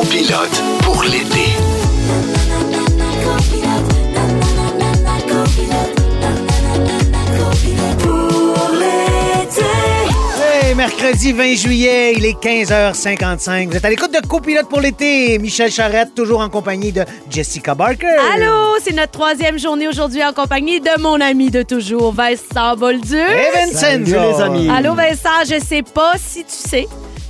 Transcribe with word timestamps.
copilote 0.00 0.62
pour 0.82 1.02
l'été. 1.02 1.40
Hey, 10.40 10.74
mercredi 10.76 11.32
20 11.32 11.54
juillet, 11.56 12.12
il 12.16 12.24
est 12.26 12.40
15h55. 12.40 13.70
Vous 13.70 13.76
êtes 13.76 13.84
à 13.84 13.90
l'écoute 13.90 14.14
de 14.14 14.24
Copilote 14.24 14.68
pour 14.68 14.80
l'été. 14.80 15.36
Michel 15.40 15.72
Charrette, 15.72 16.14
toujours 16.14 16.42
en 16.42 16.48
compagnie 16.48 16.92
de 16.92 17.04
Jessica 17.28 17.74
Barker. 17.74 18.06
Allô, 18.32 18.76
c'est 18.80 18.94
notre 18.94 19.10
troisième 19.10 19.58
journée 19.58 19.88
aujourd'hui 19.88 20.22
en 20.22 20.32
compagnie 20.32 20.80
de 20.80 21.00
mon 21.00 21.20
ami 21.20 21.50
de 21.50 21.64
toujours, 21.64 22.12
Vincent 22.12 22.76
Bolduc. 22.76 23.14
Et 23.14 23.66
Vincent. 23.66 23.78
Salut, 23.78 24.04
les 24.04 24.40
amis. 24.40 24.70
Allô, 24.70 24.94
Vincent, 24.94 25.42
je 25.44 25.58
sais 25.58 25.82
pas 25.82 26.12
si 26.24 26.44
tu 26.44 26.54
sais, 26.68 26.86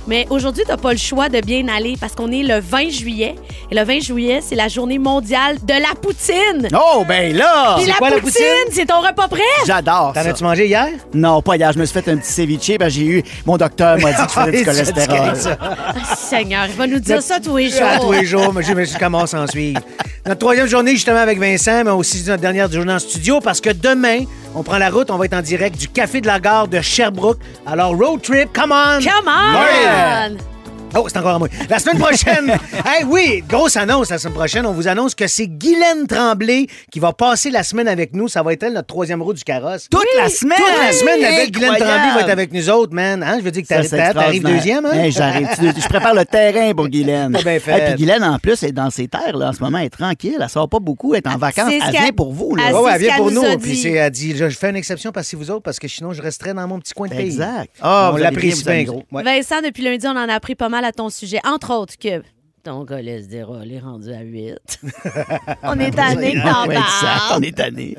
mais 0.09 0.25
aujourd'hui, 0.29 0.63
t'as 0.67 0.75
pas 0.77 0.91
le 0.91 0.97
choix 0.97 1.29
de 1.29 1.39
bien 1.39 1.67
aller 1.67 1.95
parce 1.99 2.13
qu'on 2.13 2.31
est 2.31 2.43
le 2.43 2.59
20 2.59 2.89
juillet. 2.89 3.35
Et 3.71 3.75
le 3.75 3.83
20 3.83 3.99
juillet, 4.01 4.39
c'est 4.41 4.55
la 4.55 4.67
journée 4.67 4.97
mondiale 4.97 5.57
de 5.63 5.73
la 5.73 5.93
poutine. 6.01 6.67
Oh, 6.75 7.05
ben 7.07 7.35
là! 7.35 7.75
Puis 7.77 7.85
la 7.87 7.93
quoi, 7.93 8.09
la 8.09 8.15
poutine, 8.17 8.31
poutine? 8.65 8.73
c'est 8.73 8.87
ton 8.87 8.99
repas 8.99 9.27
prêt? 9.27 9.41
J'adore 9.65 10.11
T'en 10.13 10.23
ça. 10.23 10.29
as-tu 10.29 10.43
mangé 10.43 10.65
hier? 10.67 10.87
Non, 11.13 11.41
pas 11.41 11.55
hier. 11.55 11.71
Je 11.71 11.79
me 11.79 11.85
suis 11.85 11.93
fait 12.01 12.11
un 12.11 12.17
petit 12.17 12.31
ceviche. 12.31 12.77
Ben, 12.79 12.89
j'ai 12.89 13.05
eu... 13.05 13.23
Mon 13.45 13.57
docteur 13.57 13.97
m'a 13.99 14.11
dit 14.11 14.17
que 14.17 14.29
je 14.29 14.39
faisais 14.39 14.51
du 14.51 14.57
Ah, 14.61 14.65
cholestérol. 14.65 15.35
ça. 15.35 15.57
Ah, 15.61 16.15
Seigneur, 16.17 16.65
il 16.67 16.75
va 16.75 16.87
nous 16.87 16.99
dire 16.99 17.21
ça 17.21 17.39
tous 17.39 17.57
les 17.57 17.69
jours. 17.69 17.83
À 17.83 17.99
tous 17.99 18.11
les 18.11 18.25
jours, 18.25 18.51
mais 18.53 18.63
je 18.63 18.73
je 18.83 18.97
commence 18.97 19.33
à 19.35 19.41
en 19.41 19.47
suivre? 19.47 19.79
Notre 20.25 20.39
troisième 20.39 20.67
journée, 20.67 20.91
justement, 20.91 21.19
avec 21.19 21.39
Vincent, 21.39 21.83
mais 21.83 21.91
aussi 21.91 22.23
notre 22.27 22.41
dernière 22.41 22.71
journée 22.71 22.93
en 22.93 22.99
studio, 22.99 23.39
parce 23.39 23.61
que 23.61 23.69
demain, 23.69 24.25
on 24.53 24.63
prend 24.63 24.77
la 24.77 24.89
route, 24.89 25.09
on 25.11 25.17
va 25.17 25.25
être 25.25 25.33
en 25.33 25.41
direct 25.41 25.77
du 25.77 25.87
Café 25.87 26.21
de 26.21 26.27
la 26.27 26.39
Gare 26.39 26.67
de 26.67 26.81
Sherbrooke. 26.81 27.39
Alors, 27.65 27.97
road 27.97 28.21
trip, 28.21 28.49
come 28.53 28.71
on! 28.71 28.99
Come 29.01 29.27
on! 29.27 30.58
Oh, 30.95 31.05
c'est 31.07 31.17
encore 31.19 31.35
à 31.35 31.39
moi. 31.39 31.47
La 31.69 31.77
semaine 31.77 31.99
prochaine, 31.99 32.49
hey, 32.85 33.03
oui, 33.05 33.43
grosse 33.47 33.77
annonce 33.77 34.09
la 34.09 34.17
semaine 34.17 34.33
prochaine. 34.33 34.65
On 34.65 34.73
vous 34.73 34.87
annonce 34.87 35.13
que 35.13 35.27
c'est 35.27 35.47
Guylaine 35.47 36.07
Tremblay 36.07 36.65
qui 36.91 36.99
va 36.99 37.13
passer 37.13 37.51
la 37.51 37.61
semaine 37.63 37.87
avec 37.87 38.13
nous. 38.15 38.27
Ça 38.27 38.41
va 38.41 38.53
être 38.53 38.63
elle, 38.63 38.73
notre 38.73 38.87
troisième 38.87 39.21
roue 39.21 39.33
du 39.33 39.43
carrosse. 39.43 39.87
Toute 39.89 40.03
la 40.17 40.29
semaine! 40.29 40.57
Toute 40.57 40.81
la 40.81 40.91
semaine, 40.91 41.21
la 41.21 41.29
belle 41.29 41.51
Guylaine! 41.51 41.69
Tremblay 41.75 42.13
va 42.15 42.21
être 42.21 42.29
avec 42.31 42.51
nous 42.51 42.69
autres, 42.71 42.93
man. 42.93 43.21
Hein? 43.21 43.35
Je 43.39 43.43
veux 43.43 43.51
dire 43.51 43.61
que 43.63 43.67
t'arrives 44.13 44.43
deuxième, 44.43 44.85
hein? 44.87 44.93
Hey, 44.93 45.11
j'arrive. 45.11 45.47
Je 45.59 45.87
prépare 45.87 46.15
le 46.15 46.25
terrain 46.25 46.73
pour 46.73 46.87
Guylaine. 46.87 47.31
Bien 47.43 47.59
fait. 47.59 47.71
Hey, 47.71 47.85
puis 47.89 47.95
Guylaine, 47.97 48.23
en 48.23 48.39
plus, 48.39 48.63
est 48.63 48.71
dans 48.71 48.89
ses 48.89 49.07
terres 49.07 49.37
là, 49.37 49.49
en 49.49 49.53
ce 49.53 49.61
moment. 49.61 49.77
Elle 49.77 49.85
est 49.85 49.89
tranquille. 49.89 50.39
Elle 50.41 50.49
sort 50.49 50.67
pas 50.69 50.79
beaucoup. 50.79 51.13
Elle 51.13 51.21
est 51.23 51.27
en 51.27 51.37
vacances. 51.37 51.69
C'est 51.69 51.79
ce 51.81 51.85
Elle 51.85 51.91
vient 52.03 52.11
pour 52.15 52.33
vous. 52.33 52.55
Là. 52.55 52.63
elle- 52.69 52.73
Ouais, 52.75 52.81
ouais, 52.81 52.89
c'est 52.91 52.95
elle 52.95 53.01
vient 53.03 53.17
pour 53.17 53.31
nous 53.31 53.57
Puis 53.59 53.85
elle 53.87 54.09
dit, 54.11 54.35
je 54.35 54.49
fais 54.49 54.69
une 54.71 54.75
exception 54.75 55.11
parce 55.11 55.29
que 55.29 55.35
vous 55.35 55.51
autres, 55.51 55.63
parce 55.63 55.77
que 55.77 55.87
sinon, 55.87 56.13
je 56.13 56.21
resterais 56.21 56.53
dans 56.55 56.67
mon 56.67 56.79
petit 56.79 56.93
coin 56.93 57.07
de 57.07 57.13
pays. 57.13 57.27
Exact. 57.27 57.69
Ah, 57.81 58.11
on 58.13 58.17
l'apprécie 58.17 58.63
bien 58.63 58.83
gros. 58.83 59.03
Vincent, 59.11 59.61
depuis 59.63 59.83
lundi, 59.83 60.05
on 60.07 60.11
en 60.11 60.27
a 60.29 60.33
appris 60.33 60.55
pas 60.55 60.69
mal 60.69 60.78
à 60.83 60.91
ton 60.91 61.09
sujet. 61.09 61.39
Entre 61.45 61.73
autres 61.73 61.97
que 61.97 62.23
ton 62.63 62.85
cholestérol 62.85 63.71
est 63.71 63.79
rendu 63.79 64.11
à 64.11 64.21
8. 64.21 64.55
on 65.63 65.79
est 65.79 65.91
tanné 65.91 66.33
que 66.33 66.41
t'en. 66.41 67.37
On 67.37 67.41
est 67.41 67.55
tanné. 67.55 67.95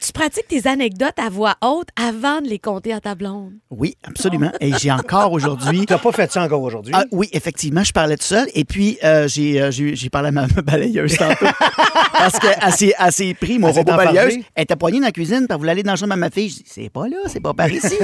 Tu 0.00 0.12
pratiques 0.12 0.48
tes 0.48 0.66
anecdotes 0.66 1.18
à 1.18 1.28
voix 1.28 1.54
haute 1.62 1.88
avant 2.00 2.40
de 2.40 2.48
les 2.48 2.58
compter 2.58 2.92
à 2.92 3.00
ta 3.00 3.14
blonde? 3.14 3.52
Oui, 3.70 3.96
absolument. 4.04 4.52
Et 4.60 4.72
j'ai 4.78 4.90
encore 4.92 5.32
aujourd'hui. 5.32 5.84
Tu 5.90 5.92
n'as 5.92 5.98
pas 5.98 6.12
fait 6.12 6.30
ça 6.30 6.42
encore 6.42 6.62
aujourd'hui? 6.62 6.92
Ah, 6.96 7.04
oui, 7.10 7.28
effectivement, 7.32 7.82
je 7.84 7.92
parlais 7.92 8.16
tout 8.16 8.24
seul. 8.24 8.48
Et 8.54 8.64
puis, 8.64 8.98
euh, 9.02 9.26
j'ai, 9.28 9.60
euh, 9.60 9.70
j'ai, 9.70 9.96
j'ai 9.96 10.10
parlé 10.10 10.28
à 10.28 10.32
ma 10.32 10.46
balayeuse 10.64 11.16
tantôt. 11.16 11.46
Parce 12.12 12.38
s'est, 12.76 12.92
elle 12.98 13.12
s'est 13.12 13.34
pris 13.34 13.58
mon 13.58 13.68
Elle 13.68 13.74
robot 13.76 13.96
balayeuse. 13.96 14.38
Elle 14.54 14.62
était 14.64 14.76
poignée 14.76 15.00
dans 15.00 15.06
la 15.06 15.12
cuisine, 15.12 15.46
elle 15.48 15.56
voulait 15.56 15.72
aller 15.72 15.82
dans 15.82 15.92
le 15.92 15.96
chambre 15.96 16.12
à 16.12 16.16
ma 16.16 16.30
fille. 16.30 16.48
Je 16.50 16.56
dis, 16.56 16.64
c'est 16.66 16.90
pas 16.90 17.08
là, 17.08 17.16
c'est 17.26 17.40
pas 17.40 17.54
par 17.54 17.70
ici. 17.70 17.94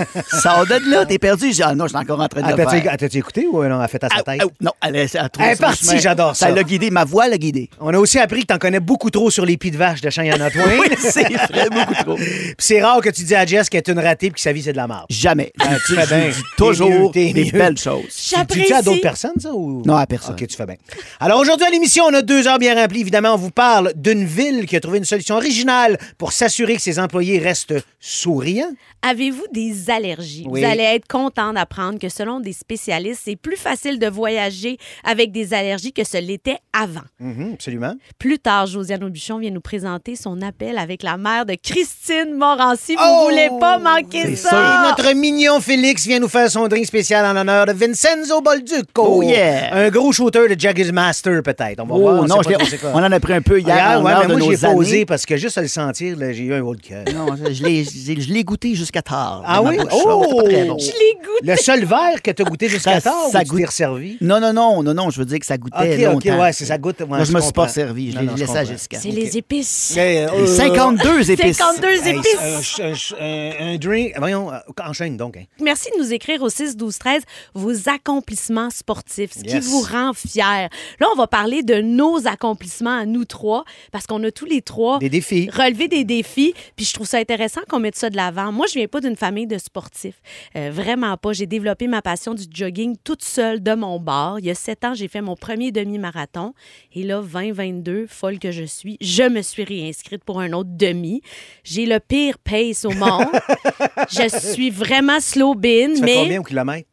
Sors 0.43 0.67
de 0.67 0.91
là, 0.91 1.05
t'es 1.07 1.19
perdu. 1.19 1.49
Je 1.51 1.55
dis, 1.57 1.62
ah 1.62 1.75
non, 1.75 1.84
je 1.84 1.91
suis 1.91 1.99
encore 1.99 2.21
en 2.21 2.29
train 2.29 2.43
de 2.43 2.57
le 2.57 2.69
faire. 2.69 2.97
t'as-tu 2.97 3.19
écouté 3.19 3.47
ou 3.47 3.62
non? 3.62 3.77
Elle 3.79 3.83
a 3.84 3.89
fait 3.89 4.03
à 4.05 4.09
sa 4.09 4.17
Ah, 4.19 4.23
tête? 4.23 4.41
ah, 4.43 4.47
non, 4.61 4.73
elle, 4.83 4.97
est- 4.97 5.15
elle 5.15 5.21
a 5.21 5.29
trouvé 5.29 5.49
Elle 5.49 5.55
est 5.55 5.61
partie, 5.61 5.95
j'adore 5.98 6.36
ça. 6.36 6.47
Ça 6.47 6.52
l'a 6.52 6.62
guidé, 6.62 6.91
ma 6.91 7.05
voix 7.05 7.28
l'a 7.28 7.39
guidé. 7.39 7.70
On 7.80 7.92
a 7.92 7.98
aussi 7.98 8.19
appris 8.19 8.42
que 8.42 8.47
t'en 8.47 8.58
connais 8.58 8.80
beaucoup 8.80 9.11
trop 9.11 9.30
sur 9.30 9.44
les 9.44 9.56
pieds 9.56 9.70
de 9.70 9.77
vache 9.77 10.00
de 10.00 10.11
Cheyenne 10.11 10.48
Twain. 10.53 10.80
c'est 10.98 11.33
vrai, 11.33 11.69
beaucoup 11.70 11.94
trop. 11.94 12.16
Puis 12.16 12.55
c'est 12.58 12.83
rare 12.83 13.00
que 13.00 13.11
tu 13.11 13.25
dis 13.25 13.34
à 13.34 13.44
Jess 13.47 13.69
qu'elle 13.69 13.82
est 13.87 13.91
une 13.91 13.98
ratée 13.98 14.31
puis 14.31 14.37
que 14.37 14.41
sa 14.41 14.53
vie, 14.53 14.62
c'est 14.62 14.72
de 14.72 14.76
la 14.76 14.87
merde. 14.87 15.06
Jamais. 15.10 15.53
Ah, 15.60 15.76
tu 15.87 15.94
fais 15.94 16.06
bien. 16.06 16.28
dis 16.28 16.43
toujours 16.56 17.10
des 17.10 17.50
belles 17.53 17.78
choses. 17.78 18.04
Tu 18.50 18.60
dis 18.60 18.72
à 18.72 18.82
d'autres 18.82 19.00
personnes, 19.00 19.38
ça? 19.38 19.53
Ou... 19.53 19.82
Non, 19.84 19.97
à 19.97 20.06
personne. 20.06 20.34
OK, 20.34 20.47
tu 20.47 20.56
fais 20.56 20.66
bien. 20.66 20.76
Alors 21.21 21.41
aujourd'hui 21.41 21.66
à 21.66 21.71
l'émission, 21.71 22.04
on 22.04 22.15
a 22.15 22.22
deux 22.22 22.47
heures 22.47 22.59
bien 22.59 22.75
remplies. 22.75 23.00
Évidemment, 23.00 23.34
on 23.34 23.38
vous 23.38 23.50
parle 23.50 23.92
d'une 23.97 24.25
ville 24.25 24.66
qui 24.66 24.76
a 24.76 24.81
trouvé 24.81 24.98
une 24.98 25.04
solution 25.04 25.37
originale 25.37 25.98
pour 26.19 26.32
s'assurer 26.32 26.76
que 26.76 26.82
ses 26.82 26.98
employés 26.98 27.38
restent 27.38 27.75
souriants. 28.00 28.71
Avez-vous 29.03 29.44
des 29.53 29.91
allergies? 29.91 30.47
Oui. 30.48 30.60
Vous 30.60 30.66
allez 30.66 30.82
être 30.82 31.06
content 31.06 31.53
d'apprendre 31.53 31.98
que 31.98 32.09
selon 32.09 32.41
des 32.41 32.53
spécialistes, 32.53 33.22
c'est 33.25 33.37
plus 33.37 33.56
facile 33.56 33.98
de 33.98 34.09
voyager 34.09 34.78
avec 35.04 35.32
des 35.32 35.54
allergies 35.54 35.85
que 35.92 36.04
ce 36.04 36.19
l'était 36.19 36.58
avant. 36.72 37.00
Mhm, 37.20 37.52
absolument. 37.54 37.94
Plus 38.19 38.38
tard, 38.38 38.66
Josiane 38.66 39.02
Aubuchon 39.04 39.38
vient 39.38 39.50
nous 39.50 39.60
présenter 39.60 40.16
son 40.16 40.41
appel 40.42 40.78
avec 40.78 41.02
la 41.02 41.16
mère 41.16 41.47
de 41.47 41.54
Christine 41.60 42.34
Morancy. 42.36 42.94
Vous 42.97 43.02
Oh! 43.04 43.28
voulez 43.30 43.48
pas 43.60 43.78
manquer 43.78 44.36
ça? 44.36 44.50
Et 44.50 44.88
notre 44.88 45.12
mignon 45.14 45.60
Félix 45.60 46.06
vient 46.06 46.19
nous 46.20 46.28
faire 46.28 46.50
son 46.50 46.69
drink 46.69 46.86
spécial 46.86 47.24
en 47.24 47.32
l'honneur 47.32 47.66
de 47.66 47.72
Vincenzo 47.72 48.41
Bolduco. 48.41 49.02
Oh, 49.19 49.22
yeah. 49.22 49.74
Un 49.74 49.88
gros 49.91 50.12
shooter 50.12 50.48
de 50.54 50.58
Jagged 50.58 50.92
Master, 50.92 51.42
peut-être. 51.42 51.80
On 51.82 51.86
va 51.86 51.94
voir. 51.97 52.14
Oh, 52.20 52.22
on 52.24 52.26
non, 52.26 52.36
pas 52.42 52.53
quoi. 52.80 52.91
on 52.94 52.98
en 52.98 53.12
a 53.12 53.20
pris 53.20 53.32
un 53.34 53.42
peu 53.42 53.60
hier, 53.60 54.00
ouais, 54.03 54.12
mais 54.28 54.36
moi, 54.36 54.50
j'ai 54.50 54.56
pas 54.58 54.72
osé 54.74 54.92
années. 54.97 55.06
parce 55.06 55.24
que 55.26 55.36
juste 55.36 55.58
à 55.58 55.62
le 55.62 55.68
sentir, 55.68 56.16
j'ai 56.20 56.42
eu 56.44 56.54
un 56.54 56.60
haut 56.62 56.74
de 56.74 56.80
cœur. 56.80 57.04
Non, 57.14 57.26
je 57.36 58.32
l'ai, 58.32 58.44
goûté 58.44 58.74
jusqu'à 58.74 59.03
tard. 59.03 59.42
Ah 59.47 59.62
oui? 59.62 59.78
Oh! 59.92 60.42
Je 60.47 60.50
l'ai 60.50 61.14
goûté. 61.14 61.50
Le 61.53 61.56
seul 61.56 61.84
verre 61.84 62.22
que 62.22 62.30
tu 62.30 62.42
as 62.42 62.44
goûté 62.44 62.68
jusqu'à 62.68 63.00
Ça- 63.00 63.10
tard, 63.10 63.28
ça 63.30 63.41
ou 63.41 63.42
tu 63.44 63.48
goûte- 63.50 63.66
resservi? 63.66 64.16
Non, 64.20 64.41
non, 64.41 64.53
non, 64.53 64.82
non, 64.82 64.94
non, 64.94 65.10
je 65.10 65.18
veux 65.18 65.24
dire 65.24 65.38
que 65.38 65.47
ça 65.47 65.58
goûtait 65.58 65.75
OK, 65.82 66.14
OK, 66.16 66.25
longtemps. 66.25 66.41
ouais, 66.42 66.53
c'est 66.53 66.64
ça 66.66 66.78
goûte. 66.78 67.00
ouais, 67.00 67.06
Moi, 67.06 67.25
je 67.25 67.32
me 67.32 67.41
suis 67.41 67.48
comprends. 67.48 67.62
pas 67.64 67.69
servi. 67.69 68.10
Je 68.10 68.16
Non, 68.16 68.20
l'ai 68.22 68.26
non, 68.28 68.32
je 68.37 68.41
laissé 68.41 68.53
à 68.53 68.60
comprends. 68.60 68.72
Jessica. 68.72 68.98
C'est 69.00 69.10
les 69.10 69.37
épices. 69.37 69.92
Mais, 69.97 70.26
euh, 70.28 70.41
Les 70.41 70.47
52 70.47 71.31
épices. 71.31 71.56
52 71.56 71.88
Hey, 71.88 72.16
épices. 72.16 72.81
un, 72.81 72.84
un- 72.84 73.25
un- 73.26 73.72
un 73.75 73.76
drink. 73.78 74.12
Voyons, 74.19 74.53
euh, 74.53 74.59
enchaîne 74.84 75.16
donc. 75.16 75.36
hein. 75.36 75.44
Merci 75.60 75.91
de 75.97 76.03
nous 76.03 76.12
écrire 76.12 76.42
au 76.42 76.48
6 76.48 76.76
12 76.76 76.98
13 76.98 77.22
vos 77.54 77.88
accomplissements 77.88 78.70
sportifs, 78.70 79.32
ce 79.36 79.41
qui 79.42 79.59
vous 79.60 79.81
rend 79.82 80.12
fiers. 80.15 80.69
Là, 81.00 81.06
on 81.12 81.16
va 81.16 81.26
parler 81.26 81.62
de 81.62 81.81
nos 81.81 82.26
accomplissements 82.26 82.98
à 82.98 83.04
nous 83.06 83.25
trois 83.25 83.65
parce 83.92 84.06
qu'on 84.06 84.22
a 84.25 84.31
tous 84.31 84.44
les 84.47 84.62
trois 84.62 84.98
Des 84.98 85.09
défis. 85.09 85.48
relevé 85.53 85.88
des 85.88 86.04
défis. 86.04 86.54
Puis 86.76 86.84
je 86.86 86.94
trouve 86.94 87.06
ça 87.06 87.19
intéressant 87.19 87.60
qu'on 87.69 87.81
mette 87.81 87.97
ça 87.97 88.10
de 88.10 88.16
l'avant. 88.16 88.53
Moi, 88.53 88.66
je 88.69 88.75
viens 88.78 88.86
pas 88.88 89.00
d'une 89.00 89.16
famille 89.16 89.47
de 89.47 89.59
sportifs. 89.59 90.20
Euh, 90.56 90.70
vraiment 90.72 91.16
pas. 91.16 91.32
J'ai 91.32 91.47
développé 91.47 91.86
ma 91.88 92.03
passion 92.03 92.34
du 92.34 92.44
jogging 92.50 92.97
toute 93.04 93.22
seule 93.25 93.62
de 93.62 93.75
mon 93.75 93.98
bar. 93.98 94.38
Il 94.38 94.47
y 94.47 94.50
a 94.50 94.54
sept 94.54 94.84
ans, 94.84 94.94
j'ai 94.94 95.09
fait 95.09 95.20
mon 95.20 95.36
premier 95.36 95.66
demi-marathon. 95.72 96.54
Et 96.94 97.03
là, 97.03 97.21
2022, 97.21 98.06
folle 98.09 98.38
que 98.38 98.50
je 98.50 98.65
suis, 98.65 98.97
je 99.00 99.22
me 99.22 99.43
suis 99.43 99.65
réinscrite 99.65 100.25
pour 100.25 100.41
un 100.41 100.53
autre 100.53 100.71
demi. 100.72 101.22
J'ai 101.65 101.87
le 101.87 102.00
pire 102.00 102.38
pace 102.38 102.84
au 102.84 102.91
monde. 102.91 103.27
je 104.10 104.28
suis 104.28 104.71
vraiment 104.71 105.21
slow 105.21 105.54
bin, 105.54 105.94
Tu 105.94 105.97
fais 105.97 106.04
mais... 106.04 106.15
combien 106.15 106.41
au 106.41 106.44
kilomètre? 106.44 106.88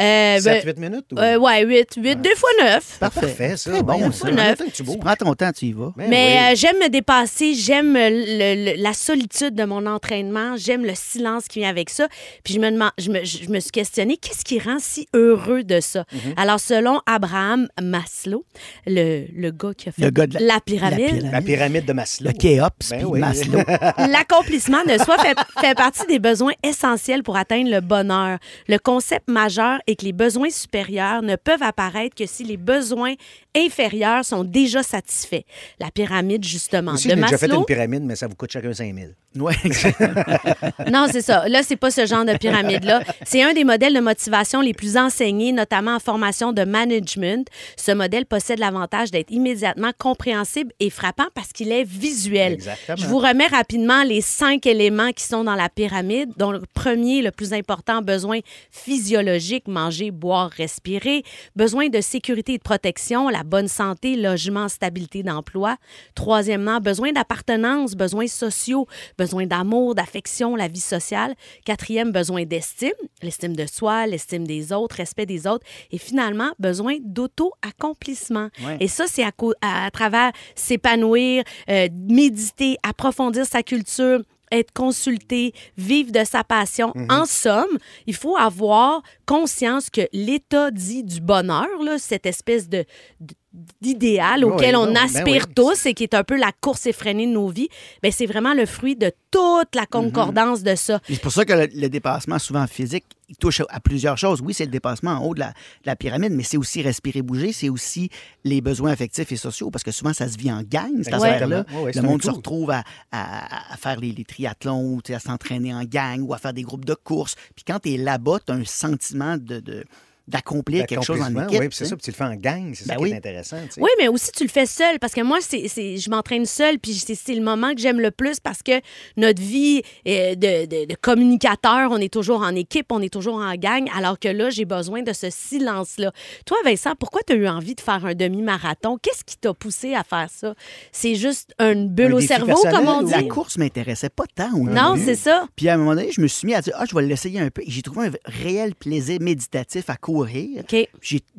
Euh, 0.00 0.38
7, 0.40 0.44
ben, 0.44 0.62
8 0.66 0.78
minutes? 0.78 1.06
Ou... 1.12 1.18
euh, 1.18 1.38
ouais, 1.38 1.64
8, 1.64 1.94
8, 1.98 2.16
2 2.20 2.30
fois 2.36 2.48
9. 2.60 2.98
Parfait. 2.98 3.20
Parfait, 3.20 3.56
ça. 3.56 3.70
Très 3.70 3.82
bon, 3.82 3.92
Voyons, 3.96 4.12
ça. 4.12 4.26
ça. 4.26 4.32
Neuf. 4.32 4.50
Attends 4.52 4.64
que 4.66 4.70
tu 4.70 4.82
bois. 4.82 4.96
Prends 5.00 5.14
ton 5.16 5.34
temps, 5.34 5.52
tu 5.52 5.66
y 5.66 5.72
vas. 5.72 5.92
Ben 5.96 6.08
Mais 6.08 6.36
oui. 6.48 6.52
euh, 6.52 6.56
j'aime 6.56 6.76
me 6.78 6.88
dépasser, 6.88 7.54
j'aime 7.54 7.94
le- 7.94 8.72
le- 8.76 8.82
la 8.82 8.92
solitude 8.92 9.54
de 9.54 9.64
mon 9.64 9.86
entraînement, 9.86 10.56
j'aime 10.56 10.84
le 10.84 10.94
silence 10.94 11.46
qui 11.48 11.60
vient 11.60 11.68
avec 11.70 11.90
ça. 11.90 12.08
Puis 12.42 12.54
je 12.54 12.60
me, 12.60 12.70
demande, 12.70 12.90
je 12.98 13.10
me, 13.10 13.24
je 13.24 13.48
me 13.48 13.60
suis 13.60 13.70
questionnée, 13.70 14.16
qu'est-ce 14.16 14.44
qui 14.44 14.58
rend 14.58 14.78
si 14.80 15.06
heureux 15.14 15.62
de 15.62 15.80
ça? 15.80 16.02
Mm-hmm. 16.12 16.34
Alors, 16.36 16.60
selon 16.60 17.00
Abraham 17.06 17.68
Maslow, 17.80 18.44
le, 18.86 19.26
le 19.34 19.50
gars 19.50 19.72
qui 19.76 19.88
a 19.88 19.92
fait 19.92 20.02
Le 20.02 20.10
gars 20.10 20.26
de 20.26 20.34
la- 20.34 20.40
la 20.54 20.60
pyramide, 20.60 20.98
la 21.00 21.06
pyramide. 21.06 21.32
La 21.32 21.40
pyramide 21.42 21.84
de 21.86 21.92
Maslow. 21.92 22.26
Le 22.28 22.32
Kéops, 22.36 22.90
Ben 22.90 23.04
oui. 23.04 23.20
Maslow. 23.20 23.58
L'accomplissement 24.10 24.82
de 24.84 24.98
soi 25.02 25.18
fait, 25.18 25.36
fait 25.60 25.74
partie 25.74 26.06
des 26.06 26.18
besoins 26.18 26.52
essentiels 26.62 27.22
pour 27.22 27.36
atteindre 27.36 27.70
le 27.70 27.80
bonheur. 27.80 28.38
Le 28.68 28.78
concept 28.78 29.28
majeur 29.28 29.78
est 29.86 29.96
que 29.96 30.04
les 30.04 30.12
besoins 30.12 30.50
supérieurs 30.50 31.22
ne 31.22 31.36
peuvent 31.36 31.62
apparaître 31.62 32.14
que 32.14 32.26
si 32.26 32.44
les 32.44 32.56
besoins 32.56 33.14
inférieurs 33.56 34.24
sont 34.24 34.44
déjà 34.44 34.82
satisfaits. 34.82 35.42
La 35.78 35.90
pyramide, 35.90 36.44
justement, 36.44 36.92
Aussi, 36.92 37.08
de 37.08 37.14
j'ai 37.14 37.20
déjà 37.20 37.38
fait 37.38 37.46
Maslow. 37.46 37.60
une 37.60 37.66
pyramide, 37.66 38.02
mais 38.02 38.16
ça 38.16 38.26
vous 38.26 38.34
coûte 38.34 38.50
chacun 38.50 38.72
5 38.72 38.94
000. 38.94 39.08
Ouais. 39.36 39.54
Non, 40.90 41.06
c'est 41.10 41.22
ça. 41.22 41.48
Là, 41.48 41.62
c'est 41.62 41.76
pas 41.76 41.90
ce 41.90 42.06
genre 42.06 42.24
de 42.24 42.36
pyramide-là. 42.36 43.02
C'est 43.24 43.42
un 43.42 43.52
des 43.52 43.64
modèles 43.64 43.94
de 43.94 44.00
motivation 44.00 44.60
les 44.60 44.74
plus 44.74 44.96
enseignés, 44.96 45.52
notamment 45.52 45.96
en 45.96 45.98
formation 46.00 46.52
de 46.52 46.62
management. 46.64 47.46
Ce 47.76 47.92
modèle 47.92 48.26
possède 48.26 48.58
l'avantage 48.58 49.10
d'être 49.10 49.30
immédiatement 49.30 49.90
compréhensible 49.98 50.72
et 50.80 50.90
frappant 50.90 51.26
parce 51.34 51.52
qu'il 51.52 51.72
est 51.72 51.84
visuel. 51.84 52.54
Exactement. 52.54 52.96
Je 52.96 53.06
vous 53.06 53.18
remets 53.18 53.46
rapidement 53.46 54.02
les 54.04 54.20
cinq 54.20 54.66
éléments 54.66 55.12
qui 55.12 55.24
sont 55.24 55.44
dans 55.44 55.54
la 55.54 55.68
pyramide, 55.68 56.30
dont 56.36 56.50
le 56.52 56.62
premier, 56.74 57.22
le 57.22 57.30
plus 57.30 57.52
important, 57.52 58.02
besoin 58.02 58.40
physiologique, 58.70 59.64
manger, 59.74 60.10
boire, 60.10 60.50
respirer. 60.50 61.22
Besoin 61.56 61.88
de 61.88 62.00
sécurité 62.00 62.54
et 62.54 62.58
de 62.58 62.62
protection, 62.62 63.28
la 63.28 63.42
bonne 63.42 63.68
santé, 63.68 64.16
logement, 64.16 64.68
stabilité 64.68 65.22
d'emploi. 65.22 65.76
Troisièmement, 66.14 66.80
besoin 66.80 67.12
d'appartenance, 67.12 67.94
besoins 67.94 68.26
sociaux, 68.28 68.86
besoin 69.18 69.46
d'amour, 69.46 69.94
d'affection, 69.94 70.56
la 70.56 70.68
vie 70.68 70.80
sociale. 70.80 71.34
Quatrième, 71.64 72.12
besoin 72.12 72.44
d'estime, 72.44 72.92
l'estime 73.22 73.54
de 73.56 73.66
soi, 73.66 74.06
l'estime 74.06 74.46
des 74.46 74.72
autres, 74.72 74.96
respect 74.96 75.26
des 75.26 75.46
autres. 75.46 75.66
Et 75.90 75.98
finalement, 75.98 76.52
besoin 76.58 76.96
d'auto-accomplissement. 77.02 78.48
Ouais. 78.64 78.76
Et 78.80 78.88
ça, 78.88 79.04
c'est 79.08 79.24
à- 79.24 79.32
à 79.60 79.90
travers 79.90 80.32
s'épanouir, 80.54 81.42
euh, 81.68 81.88
méditer, 82.08 82.76
approfondir 82.82 83.44
sa 83.46 83.62
culture 83.62 84.20
être 84.54 84.72
consulté, 84.72 85.52
vivre 85.76 86.12
de 86.12 86.24
sa 86.24 86.44
passion. 86.44 86.92
En 87.10 87.24
somme, 87.26 87.78
il 88.06 88.14
faut 88.14 88.36
avoir 88.36 89.02
conscience 89.26 89.90
que 89.90 90.02
l'état 90.12 90.70
dit 90.70 91.04
du 91.04 91.20
bonheur, 91.20 91.68
là, 91.82 91.98
cette 91.98 92.26
espèce 92.26 92.68
de 92.68 92.84
de- 93.20 93.34
d'idéal 93.80 94.44
Oui, 94.44 94.50
auquel 94.52 94.76
on 94.76 94.86
non, 94.86 94.92
ben 94.94 95.04
aspire 95.04 95.44
oui. 95.46 95.54
tous 95.54 95.86
et 95.86 95.94
qui 95.94 96.02
est 96.02 96.14
un 96.14 96.24
peu 96.24 96.36
la 96.36 96.50
course 96.60 96.86
effrénée 96.86 97.26
de 97.26 97.32
nos 97.32 97.48
vies, 97.48 97.68
ben 98.02 98.10
c'est 98.10 98.26
vraiment 98.26 98.52
le 98.54 98.66
fruit 98.66 98.96
de 98.96 99.12
toute 99.30 99.74
la 99.74 99.86
concordance 99.86 100.62
de 100.62 100.74
ça. 100.74 101.00
C'est 101.08 101.20
pour 101.20 101.32
ça 101.32 101.44
que 101.44 101.52
le, 101.52 101.68
le 101.74 101.88
dépassement, 101.88 102.38
souvent 102.38 102.66
physique, 102.66 103.04
il 103.28 103.36
touche 103.36 103.62
à, 103.68 103.80
plusieurs 103.80 104.18
choses. 104.18 104.40
Oui, 104.42 104.54
c'est 104.54 104.64
le 104.64 104.70
dépassement 104.70 105.12
en 105.12 105.24
haut 105.24 105.34
de 105.34 105.40
la, 105.40 105.48
de 105.50 105.54
la 105.86 105.96
pyramide, 105.96 106.32
mais 106.32 106.42
c'est 106.42 106.56
aussi 106.56 106.82
respirer, 106.82 107.22
bouger, 107.22 107.52
c'est 107.52 107.68
aussi 107.68 108.10
les 108.44 108.60
besoins 108.60 108.90
affectifs 108.90 109.30
et 109.32 109.36
sociaux, 109.36 109.70
parce 109.70 109.82
que 109.84 109.92
souvent, 109.92 110.12
ça 110.12 110.28
se 110.28 110.36
vit 110.36 110.52
en 110.52 110.62
gang, 110.62 110.90
cette 111.02 111.14
affaire-là. 111.14 111.64
Ouais, 111.72 111.82
ouais, 111.84 111.92
c'est 111.92 112.02
le 112.02 112.06
monde 112.08 112.22
se 112.22 112.30
retrouve 112.30 112.70
à, 112.70 112.82
à- 113.12 113.72
à 113.72 113.76
faire 113.76 113.98
les, 114.00 114.12
les 114.12 114.24
triathlons, 114.24 114.82
ou, 114.82 115.00
à 115.14 115.18
s'entraîner 115.20 115.72
en 115.72 115.84
gang 115.84 116.20
ou 116.22 116.34
à 116.34 116.38
faire 116.38 116.52
des 116.52 116.62
groupes 116.62 116.84
de 116.84 116.94
course. 116.94 117.34
Puis 117.54 117.64
quand 117.66 117.78
tu 117.78 117.94
es 117.94 117.96
là-bas, 117.96 118.40
tu 118.46 118.52
as 118.52 118.56
un 118.56 118.64
sentiment 118.64 119.36
de... 119.36 119.60
de- 119.60 119.84
d'accomplir 120.26 120.86
quelque 120.86 121.04
chose 121.04 121.20
en 121.20 121.30
équipe. 121.44 121.60
Oui, 121.60 121.68
c'est 121.70 121.84
ça, 121.84 121.96
puis 121.96 122.02
tu 122.04 122.10
le 122.10 122.16
fais 122.16 122.24
en 122.24 122.34
gang, 122.34 122.72
c'est 122.74 122.86
Ben 122.86 122.94
ça 122.94 122.96
qui 122.96 123.02
oui. 123.02 123.10
est 123.12 123.16
intéressant. 123.16 123.56
Oui, 123.78 123.90
mais 123.98 124.08
aussi 124.08 124.30
tu 124.32 124.44
le 124.44 124.48
fais 124.48 124.66
seul 124.66 124.98
parce 124.98 125.12
que 125.12 125.20
moi, 125.20 125.38
c'est, 125.40 125.68
c'est- 125.68 125.98
je 125.98 126.08
m'entraîne 126.10 126.46
seul 126.46 126.78
puis 126.78 126.94
c'est, 126.94 127.34
le 127.34 127.42
moment 127.42 127.74
que 127.74 127.80
j'aime 127.80 128.00
le 128.00 128.10
plus 128.10 128.40
parce 128.40 128.62
que 128.62 128.80
notre 129.16 129.42
vie 129.42 129.82
euh, 130.08 130.34
de, 130.34 130.66
de- 130.66 130.86
de 130.86 130.94
communicateur, 131.00 131.90
on 131.90 131.98
est 131.98 132.12
toujours 132.12 132.40
en 132.42 132.54
équipe, 132.54 132.86
on 132.90 133.02
est 133.02 133.12
toujours 133.12 133.36
en 133.36 133.54
gang, 133.56 133.88
alors 133.96 134.18
que 134.18 134.28
là, 134.28 134.50
j'ai 134.50 134.64
besoin 134.64 135.02
de 135.02 135.12
ce 135.12 135.28
silence-là. 135.30 136.12
Toi, 136.46 136.56
Vincent, 136.64 136.92
pourquoi 136.98 137.20
tu 137.26 137.32
as 137.32 137.36
eu 137.36 137.48
envie 137.48 137.74
de 137.74 137.80
faire 137.80 138.04
un 138.06 138.14
demi-marathon? 138.14 138.98
Qu'est-ce 139.02 139.24
qui 139.24 139.36
t'a 139.36 139.52
poussé 139.54 139.94
à 139.94 140.04
faire 140.04 140.28
ça? 140.34 140.54
C'est 140.92 141.14
juste 141.16 141.54
une 141.58 141.88
bulle 141.88 142.12
Un 142.12 142.16
au 142.16 142.20
cerveau, 142.20 142.62
comme 142.70 142.88
on 142.88 143.02
dit? 143.02 143.12
La 143.12 143.22
course 143.24 143.58
m'intéressait 143.58 144.08
pas 144.10 144.24
tant 144.34 144.52
au 144.54 144.64
Non, 144.68 144.94
c'est 144.96 145.16
ça. 145.16 145.46
Puis 145.56 145.68
à 145.68 145.74
un 145.74 145.76
moment 145.76 145.94
donné, 145.94 146.10
je 146.12 146.20
me 146.20 146.26
suis 146.28 146.46
mis 146.46 146.54
à 146.54 146.60
dire, 146.62 146.74
ah, 146.78 146.84
je 146.88 146.94
vais 146.94 147.02
l'essayer 147.02 147.40
un 147.40 147.50
peu. 147.50 147.62
Et 147.62 147.70
j'ai 147.70 147.82
trouvé 147.82 148.08
un 148.08 148.10
réel 148.24 148.74
plaisir 148.74 149.18
méditatif 149.20 149.90
à 149.90 149.96
courir. 150.14 150.62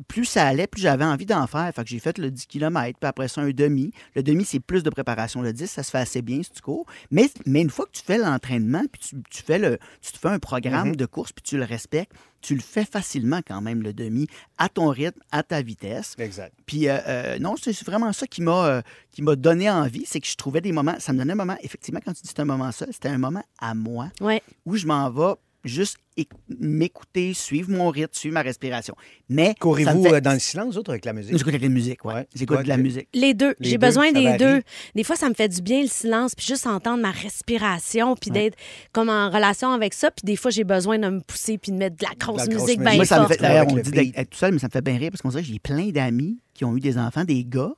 Plus 0.08 0.24
ça 0.24 0.46
allait, 0.46 0.66
plus 0.66 0.82
j'avais 0.82 1.04
envie 1.04 1.26
d'en 1.26 1.46
faire. 1.46 1.70
Fait 1.74 1.82
que 1.82 1.88
j'ai 1.88 1.98
fait 1.98 2.18
le 2.18 2.30
10 2.30 2.46
km, 2.46 2.98
puis 2.98 3.08
après 3.08 3.28
ça, 3.28 3.40
un 3.40 3.50
demi. 3.50 3.90
Le 4.14 4.22
demi, 4.22 4.44
c'est 4.44 4.60
plus 4.60 4.82
de 4.82 4.90
préparation. 4.90 5.42
Le 5.42 5.52
10, 5.52 5.66
ça 5.70 5.82
se 5.82 5.90
fait 5.90 5.98
assez 5.98 6.22
bien 6.22 6.42
si 6.42 6.50
tu 6.50 6.60
cours. 6.62 6.86
Mais, 7.10 7.30
mais 7.46 7.62
une 7.62 7.70
fois 7.70 7.86
que 7.86 7.92
tu 7.92 8.02
fais 8.04 8.18
l'entraînement, 8.18 8.82
puis 8.92 9.00
tu, 9.08 9.16
tu 9.30 9.42
fais 9.42 9.58
le, 9.58 9.78
tu 10.02 10.12
te 10.12 10.18
fais 10.18 10.28
un 10.28 10.38
programme 10.38 10.88
Mhm. 10.90 10.96
de 10.96 11.06
course, 11.06 11.32
puis 11.32 11.42
tu 11.42 11.56
le 11.56 11.64
respectes, 11.64 12.12
tu 12.42 12.54
le 12.54 12.60
fais 12.60 12.84
facilement 12.84 13.40
quand 13.46 13.60
même, 13.60 13.82
le 13.82 13.92
demi, 13.92 14.26
à 14.58 14.68
ton 14.68 14.88
rythme, 14.88 15.20
à 15.32 15.42
ta 15.42 15.62
vitesse. 15.62 16.14
Exact. 16.18 16.52
Puis 16.66 16.88
euh, 16.88 16.98
euh, 17.08 17.38
non, 17.38 17.54
c'est 17.60 17.72
c'est 17.72 17.84
vraiment 17.86 18.12
ça 18.12 18.26
qui 18.26 18.42
m'a 18.42 18.66
euh, 18.66 18.82
qui 19.10 19.22
m'a 19.22 19.34
donné 19.36 19.68
envie, 19.70 20.04
c'est 20.06 20.20
que 20.20 20.26
je 20.28 20.36
trouvais 20.36 20.60
des 20.60 20.70
moments, 20.72 20.96
ça 21.00 21.12
me 21.12 21.18
donnait 21.18 21.32
un 21.32 21.36
moment, 21.36 21.56
effectivement, 21.62 22.00
quand 22.04 22.12
tu 22.12 22.22
dis 22.22 22.28
c'est 22.28 22.40
un 22.40 22.44
moment 22.44 22.70
seul, 22.72 22.88
c'était 22.92 23.08
un 23.08 23.18
moment 23.18 23.42
à 23.58 23.74
moi 23.74 24.10
Ouais. 24.20 24.42
où 24.66 24.76
je 24.76 24.86
m'en 24.86 25.10
vais 25.10 25.34
juste 25.68 25.96
éc- 26.16 26.28
m'écouter, 26.48 27.34
suivre 27.34 27.70
mon 27.70 27.90
rythme, 27.90 28.12
suivre 28.12 28.34
ma 28.34 28.42
respiration. 28.42 28.94
Mais 29.28 29.48
me 29.50 29.54
Courez-vous 29.60 30.02
fait- 30.04 30.14
euh, 30.14 30.20
dans 30.20 30.32
le 30.32 30.38
silence, 30.38 30.76
autres, 30.76 30.90
avec 30.90 31.04
la 31.04 31.12
musique? 31.12 31.32
J'écoute 31.32 31.48
avec 31.48 31.62
la 31.62 31.68
musique, 31.68 32.04
ouais. 32.04 32.14
Ouais. 32.14 32.26
J'écoute 32.34 32.62
de 32.62 32.68
la 32.68 32.76
musique. 32.76 33.08
Les 33.14 33.34
deux. 33.34 33.54
J'ai 33.60 33.78
besoin 33.78 34.12
des 34.12 34.24
varie. 34.24 34.38
deux. 34.38 34.62
Des 34.94 35.04
fois, 35.04 35.16
ça 35.16 35.28
me 35.28 35.34
fait 35.34 35.48
du 35.48 35.60
bien 35.62 35.82
le 35.82 35.88
silence, 35.88 36.34
puis 36.34 36.46
juste 36.46 36.66
entendre 36.66 37.02
ma 37.02 37.10
respiration, 37.10 38.16
puis 38.16 38.30
d'être 38.30 38.56
comme 38.92 39.08
en 39.10 39.30
relation 39.30 39.70
avec 39.72 39.94
ça. 39.94 40.10
Puis 40.10 40.22
des 40.24 40.36
fois, 40.36 40.50
j'ai 40.50 40.64
besoin 40.64 40.98
de 40.98 41.08
me 41.08 41.20
pousser, 41.20 41.58
puis 41.58 41.72
de 41.72 41.76
mettre 41.76 41.96
de 41.96 42.04
la 42.04 42.14
grosse 42.18 42.48
grosse 42.48 42.48
musique 42.48 42.60
musique. 42.66 42.80
bien 42.80 42.96
Moi, 42.96 43.04
ça 43.04 43.20
me 43.20 43.26
forte. 43.26 43.38
fait, 43.38 43.44
Avec 43.46 43.70
on 43.70 43.76
dit 43.76 43.90
d'être 43.90 44.18
être 44.18 44.30
tout 44.30 44.38
seul, 44.38 44.52
mais 44.52 44.58
ça 44.58 44.66
me 44.68 44.72
fait 44.72 44.82
bien 44.82 44.96
rire 44.96 45.10
parce 45.10 45.22
qu'on 45.22 45.28
dirait 45.30 45.42
que 45.42 45.48
j'ai 45.48 45.58
plein 45.58 45.88
d'amis 45.90 46.38
qui 46.54 46.64
ont 46.64 46.76
eu 46.76 46.80
des 46.80 46.96
enfants, 46.98 47.24
des 47.24 47.44
gars. 47.44 47.72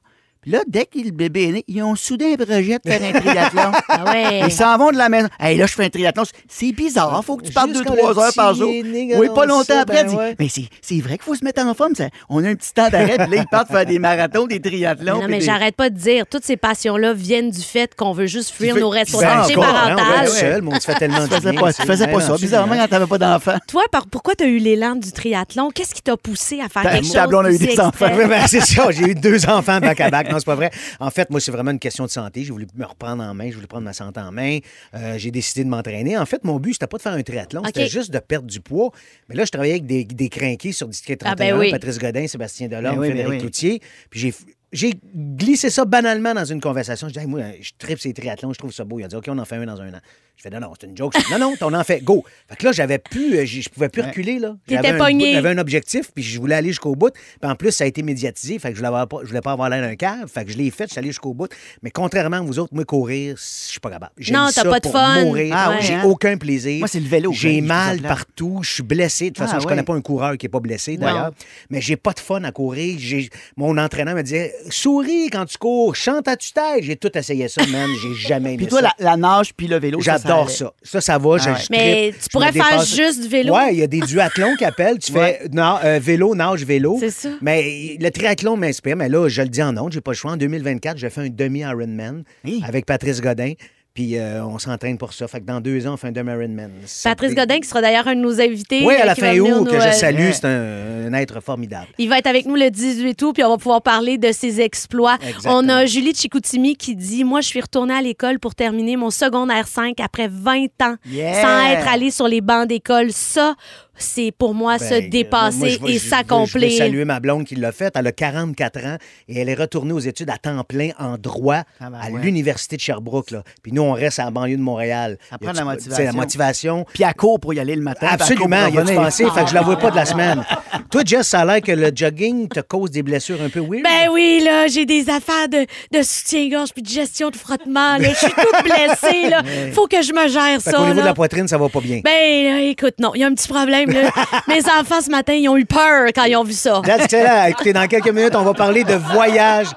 Là, 0.48 0.60
dès 0.66 0.86
que 0.86 0.98
le 0.98 1.10
bébé 1.10 1.44
est 1.44 1.52
né, 1.52 1.64
ils 1.68 1.82
ont 1.82 1.94
soudain 1.94 2.32
un 2.32 2.36
projet 2.36 2.78
de 2.84 2.90
faire 2.90 3.02
un 3.02 3.20
triathlon. 3.20 3.72
Ah 3.88 4.04
ouais. 4.12 4.40
Ils 4.46 4.52
s'en 4.52 4.76
vont 4.78 4.90
de 4.92 4.96
la 4.96 5.08
maison. 5.08 5.28
Hey, 5.40 5.56
là, 5.56 5.66
je 5.66 5.72
fais 5.74 5.84
un 5.84 5.88
triathlon. 5.90 6.22
C'est 6.48 6.72
bizarre. 6.72 7.22
Faut 7.24 7.36
que 7.36 7.44
tu 7.46 7.52
partes 7.52 7.72
deux, 7.72 7.84
trois 7.84 8.18
heures 8.18 8.32
par 8.34 8.54
jour. 8.54 8.68
Oui, 8.70 9.28
pas 9.34 9.46
longtemps 9.46 9.80
après. 9.80 10.04
ben 10.04 10.14
ouais. 10.14 10.36
Mais 10.38 10.48
c'est 10.48 10.64
c'est 10.80 11.00
vrai 11.00 11.14
qu'il 11.14 11.22
faut 11.24 11.34
se 11.34 11.44
mettre 11.44 11.62
en 11.64 11.74
forme. 11.74 11.94
ça. 11.94 12.08
On 12.28 12.44
a 12.44 12.48
un 12.48 12.54
petit 12.54 12.72
temps 12.72 12.88
d'arrêt. 12.88 13.16
Là, 13.18 13.26
ils 13.32 13.46
partent 13.50 13.70
faire 13.70 13.86
des 13.86 13.98
marathons, 13.98 14.46
des 14.46 14.60
triathlons. 14.60 15.20
Non, 15.22 15.28
mais 15.28 15.38
des- 15.38 15.44
j'arrête 15.44 15.74
pas 15.76 15.90
de 15.90 15.96
dire, 15.96 16.24
toutes 16.30 16.44
ces 16.44 16.56
passions-là 16.56 17.12
viennent 17.14 17.50
du 17.50 17.60
fait 17.62 17.94
qu'on 17.94 18.12
veut 18.12 18.26
juste 18.26 18.50
fuir 18.50 18.74
nos 18.76 18.90
Ben, 18.90 18.98
responsabilités 18.98 19.54
hein, 19.60 19.72
parentales. 19.72 20.20
Ouais, 20.20 20.26
seul, 20.26 20.62
mais 20.62 20.70
on 20.74 20.80
se 20.80 20.86
fait 20.86 20.94
tellement 20.94 21.26
Tu 21.26 21.34
faisais 21.34 21.52
pas, 21.52 21.72
tu 21.72 21.76
tu 21.76 21.82
sais. 21.82 21.86
faisais 21.88 22.06
Ben 22.06 22.12
pas 22.14 22.20
ça. 22.20 22.34
Bizarrement, 22.36 22.74
quand 22.76 22.88
t'avais 22.88 23.06
pas 23.06 23.18
d'enfant. 23.18 23.56
Toi, 23.68 23.82
par- 23.90 24.06
pourquoi 24.06 24.34
tu 24.34 24.44
as 24.44 24.46
eu 24.48 24.58
l'élan 24.58 24.94
du 24.96 25.10
triathlon? 25.12 25.70
Qu'est-ce 25.74 25.94
qui 25.94 26.02
t'a 26.02 26.16
poussé 26.16 26.60
à 26.60 26.68
faire 26.68 26.82
Ta- 26.82 26.90
quelque 26.92 27.06
chose? 27.06 27.26
blonde 27.28 27.46
a 27.46 27.50
eu 27.52 27.58
des 27.58 27.80
enfants. 27.80 28.06
ben, 28.16 28.46
c'est 28.46 28.60
ça, 28.60 28.90
j'ai 28.90 29.10
eu 29.10 29.14
deux 29.14 29.44
enfants 29.48 29.80
back 29.80 30.00
à 30.00 30.10
back. 30.10 30.28
C'est 30.38 30.46
pas 30.46 30.54
vrai. 30.54 30.70
En 31.00 31.10
fait, 31.10 31.30
moi, 31.30 31.40
c'est 31.40 31.50
vraiment 31.52 31.70
une 31.70 31.78
question 31.78 32.04
de 32.04 32.10
santé. 32.10 32.44
J'ai 32.44 32.52
voulu 32.52 32.66
me 32.74 32.84
reprendre 32.84 33.22
en 33.22 33.34
main, 33.34 33.50
je 33.50 33.54
voulais 33.54 33.66
prendre 33.66 33.84
ma 33.84 33.92
santé 33.92 34.20
en 34.20 34.32
main. 34.32 34.58
Euh, 34.94 35.18
j'ai 35.18 35.30
décidé 35.30 35.64
de 35.64 35.68
m'entraîner. 35.68 36.16
En 36.18 36.26
fait, 36.26 36.44
mon 36.44 36.58
but, 36.58 36.74
c'était 36.74 36.86
pas 36.86 36.96
de 36.98 37.02
faire 37.02 37.12
un 37.12 37.22
triathlon, 37.22 37.62
c'était 37.66 37.88
juste 37.88 38.10
de 38.10 38.18
perdre 38.18 38.46
du 38.48 38.60
poids. 38.60 38.90
Mais 39.28 39.34
là, 39.34 39.44
je 39.44 39.50
travaillais 39.50 39.74
avec 39.74 39.86
des, 39.86 40.04
des 40.04 40.28
crinqués 40.28 40.72
sur 40.72 40.88
District 40.88 41.20
Ah, 41.24 41.34
31, 41.34 41.54
ben 41.54 41.58
oui. 41.60 41.70
Patrice 41.70 41.98
Godin, 41.98 42.26
Sébastien 42.26 42.68
Delorme, 42.68 42.96
Ben 42.96 43.00
oui, 43.00 43.08
ben 43.08 43.14
Frédéric 43.14 43.32
oui. 43.32 43.38
Cloutier. 43.40 43.82
Puis 44.10 44.20
j'ai. 44.20 44.34
J'ai 44.70 44.92
glissé 45.16 45.70
ça 45.70 45.86
banalement 45.86 46.34
dans 46.34 46.44
une 46.44 46.60
conversation. 46.60 47.08
Je 47.08 47.14
dis, 47.14 47.20
Hey, 47.20 47.26
moi, 47.26 47.40
je 47.58 47.70
tripe 47.78 47.98
ces 47.98 48.12
triathlons, 48.12 48.52
je 48.52 48.58
trouve 48.58 48.70
ça 48.70 48.84
beau. 48.84 48.98
Il 48.98 49.04
a 49.04 49.08
dit, 49.08 49.16
OK, 49.16 49.24
on 49.28 49.38
en 49.38 49.46
fait 49.46 49.56
un 49.56 49.64
dans 49.64 49.80
un 49.80 49.94
an. 49.94 50.00
Je 50.38 50.42
fais, 50.44 50.50
non, 50.50 50.60
non, 50.60 50.72
c'est 50.80 50.86
une 50.86 50.96
joke. 50.96 51.14
Non, 51.32 51.38
non, 51.40 51.54
on 51.60 51.74
en 51.74 51.82
fait, 51.82 52.00
go. 52.04 52.24
Fait 52.48 52.54
que 52.54 52.64
là, 52.66 52.70
j'avais 52.70 52.98
plus, 52.98 53.36
euh, 53.38 53.44
je 53.44 53.68
pouvais 53.68 53.88
plus 53.88 54.02
reculer, 54.02 54.38
là. 54.38 54.54
T'étais 54.68 54.82
J'avais 54.84 55.00
un 55.00 55.32
J'avais 55.34 55.48
un 55.48 55.58
objectif, 55.58 56.12
puis 56.14 56.22
je 56.22 56.38
voulais 56.38 56.54
aller 56.54 56.68
jusqu'au 56.68 56.94
bout. 56.94 57.10
Puis 57.40 57.50
en 57.50 57.56
plus, 57.56 57.72
ça 57.72 57.82
a 57.82 57.86
été 57.88 58.04
médiatisé, 58.04 58.60
fait 58.60 58.68
que 58.68 58.74
je 58.74 58.78
voulais, 58.78 58.86
avoir 58.86 59.08
pas, 59.08 59.16
je 59.22 59.26
voulais 59.28 59.40
pas 59.40 59.50
avoir 59.50 59.68
l'air 59.68 59.82
d'un 59.82 59.96
cave. 59.96 60.28
Fait 60.32 60.44
que 60.44 60.52
je 60.52 60.56
l'ai 60.56 60.70
fait, 60.70 60.84
je 60.84 60.90
suis 60.92 60.98
allé 61.00 61.08
jusqu'au 61.08 61.34
bout. 61.34 61.48
Mais 61.82 61.90
contrairement 61.90 62.36
à 62.36 62.40
vous 62.42 62.60
autres, 62.60 62.72
moi, 62.72 62.84
courir, 62.84 63.34
je 63.36 63.42
suis 63.42 63.80
pas 63.80 63.90
capable. 63.90 64.12
J'ai 64.16 64.32
Non, 64.32 64.46
t'as 64.46 64.52
ça 64.52 64.64
pas 64.64 64.78
de 64.78 64.82
pour 64.84 64.92
fun. 64.92 65.24
Mourir. 65.24 65.52
Ah 65.56 65.74
J'ai 65.80 65.94
hein? 65.94 66.02
aucun 66.04 66.36
plaisir. 66.36 66.78
Moi, 66.78 66.86
c'est 66.86 67.00
le 67.00 67.08
vélo. 67.08 67.32
J'ai 67.32 67.60
ça 67.60 67.66
mal 67.66 68.00
partout. 68.00 68.60
Je 68.62 68.74
suis 68.74 68.82
blessé. 68.84 69.24
De 69.24 69.28
toute 69.30 69.38
façon, 69.38 69.54
Ah 69.56 69.58
je 69.58 69.64
ouais. 69.64 69.70
connais 69.70 69.82
pas 69.82 69.94
un 69.94 70.00
coureur 70.00 70.36
qui 70.38 70.46
est 70.46 70.48
pas 70.48 70.60
blessé, 70.60 70.96
d'ailleurs. 70.96 71.32
Mais 71.68 71.80
j'ai 71.80 71.96
pas 71.96 72.12
de 72.12 72.20
fun 72.20 72.44
à 72.44 72.52
courir. 72.52 72.96
J'ai- 73.00 73.28
Mon 73.56 73.76
entraîneur 73.76 74.14
me 74.14 74.22
disait 74.22 74.54
souris 74.70 75.30
quand 75.30 75.46
tu 75.46 75.58
cours, 75.58 75.96
chante 75.96 76.28
à 76.28 76.36
tue-tête. 76.36 76.82
J'ai 76.82 76.94
tout 76.94 77.10
essayé 77.18 77.48
ça, 77.48 77.66
man. 77.66 77.88
J'ai 78.02 78.14
jamais 78.14 78.50
aimé 78.50 78.58
Puis 78.58 78.66
toi, 78.68 78.82
ça. 78.82 78.92
la, 79.00 79.10
la 79.10 79.16
nage 79.16 79.52
puis 79.54 79.66
le 79.66 79.78
vélo, 79.80 80.00
J'adore 80.28 80.50
ça. 80.50 80.72
Ça, 80.82 81.00
ça 81.00 81.18
va. 81.18 81.38
je- 81.38 81.48
Ah 81.48 81.52
ouais. 81.52 81.58
je 81.60 81.66
Mais 81.70 82.12
tu 82.22 82.28
pourrais 82.30 82.52
faire 82.52 82.64
dépasse. 82.70 82.94
juste 82.94 83.26
vélo. 83.26 83.54
Ouais, 83.54 83.72
il 83.74 83.78
y 83.80 83.82
a 83.82 83.86
des 83.86 84.00
duathlons 84.00 84.54
qui 84.56 84.64
appellent. 84.64 84.98
Tu 84.98 85.12
Ouais. 85.18 85.38
fais 85.42 85.48
na- 85.50 85.80
euh, 85.84 85.98
vélo, 86.00 86.34
nage, 86.34 86.64
vélo. 86.64 86.96
C'est 87.00 87.10
ça. 87.10 87.28
Mais 87.40 87.96
le 88.00 88.10
triathlon 88.10 88.56
m'inspire. 88.56 88.96
Mais 88.96 89.08
là, 89.08 89.28
je 89.28 89.42
le 89.42 89.48
dis 89.48 89.62
en 89.62 89.76
honte, 89.76 89.92
j'ai 89.92 90.00
pas 90.00 90.10
le 90.12 90.16
choix. 90.16 90.32
En 90.32 90.36
2024, 90.36 90.96
j'ai 90.98 91.10
fait 91.10 91.22
un 91.22 91.28
demi-Ironman 91.28 92.22
avec 92.66 92.86
Patrice 92.86 93.20
Godin. 93.20 93.52
Puis 93.98 94.16
euh, 94.16 94.44
on 94.44 94.60
s'entraîne 94.60 94.96
pour 94.96 95.12
ça. 95.12 95.26
Fait 95.26 95.40
que 95.40 95.44
dans 95.46 95.60
deux 95.60 95.84
ans, 95.88 95.94
on 95.94 95.96
fait 95.96 96.06
un 96.06 96.12
demi-Ironman. 96.12 96.70
Ça- 96.86 97.10
Patrice 97.10 97.34
Godin, 97.34 97.58
qui 97.58 97.66
sera 97.66 97.80
d'ailleurs 97.80 98.06
un 98.06 98.14
de 98.14 98.20
nos 98.20 98.40
invités. 98.40 98.84
Oui, 98.86 98.94
à 98.94 99.02
euh, 99.02 99.06
la 99.06 99.16
fin 99.16 99.36
août, 99.40 99.64
que 99.68 99.72
je 99.74 99.88
euh, 99.88 99.90
salue. 99.90 100.18
Ouais. 100.20 100.32
C'est 100.32 100.44
un, 100.44 101.12
un 101.12 101.12
être 101.14 101.40
formidable. 101.40 101.88
Il 101.98 102.08
va 102.08 102.18
être 102.18 102.28
avec 102.28 102.46
nous 102.46 102.54
le 102.54 102.70
18 102.70 103.20
août, 103.22 103.32
puis 103.32 103.42
on 103.42 103.48
va 103.50 103.56
pouvoir 103.56 103.82
parler 103.82 104.16
de 104.16 104.30
ses 104.30 104.60
exploits. 104.60 105.16
Exactement. 105.20 105.54
On 105.56 105.68
a 105.68 105.84
Julie 105.86 106.14
Chicoutimi 106.14 106.76
qui 106.76 106.94
dit 106.94 107.24
Moi, 107.24 107.40
je 107.40 107.48
suis 107.48 107.60
retournée 107.60 107.94
à 107.94 108.00
l'école 108.00 108.38
pour 108.38 108.54
terminer 108.54 108.96
mon 108.96 109.10
secondaire 109.10 109.66
5 109.66 109.98
après 109.98 110.28
20 110.28 110.66
ans, 110.82 110.94
Yeah! 111.10 111.42
sans 111.42 111.66
être 111.72 111.88
allée 111.88 112.12
sur 112.12 112.28
les 112.28 112.40
bancs 112.40 112.68
d'école. 112.68 113.10
Ça, 113.10 113.56
c'est 114.00 114.30
pour 114.30 114.54
moi 114.54 114.78
se 114.78 114.84
Ben, 114.90 115.00
moi, 115.00 115.08
dépasser 115.10 115.58
je 115.58 115.64
veux- 115.64 115.66
et 115.66 115.72
je 115.72 115.80
veux- 115.80 115.88
Je 115.88 115.92
veux 115.94 115.98
s'accomplir. 116.10 116.70
saluer 116.78 117.04
ma 117.04 117.18
blonde 117.18 117.44
qui 117.44 117.56
l'a 117.56 117.72
fait. 117.72 117.92
Elle 117.96 118.06
a 118.06 118.12
44 118.12 118.78
ans 118.84 118.96
et 119.28 119.40
elle 119.40 119.48
est 119.48 119.54
retournée 119.56 119.92
aux 119.92 119.98
études 119.98 120.30
à 120.30 120.36
temps 120.38 120.62
plein 120.62 120.90
en 121.00 121.18
droit 121.18 121.62
Ah 121.80 121.90
ben 121.90 121.98
à 122.00 122.08
ouais. 122.10 122.20
l'Université 122.22 122.76
de 122.76 122.80
Sherbrooke. 122.80 123.32
Là. 123.32 123.42
Puis 123.60 123.72
nous, 123.72 123.82
on 123.88 123.94
reste 123.94 124.18
à 124.18 124.24
la 124.24 124.30
banlieue 124.30 124.56
de 124.56 124.62
Montréal. 124.62 125.18
Ça 125.30 125.36
Y 125.40 125.44
prend 125.44 125.52
la 125.52 125.64
motivation. 125.64 126.04
La 126.04 126.12
motivation. 126.12 126.86
Puis 126.92 127.04
à 127.04 127.12
court 127.12 127.40
pour 127.40 127.54
y 127.54 127.60
aller 127.60 127.74
le 127.76 127.82
matin. 127.82 128.08
Absolument, 128.10 128.66
il 128.70 128.78
a 128.78 128.80
revenir. 128.82 129.02
pensé, 129.02 129.24
fait 129.30 129.44
que 129.44 129.50
je 129.50 129.54
la 129.54 129.62
vois 129.62 129.78
pas 129.78 129.90
de 129.90 129.96
la 129.96 130.04
semaine. 130.04 130.44
Toi, 130.90 131.02
Jess, 131.04 131.28
ça 131.28 131.40
a 131.40 131.44
l'air 131.44 131.60
que 131.60 131.72
le 131.72 131.90
jogging 131.94 132.48
te 132.48 132.60
cause 132.60 132.90
des 132.90 133.02
blessures 133.02 133.40
un 133.42 133.48
peu 133.48 133.60
weird. 133.60 133.84
Ben 133.84 134.10
oui, 134.12 134.40
là, 134.44 134.66
j'ai 134.68 134.86
des 134.86 135.10
affaires 135.10 135.48
de, 135.48 135.66
de 135.92 136.02
soutien-gorge 136.02 136.72
puis 136.72 136.82
de 136.82 136.88
gestion 136.88 137.30
de 137.30 137.36
frottement. 137.36 137.98
Là. 137.98 138.08
Je 138.10 138.14
suis 138.14 138.32
toute 138.32 138.64
blessée. 138.64 139.28
Là. 139.28 139.42
Faut 139.72 139.86
que 139.86 140.02
je 140.02 140.12
me 140.12 140.28
gère 140.28 140.60
fait 140.62 140.70
ça. 140.70 140.76
qu'au 140.76 140.84
niveau 140.84 140.96
là. 140.96 141.02
de 141.02 141.06
la 141.06 141.14
poitrine, 141.14 141.46
ça 141.48 141.58
va 141.58 141.68
pas 141.68 141.80
bien. 141.80 142.00
Ben, 142.04 142.44
là, 142.44 142.60
écoute, 142.62 142.94
non, 142.98 143.12
il 143.14 143.20
y 143.20 143.24
a 143.24 143.26
un 143.26 143.34
petit 143.34 143.48
problème. 143.48 143.90
Là. 143.90 144.10
Mes 144.48 144.60
enfants, 144.64 145.00
ce 145.04 145.10
matin, 145.10 145.34
ils 145.34 145.48
ont 145.48 145.56
eu 145.56 145.66
peur 145.66 146.08
quand 146.14 146.24
ils 146.24 146.36
ont 146.36 146.44
vu 146.44 146.52
ça. 146.52 146.80
That's 146.84 147.04
excellent. 147.04 147.44
Écoutez, 147.48 147.72
dans 147.72 147.86
quelques 147.86 148.10
minutes, 148.10 148.34
on 148.34 148.42
va 148.42 148.54
parler 148.54 148.84
de 148.84 148.94
voyage. 149.12 149.68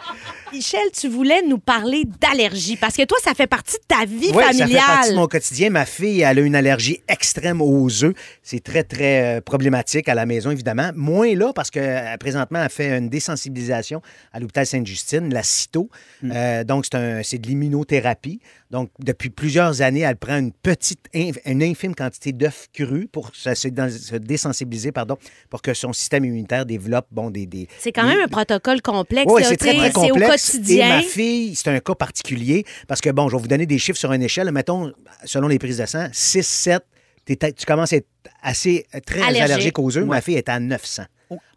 Michel, 0.53 0.81
tu 0.93 1.08
voulais 1.08 1.41
nous 1.43 1.58
parler 1.58 2.03
d'allergie 2.20 2.75
parce 2.75 2.96
que 2.98 3.05
toi, 3.05 3.17
ça 3.24 3.34
fait 3.34 3.48
partie 3.48 3.77
de 3.77 3.84
ta 3.88 4.05
vie 4.05 4.31
Oui, 4.34 4.43
ça 4.43 4.51
fait 4.51 4.58
familiale. 4.60 4.84
partie 4.86 5.10
de 5.12 5.15
mon 5.15 5.27
quotidien. 5.27 5.70
Ma 5.70 5.86
fille, 5.86 6.22
elle 6.22 6.39
a 6.39 6.41
une 6.41 6.55
allergie 6.55 7.01
extrême 7.08 7.62
aux 7.62 8.03
œufs. 8.03 8.13
C'est 8.43 8.62
très, 8.62 8.84
très 8.84 9.38
euh, 9.38 9.41
problématique 9.41 10.10
à 10.10 10.15
la 10.15 10.25
maison, 10.25 10.51
évidemment. 10.51 10.91
Moins 10.96 11.34
là, 11.36 11.53
parce 11.53 11.72
que 11.72 11.79
euh, 11.79 12.17
présentement, 12.17 12.62
elle 12.62 12.70
fait 12.70 12.98
une 12.98 13.08
désensibilisation 13.10 14.01
à 14.34 14.39
l'hôpital 14.39 14.65
Sainte-Justine, 14.65 15.34
la 15.34 15.43
CITO. 15.43 15.89
Hmm. 16.22 16.31
Euh, 16.36 16.63
donc, 16.65 16.86
c'est 17.24 17.38
de 17.38 17.48
l'immunothérapie. 17.48 18.41
Donc, 18.71 18.89
depuis 18.99 19.29
plusieurs 19.29 19.81
années, 19.81 19.99
elle 19.99 20.15
prend 20.15 20.37
une 20.37 20.53
petite, 20.53 21.01
une 21.13 21.61
infime 21.61 21.93
quantité 21.93 22.31
d'œufs 22.31 22.67
crus 22.73 23.07
pour 23.11 23.29
se, 23.35 24.17
désensibiliser, 24.17 24.93
pardon, 24.93 25.17
pour 25.49 25.61
que 25.61 25.73
son 25.73 25.91
système 25.91 26.23
immunitaire 26.25 26.65
développe, 26.65 27.07
bon, 27.11 27.29
des... 27.29 27.45
des 27.45 27.67
C'est 27.79 27.91
quand 27.91 28.05
même 28.05 28.21
un 28.23 28.27
protocole 28.29 28.81
complexe. 28.81 29.29
oui, 29.31 29.43
c'est 29.45 29.57
très, 29.57 29.73
très 29.75 29.91
C'est 29.91 30.11
au 30.11 30.13
complexe. 30.15 30.55
Et 30.55 30.57
quotidien. 30.59 30.87
ma 30.97 31.01
fille, 31.01 31.53
c'est 31.55 31.69
un 31.69 31.79
cas 31.81 31.95
particulier 31.95 32.65
parce 32.87 33.01
que, 33.01 33.09
bon, 33.09 33.27
je 33.27 33.35
vais 33.35 33.41
vous 33.41 33.47
donner 33.49 33.65
des 33.65 33.77
chiffres 33.77 33.99
sur 33.99 34.13
une 34.13 34.23
échelle. 34.23 34.49
Mettons, 34.51 34.91
selon 35.25 35.49
les 35.49 35.59
prises 35.59 35.77
de 35.79 35.85
sang, 35.85 36.07
6, 36.13 36.41
7, 36.47 36.81
t'es- 37.25 37.35
tu 37.53 37.65
commences 37.65 37.91
à 37.91 37.97
être 37.97 38.07
assez, 38.41 38.85
très 39.05 39.21
Allergique. 39.21 39.41
allergique 39.43 39.79
aux 39.79 39.97
œufs. 39.97 40.05
Ma 40.05 40.21
fille 40.21 40.35
est 40.35 40.47
à 40.49 40.59
900. 40.59 41.03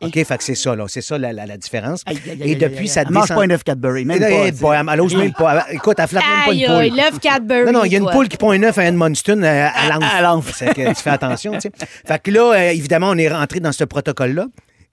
OK, 0.00 0.12
fait 0.24 0.38
que 0.38 0.44
c'est 0.44 0.54
ça, 0.54 0.74
là. 0.76 0.84
C'est 0.88 1.00
ça 1.00 1.18
la, 1.18 1.32
la- 1.32 1.46
la 1.46 1.56
différence. 1.56 2.02
Aïe, 2.06 2.18
aïe, 2.24 2.30
aïe, 2.32 2.38
Et 2.40 2.42
aïe, 2.44 2.56
depuis 2.56 2.88
aïe. 2.90 3.04
Elle 3.06 3.10
mange 3.12 3.22
descend- 3.24 3.36
pas 3.38 3.44
un 3.44 3.50
œuf 3.50 3.64
Cadbury, 3.64 4.04
même 4.04 4.18
Eh, 4.18 4.20
pas. 4.20 4.46
eh, 4.48 4.52
boy, 4.52 4.76
elle 4.92 5.00
ose 5.00 5.16
même 5.16 5.32
pas. 5.32 5.66
Écoute, 5.70 5.96
elle 5.98 6.08
flatte 6.08 6.24
même 6.24 6.44
pas 6.46 6.52
une 6.52 6.64
aïe, 6.80 6.88
poule. 6.90 6.96
l'œuf 6.98 7.18
Cadbury. 7.20 7.64
Non, 7.66 7.72
non, 7.72 7.84
il 7.84 7.92
y 7.92 7.94
a 7.94 7.98
une 7.98 8.04
toi. 8.04 8.12
poule 8.12 8.28
qui 8.28 8.36
pond 8.36 8.50
un 8.52 8.62
œuf 8.62 8.78
à 8.78 8.84
Edmundston 8.86 9.42
euh, 9.42 9.68
à 9.74 10.20
l'anse. 10.22 10.44
C'est 10.54 10.72
que 10.74 10.88
tu 10.88 10.94
fais 11.02 11.10
attention, 11.10 11.52
tu 11.54 11.60
sais. 11.62 11.72
Fait 12.06 12.22
que 12.22 12.30
là, 12.30 12.52
euh, 12.54 12.70
évidemment, 12.70 13.08
on 13.10 13.18
est 13.18 13.28
rentré 13.28 13.60
dans 13.60 13.72
ce 13.72 13.84
protocole-là. 13.84 14.46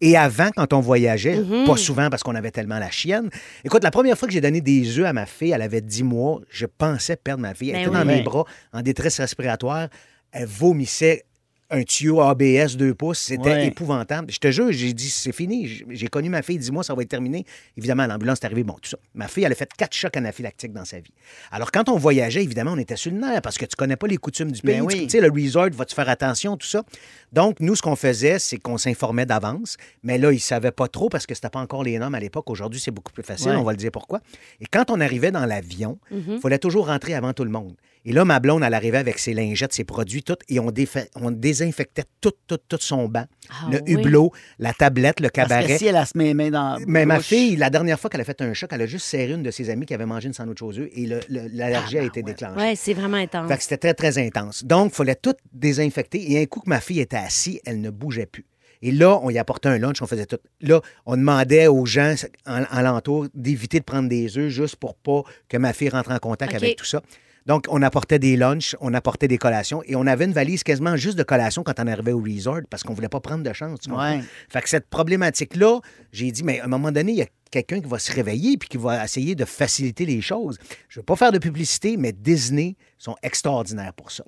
Et 0.03 0.17
avant, 0.17 0.50
quand 0.55 0.73
on 0.73 0.79
voyageait, 0.79 1.35
Mhm. 1.38 1.65
pas 1.67 1.77
souvent 1.77 2.09
parce 2.09 2.23
qu'on 2.23 2.33
avait 2.33 2.50
tellement 2.50 2.79
la 2.79 2.89
chienne. 2.89 3.29
Écoute, 3.63 3.83
la 3.83 3.91
première 3.91 4.17
fois 4.17 4.27
que 4.27 4.33
j'ai 4.33 4.41
donné 4.41 4.59
des 4.59 4.97
œufs 4.97 5.05
à 5.05 5.13
ma 5.13 5.27
fille, 5.27 5.51
elle 5.51 5.61
avait 5.61 5.81
10 5.81 6.01
mois, 6.01 6.39
je 6.50 6.65
pensais 6.65 7.15
perdre 7.17 7.41
ma 7.43 7.53
fille. 7.53 7.69
Elle 7.69 7.75
Ben 7.75 7.81
était 7.81 7.89
oui. 7.91 7.97
dans 7.97 8.05
mes 8.05 8.21
bras, 8.23 8.45
en 8.73 8.81
détresse 8.81 9.19
respiratoire. 9.19 9.89
Elle 10.31 10.47
vomissait 10.47 11.25
un 11.71 11.83
tuyau 11.83 12.21
ABS 12.21 12.75
2 12.77 12.93
pouces. 12.93 13.19
C'était 13.19 13.49
Ouais. 13.49 13.67
épouvantable. 13.67 14.31
Je 14.31 14.37
te 14.39 14.51
jure, 14.51 14.71
j'ai 14.71 14.93
dit, 14.93 15.09
c'est 15.09 15.31
fini. 15.31 15.67
J'ai- 15.89 16.07
connu 16.07 16.29
ma 16.29 16.41
fille, 16.41 16.57
10 16.57 16.71
mois, 16.71 16.83
ça 16.83 16.93
va 16.93 17.01
être 17.01 17.09
terminé. 17.09 17.45
Évidemment, 17.77 18.05
l'ambulance 18.05 18.39
est 18.41 18.45
arrivée, 18.45 18.63
bon, 18.63 18.73
tout 18.73 18.89
ça. 18.89 18.97
Ma 19.13 19.27
fille, 19.27 19.43
elle 19.45 19.51
a 19.51 19.55
fait 19.55 19.69
quatre 19.77 19.93
chocs 19.95 20.15
anaphylactiques 20.17 20.73
dans 20.73 20.83
sa 20.85 20.99
vie. 20.99 21.13
Alors, 21.51 21.71
quand 21.71 21.87
on 21.89 21.97
voyageait, 21.97 22.43
évidemment, 22.43 22.73
on 22.73 22.77
était 22.77 22.95
sur 22.97 23.11
le 23.11 23.17
nerf 23.19 23.41
parce 23.41 23.57
que 23.57 23.65
tu 23.65 23.75
connais 23.75 23.95
pas 23.95 24.07
les 24.07 24.17
coutumes 24.17 24.51
du 24.51 24.61
pays. 24.61 24.75
Ben 24.79 24.87
Tu- 24.87 24.95
oui. 24.97 25.03
Tu 25.03 25.09
sais, 25.11 25.21
le 25.21 25.29
resort 25.31 25.69
va 25.71 25.85
te 25.85 25.93
faire 25.93 26.09
attention, 26.09 26.57
tout 26.57 26.67
ça? 26.67 26.83
Donc, 27.31 27.59
nous, 27.61 27.75
ce 27.75 27.81
qu'on 27.81 27.95
faisait, 27.95 28.37
c'est 28.39 28.57
qu'on 28.57 28.77
s'informait 28.77 29.25
d'avance. 29.25 29.77
Mais 30.03 30.17
là, 30.17 30.31
ils 30.33 30.39
savaient 30.39 30.71
pas 30.71 30.87
trop 30.89 31.07
parce 31.09 31.25
que 31.25 31.33
c'était 31.35 31.49
pas 31.49 31.59
encore 31.61 31.83
les 31.83 31.97
normes 31.97 32.15
à 32.15 32.19
l'époque. 32.19 32.49
Aujourd'hui, 32.49 32.79
c'est 32.81 32.91
beaucoup 32.91 33.13
plus 33.13 33.23
facile. 33.23 33.51
Ouais. 33.51 33.55
On 33.55 33.63
va 33.63 33.71
le 33.71 33.77
dire 33.77 33.91
pourquoi. 33.91 34.19
Et 34.59 34.65
quand 34.65 34.91
on 34.91 34.99
arrivait 34.99 35.31
dans 35.31 35.45
l'avion, 35.45 35.97
il 36.11 36.39
fallait 36.41 36.59
toujours 36.59 36.87
rentrer 36.87 37.13
avant 37.13 37.31
tout 37.33 37.43
le 37.45 37.51
monde. 37.51 37.75
Et 38.03 38.13
là, 38.13 38.25
ma 38.25 38.39
blonde, 38.39 38.63
elle 38.63 38.74
arrivait 38.74 38.98
avec 38.98 39.20
ses 39.20 39.34
lingettes, 39.34 39.74
ses 39.74 39.84
produits, 39.84 40.24
tout, 40.24 40.36
et 40.50 40.60
on, 40.60 40.72
défa- 40.72 41.08
on 41.15 41.29
désinfectait 41.29 42.05
tout, 42.20 42.31
tout, 42.48 42.58
tout 42.67 42.77
son 42.79 43.08
banc. 43.08 43.25
Ah 43.50 43.67
le 43.72 43.79
oui? 43.86 43.93
hublot, 43.93 44.31
la 44.58 44.74
tablette, 44.74 45.20
le 45.20 45.29
Parce 45.29 45.48
que 45.48 45.53
cabaret. 45.53 45.77
si 45.77 45.86
elle 45.86 45.96
a 45.98 46.05
se 46.05 46.17
met 46.17 46.24
les 46.25 46.34
mains 46.34 46.50
dans. 46.50 46.79
Mais 46.88 47.05
ma 47.05 47.20
fille, 47.20 47.55
la 47.58 47.70
dernière 47.70 48.00
fois 48.00 48.10
qu'elle 48.10 48.22
a 48.22 48.24
fait 48.24 48.41
un 48.41 48.53
choc, 48.55 48.72
elle 48.74 48.81
a 48.81 48.86
juste 48.88 49.05
serré 49.05 49.31
une 49.34 49.43
de 49.43 49.51
ses 49.51 49.70
amies 49.70 49.86
qui 49.86 49.93
avait 49.93 50.08
mangé 50.08 50.27
une 50.27 50.34
sandwich 50.34 50.62
aux 50.63 50.79
œufs 50.79 50.89
et 50.93 51.05
le- 51.05 51.20
le- 51.29 51.48
l'allergie 51.53 52.00
a 52.00 52.03
été 52.03 52.24
déclenchée. 52.24 52.60
Ouais, 52.60 52.74
c'est 52.75 52.93
vraiment 52.96 53.17
intense. 53.17 53.48
Fait 53.48 53.58
que 53.58 53.63
c'était 53.63 53.77
très, 53.77 53.93
très 53.93 54.17
intense. 54.17 54.63
Donc, 54.65 54.91
il 54.93 54.96
fallait 54.96 55.15
tout 55.15 55.36
désinfecter. 55.53 56.31
Et 56.31 56.41
un 56.41 56.46
coup 56.46 56.62
que 56.62 56.70
ma 56.70 56.81
fille 56.81 57.00
était 57.01 57.17
assise, 57.17 57.60
elle 57.65 57.81
ne 57.81 57.89
bougeait 57.91 58.25
plus. 58.25 58.46
Et 58.81 58.91
là, 58.91 59.20
on 59.22 59.29
y 59.29 59.38
apportait 59.38 59.70
un 59.70 59.77
lunch, 59.77 60.01
on 60.01 60.08
faisait 60.08 60.25
tout. 60.25 60.39
Là, 60.62 60.81
on 61.05 61.15
demandait 61.15 61.67
aux 61.67 61.86
gens 61.86 62.15
en, 62.48 62.63
alentour 62.72 63.27
d'éviter 63.36 63.79
de 63.79 63.84
prendre 63.86 64.10
des 64.10 64.39
œufs 64.39 64.50
juste 64.50 64.75
pour 64.77 64.96
pas 64.96 65.22
que 65.48 65.58
ma 65.58 65.72
fille 65.72 65.89
rentre 65.89 66.10
en 66.12 66.17
contact 66.17 66.55
avec 66.55 66.77
tout 66.77 66.86
ça. 66.86 67.01
Donc, 67.45 67.65
on 67.69 67.81
apportait 67.81 68.19
des 68.19 68.38
lunchs, 68.38 68.75
on 68.81 68.93
apportait 68.93 69.27
des 69.27 69.38
collations 69.38 69.81
et 69.86 69.95
on 69.95 70.05
avait 70.05 70.25
une 70.25 70.33
valise 70.33 70.63
quasiment 70.63 70.95
juste 70.95 71.17
de 71.17 71.24
collations 71.24 71.63
quand 71.63 71.79
on 71.79 71.88
arrivait 71.88 72.12
au 72.12 72.21
resort 72.21 72.62
parce 72.69 72.83
qu'on 72.83 72.93
voulait 72.93 73.10
pas 73.10 73.19
prendre 73.19 73.43
de 73.43 73.53
chance. 73.53 73.79
tu? 73.81 73.91
Ouais. 73.91 74.21
Fait 74.50 74.62
que 74.62 74.69
cette 74.69 74.88
problématique-là, 74.89 75.79
j'ai 76.12 76.31
dit, 76.31 76.43
mais 76.43 76.60
à 76.60 76.65
un 76.65 76.67
moment 76.67 76.91
donné, 76.91 77.12
il 77.12 77.17
y 77.17 77.21
a 77.24 77.27
quelqu'un 77.51 77.81
qui 77.81 77.88
va 77.88 78.00
se 78.00 78.12
réveiller 78.12 78.57
puis 78.57 78.69
qui 78.69 78.77
va 78.77 79.03
essayer 79.03 79.36
de 79.36 79.45
faciliter 79.45 80.05
les 80.05 80.21
choses. 80.21 80.57
Je 80.88 81.00
veux 81.00 81.03
pas 81.03 81.15
faire 81.15 81.31
de 81.31 81.38
publicité, 81.38 81.98
mais 81.98 82.13
Disney 82.13 82.75
sont 82.98 83.15
extraordinaires 83.21 83.93
pour 83.93 84.12
ça. 84.12 84.24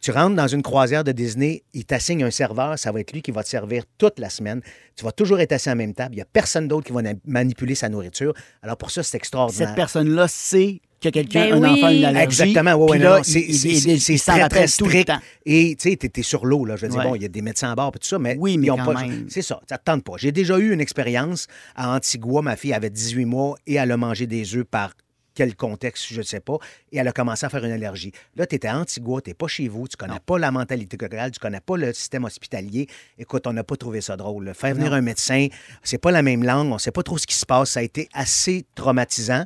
Tu 0.00 0.10
rentres 0.10 0.36
dans 0.36 0.46
une 0.46 0.62
croisière 0.62 1.02
de 1.02 1.12
Disney, 1.12 1.64
il 1.72 1.84
t'assigne 1.84 2.22
un 2.22 2.30
serveur, 2.30 2.78
ça 2.78 2.92
va 2.92 3.00
être 3.00 3.12
lui 3.12 3.22
qui 3.22 3.32
va 3.32 3.42
te 3.42 3.48
servir 3.48 3.84
toute 3.98 4.18
la 4.18 4.30
semaine. 4.30 4.60
Tu 4.94 5.04
vas 5.04 5.12
toujours 5.12 5.40
être 5.40 5.52
assis 5.52 5.68
à 5.68 5.72
la 5.72 5.76
même 5.76 5.94
table. 5.94 6.14
Il 6.14 6.18
n'y 6.18 6.22
a 6.22 6.26
personne 6.26 6.68
d'autre 6.68 6.86
qui 6.86 6.92
va 6.92 7.00
manipuler 7.24 7.74
sa 7.74 7.88
nourriture. 7.88 8.32
Alors 8.62 8.76
pour 8.76 8.90
ça, 8.90 9.02
c'est 9.02 9.16
extraordinaire. 9.16 9.68
Cette 9.68 9.76
personne-là 9.76 10.28
sait 10.28 10.80
que 11.00 11.08
quelqu'un, 11.10 11.50
Ben 11.50 11.54
un 11.54 11.60
oui. 11.62 11.78
enfant 11.78 11.86
a 11.86 11.92
une 11.92 12.04
allergie. 12.04 12.24
Exactement, 12.42 12.74
oui, 12.74 12.98
puis 12.98 13.40
il- 13.48 14.00
c'est 14.00 14.16
très, 14.16 14.32
très 14.32 14.42
rappelle 14.42 14.70
tout 14.70 14.84
le 14.84 14.90
strict. 14.90 15.06
temps. 15.08 15.18
Et 15.46 15.76
tu 15.78 15.90
sais, 15.90 15.96
t'es 15.96 16.22
sur 16.22 16.44
l'eau, 16.46 16.64
là. 16.64 16.76
Je 16.76 16.82
veux 16.86 16.88
dire, 16.88 16.98
Ouais. 17.00 17.04
bon, 17.06 17.14
il 17.14 17.22
y 17.22 17.24
a 17.24 17.28
des 17.28 17.42
médecins 17.42 17.70
à 17.70 17.74
bord 17.74 17.92
et 17.94 17.98
tout 17.98 18.06
ça, 18.08 18.18
mais 18.18 18.36
Oui, 18.38 18.58
mais 18.58 18.66
ils 18.66 18.70
ont 18.72 18.76
quand 18.76 18.94
pas. 18.94 19.04
C'est 19.28 19.42
ça, 19.42 19.60
ça 19.68 19.78
te 19.78 19.84
tente 19.84 20.02
pas. 20.04 20.14
J'ai 20.16 20.32
déjà 20.32 20.58
eu 20.58 20.72
une 20.72 20.80
expérience 20.80 21.46
à 21.76 21.94
Antigua. 21.94 22.42
Ma 22.42 22.56
fille 22.56 22.72
avait 22.72 22.90
18 22.90 23.24
mois 23.26 23.56
et 23.66 23.74
elle 23.74 23.90
a 23.92 23.96
mangé 23.96 24.26
des 24.26 24.56
œufs 24.56 24.64
par 24.64 24.92
quel 25.34 25.54
contexte, 25.54 26.06
je 26.10 26.18
ne 26.18 26.24
sais 26.24 26.40
pas, 26.40 26.56
et 26.90 26.98
elle 26.98 27.06
a 27.06 27.12
commencé 27.12 27.46
à 27.46 27.48
faire 27.48 27.64
une 27.64 27.70
allergie. 27.70 28.10
Là, 28.34 28.44
tu 28.44 28.56
étais 28.56 28.66
à 28.66 28.76
Antigua, 28.76 29.20
tu 29.20 29.30
n'es 29.30 29.34
pas 29.34 29.46
chez 29.46 29.68
vous, 29.68 29.86
tu 29.86 29.96
connais 29.96 30.18
pas 30.26 30.36
la 30.36 30.50
mentalité 30.50 30.96
locale, 31.00 31.30
tu 31.30 31.38
connais 31.38 31.60
pas 31.60 31.76
le 31.76 31.92
système 31.92 32.24
hospitalier. 32.24 32.88
Écoute, 33.20 33.46
on 33.46 33.52
n'a 33.52 33.62
pas 33.62 33.76
trouvé 33.76 34.00
ça 34.00 34.16
drôle. 34.16 34.46
là. 34.46 34.54
Faire 34.54 34.74
venir 34.74 34.92
un 34.92 35.00
médecin, 35.00 35.46
c'est 35.84 35.98
pas 35.98 36.10
la 36.10 36.22
même 36.22 36.42
langue, 36.42 36.70
on 36.72 36.74
ne 36.74 36.78
sait 36.80 36.90
pas 36.90 37.04
trop 37.04 37.18
ce 37.18 37.26
qui 37.28 37.36
se 37.36 37.46
passe. 37.46 37.70
Ça 37.70 37.78
a 37.78 37.82
été 37.84 38.08
assez 38.12 38.64
traumatisant. 38.74 39.44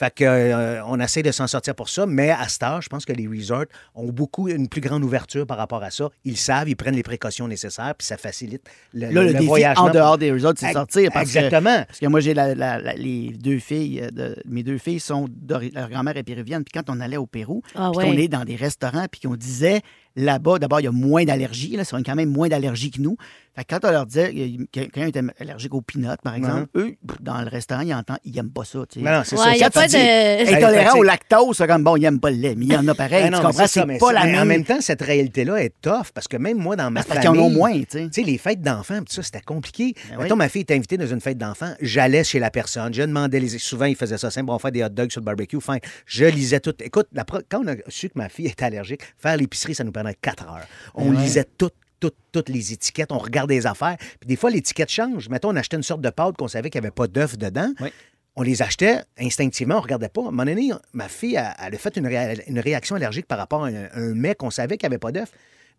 Fait 0.00 0.14
que, 0.14 0.24
euh, 0.24 0.82
on 0.86 0.98
essaie 0.98 1.22
de 1.22 1.30
s'en 1.30 1.46
sortir 1.46 1.74
pour 1.74 1.90
ça, 1.90 2.06
mais 2.06 2.30
à 2.30 2.48
cet 2.48 2.62
âge, 2.62 2.84
je 2.84 2.88
pense 2.88 3.04
que 3.04 3.12
les 3.12 3.28
resorts 3.28 3.66
ont 3.94 4.08
beaucoup 4.10 4.48
une 4.48 4.66
plus 4.66 4.80
grande 4.80 5.04
ouverture 5.04 5.46
par 5.46 5.58
rapport 5.58 5.82
à 5.82 5.90
ça. 5.90 6.08
Ils 6.24 6.38
savent, 6.38 6.70
ils 6.70 6.74
prennent 6.74 6.94
les 6.96 7.02
précautions 7.02 7.46
nécessaires, 7.46 7.94
puis 7.98 8.06
ça 8.06 8.16
facilite 8.16 8.62
le, 8.94 9.08
Là, 9.08 9.20
le, 9.20 9.26
le 9.26 9.32
défi 9.34 9.44
voyagement. 9.46 9.84
en 9.84 9.90
dehors 9.90 10.16
des 10.16 10.32
resorts, 10.32 10.54
c'est 10.56 10.72
sortir. 10.72 11.10
Parce 11.12 11.24
Exactement. 11.36 11.80
Que, 11.82 11.86
parce 11.86 11.98
que 11.98 12.06
moi, 12.06 12.20
j'ai 12.20 12.32
la- 12.32 12.54
la- 12.54 12.78
la- 12.80 12.94
les 12.94 13.28
deux 13.38 13.58
filles, 13.58 14.00
euh, 14.00 14.10
de, 14.10 14.36
mes 14.46 14.62
deux 14.62 14.78
filles 14.78 15.00
sont, 15.00 15.28
leur 15.46 15.90
grand-mère 15.90 16.16
est 16.16 16.22
péruvienne. 16.22 16.64
Puis 16.64 16.72
quand 16.82 16.88
on 16.90 16.98
allait 16.98 17.18
au 17.18 17.26
Pérou, 17.26 17.60
Ah 17.74 17.90
puis 17.92 17.98
ouais. 17.98 18.04
qu'on 18.14 18.18
est 18.22 18.28
dans 18.28 18.46
des 18.46 18.56
restaurants, 18.56 19.04
puis 19.12 19.20
qu'on 19.20 19.36
disait, 19.36 19.82
là-bas, 20.16 20.58
d'abord, 20.58 20.80
il 20.80 20.84
y 20.84 20.88
a 20.88 20.92
moins 20.92 21.24
d'allergies. 21.24 21.76
Là, 21.76 21.84
c'est 21.84 21.96
quand 22.02 22.14
même 22.14 22.30
moins 22.30 22.48
d'allergies 22.48 22.90
que 22.90 23.00
nous. 23.00 23.16
Fait 23.56 23.64
que 23.64 23.74
quand 23.74 23.88
on 23.88 23.90
leur 23.90 24.06
disait 24.06 24.32
que 24.32 24.64
quelqu'un 24.70 25.06
était 25.08 25.22
allergique 25.40 25.74
aux 25.74 25.80
peanuts, 25.80 26.06
par 26.22 26.34
exemple, 26.36 26.68
eux, 26.76 26.94
dans 27.20 27.40
le 27.42 27.48
restaurant, 27.48 27.80
ils 27.82 27.92
entendent, 27.92 28.18
ils 28.24 28.32
n'aiment 28.32 28.50
pas 28.52 28.64
ça. 28.64 28.78
tu 28.88 29.00
sais. 29.00 29.04
Mais 29.04 29.10
non, 29.12 29.22
c'est 29.24 29.36
Ouais, 29.36 29.42
ça. 29.44 29.54
il 29.56 29.58
y 29.60 29.64
a 29.64 29.70
pas 29.70 29.88
de- 29.88 30.54
Intolérant 30.56 30.98
au 30.98 31.02
lactose, 31.02 31.56
c'est 31.56 31.66
comme 31.66 31.82
bon, 31.82 31.96
ils 31.96 32.02
n'aiment 32.02 32.20
pas 32.20 32.30
le 32.30 32.36
lait, 32.36 32.54
mais 32.56 32.66
il 32.66 32.72
y 32.72 32.76
en 32.76 32.86
a 32.86 32.94
pareil. 32.94 33.24
Ah 33.26 33.30
non, 33.30 33.38
tu 33.40 33.46
mais 33.46 33.50
comprends? 33.52 33.66
C'est 33.66 33.86
pas 33.98 34.06
ça- 34.06 34.12
la 34.12 34.24
mais 34.24 34.32
même. 34.32 34.40
En 34.42 34.44
même 34.46 34.64
temps, 34.64 34.80
cette 34.80 35.02
réalité-là 35.02 35.62
est 35.64 35.74
tough 35.82 36.12
parce 36.14 36.28
que 36.28 36.36
même 36.36 36.58
moi, 36.58 36.76
dans 36.76 36.90
ma 36.92 37.02
parce 37.02 37.18
qu'ils 37.18 37.26
famille. 37.26 37.40
en 37.42 37.46
ont 37.46 37.50
moins, 37.50 37.72
tu 37.72 37.86
sais. 37.90 38.04
Tu 38.06 38.08
sais, 38.12 38.22
les 38.22 38.38
fêtes 38.38 38.62
d'enfants, 38.62 39.00
tout 39.00 39.12
ça, 39.12 39.22
c'était 39.24 39.40
compliqué. 39.40 39.94
Ben 40.10 40.16
oui. 40.16 40.22
Mettons, 40.24 40.36
ma 40.36 40.48
fille 40.48 40.62
était 40.62 40.76
invitée 40.76 40.96
dans 40.96 41.06
une 41.08 41.20
fête 41.20 41.36
d'enfants, 41.38 41.74
j'allais 41.80 42.22
chez 42.22 42.38
la 42.38 42.50
personne, 42.50 42.94
je 42.94 43.02
demandais 43.02 43.40
les. 43.40 43.58
Souvent, 43.58 43.86
ils 43.86 43.96
faisaient 43.96 44.18
ça 44.18 44.30
simple, 44.30 44.50
on 44.50 44.58
fait 44.60 44.70
des 44.70 44.84
hot 44.84 44.88
dogs 44.90 45.10
sur 45.10 45.20
le 45.20 45.24
barbecue, 45.24 45.60
fin. 45.60 45.78
Je 46.06 46.24
lisais 46.24 46.60
tout. 46.60 46.74
Écoute, 46.82 47.08
la 47.12 47.24
quand 47.24 47.64
on 47.64 47.68
a 47.68 47.74
su 47.88 48.08
que 48.08 48.14
ma 48.18 48.28
fille 48.28 48.46
était 48.46 48.64
allergique, 48.64 49.00
faire 49.18 49.36
l'épicerie, 49.36 49.74
ça 49.74 49.82
nous 49.82 49.92
prenait 50.00 50.14
quatre 50.14 50.44
heures. 50.44 50.66
On 50.94 51.10
ouais. 51.10 51.22
lisait 51.22 51.46
tout. 51.56 51.70
Toutes, 52.00 52.16
toutes 52.32 52.48
les 52.48 52.72
étiquettes, 52.72 53.12
on 53.12 53.18
regardait 53.18 53.56
les 53.56 53.66
affaires. 53.66 53.98
Puis 53.98 54.26
des 54.26 54.36
fois, 54.36 54.48
l'étiquette 54.48 54.88
change. 54.88 55.28
Mettons, 55.28 55.50
on 55.50 55.56
achetait 55.56 55.76
une 55.76 55.82
sorte 55.82 56.00
de 56.00 56.08
pâte 56.08 56.34
qu'on 56.38 56.48
savait 56.48 56.70
qu'il 56.70 56.80
n'y 56.80 56.86
avait 56.86 56.94
pas 56.94 57.06
d'œuf 57.06 57.36
dedans. 57.36 57.74
Oui. 57.78 57.92
On 58.36 58.42
les 58.42 58.62
achetait 58.62 59.02
instinctivement, 59.18 59.74
on 59.74 59.78
ne 59.80 59.82
regardait 59.82 60.08
pas. 60.08 60.22
À 60.22 60.28
un 60.28 60.30
moment 60.30 60.46
donné, 60.46 60.70
ma 60.94 61.08
fille, 61.08 61.34
elle, 61.34 61.52
elle 61.62 61.74
a 61.74 61.76
fait 61.76 61.98
une 61.98 62.58
réaction 62.58 62.96
allergique 62.96 63.26
par 63.26 63.36
rapport 63.36 63.66
à 63.66 63.68
un, 63.68 63.90
un 63.92 64.14
mets 64.14 64.34
qu'on 64.34 64.48
savait 64.48 64.78
qu'il 64.78 64.88
n'y 64.88 64.94
avait 64.94 64.98
pas 64.98 65.12
d'œuf. 65.12 65.30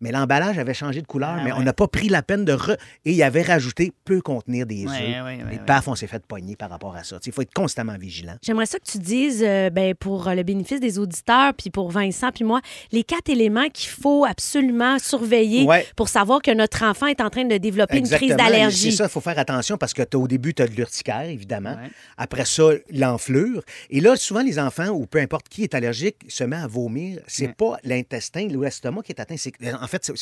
Mais 0.02 0.12
l'emballage 0.12 0.58
avait 0.58 0.74
changé 0.74 1.00
de 1.00 1.06
couleur, 1.06 1.36
Ah 1.38 1.42
mais 1.44 1.52
ouais. 1.52 1.58
on 1.58 1.62
n'a 1.62 1.72
pas 1.72 1.86
pris 1.88 2.08
la 2.10 2.22
peine 2.22 2.44
de... 2.44 2.52
re- 2.52 2.76
Et 3.06 3.12
il 3.12 3.22
avait 3.22 3.40
rajouté 3.42 3.92
peut 4.04 4.20
contenir 4.20 4.66
des 4.66 4.84
œufs. 4.84 4.90
Ouais, 4.90 5.20
ouais, 5.20 5.22
ouais, 5.22 5.38
Et 5.52 5.56
ouais. 5.58 5.60
paf, 5.66 5.88
on 5.88 5.94
s'est 5.94 6.06
fait 6.08 6.22
pogner 6.26 6.56
par 6.56 6.68
rapport 6.68 6.94
à 6.94 7.04
ça. 7.04 7.18
Il 7.24 7.32
faut 7.32 7.40
être 7.42 7.54
constamment 7.54 7.96
vigilant. 7.96 8.34
J'aimerais 8.42 8.66
ça 8.66 8.78
que 8.78 8.84
tu 8.84 8.98
dises, 8.98 9.42
euh, 9.46 9.70
ben, 9.70 9.94
pour 9.94 10.28
euh, 10.28 10.34
le 10.34 10.42
bénéfice 10.42 10.80
des 10.80 10.98
auditeurs, 10.98 11.54
puis 11.54 11.70
pour 11.70 11.90
Vincent, 11.90 12.30
puis 12.32 12.44
moi, 12.44 12.60
les 12.90 13.04
quatre 13.04 13.30
éléments 13.30 13.68
qu'il 13.72 13.88
faut 13.90 14.24
absolument 14.24 14.98
surveiller 14.98 15.64
Ouais. 15.64 15.86
pour 15.96 16.08
savoir 16.08 16.42
que 16.42 16.50
notre 16.52 16.82
enfant 16.84 17.06
est 17.06 17.20
en 17.20 17.30
train 17.30 17.44
de 17.44 17.56
développer 17.56 17.98
une 17.98 18.04
crise 18.04 18.12
Exactement. 18.32 18.48
d'allergie. 18.50 18.90
C'est 18.90 18.96
ça, 18.98 19.04
il 19.04 19.10
faut 19.10 19.20
faire 19.20 19.38
attention 19.38 19.76
parce 19.78 19.94
que 19.94 20.02
t'as- 20.02 20.18
au 20.18 20.26
début, 20.26 20.52
tu 20.52 20.62
as 20.62 20.66
de 20.66 20.72
l'urticaire, 20.74 21.22
évidemment. 21.28 21.70
Ouais. 21.74 21.90
Après 22.16 22.44
ça, 22.44 22.64
l'enflure. 22.92 23.62
Et 23.90 24.00
là, 24.00 24.16
souvent, 24.16 24.42
les 24.42 24.58
enfants, 24.58 24.88
ou 24.88 25.06
peu 25.06 25.18
importe 25.20 25.48
qui 25.48 25.62
est 25.62 25.74
allergique, 25.74 26.16
se 26.28 26.44
met 26.44 26.56
à 26.56 26.66
vomir. 26.66 27.20
C'est 27.26 27.46
Ouais. 27.48 27.54
pas 27.56 27.76
l'intestin 27.84 28.48
ou 28.54 28.62
l'estomac 28.62 29.02
qui 29.02 29.12
est 29.12 29.20
atteint. 29.20 29.36
C'est- 29.36 29.52
En 29.94 29.98
fait, 29.98 30.12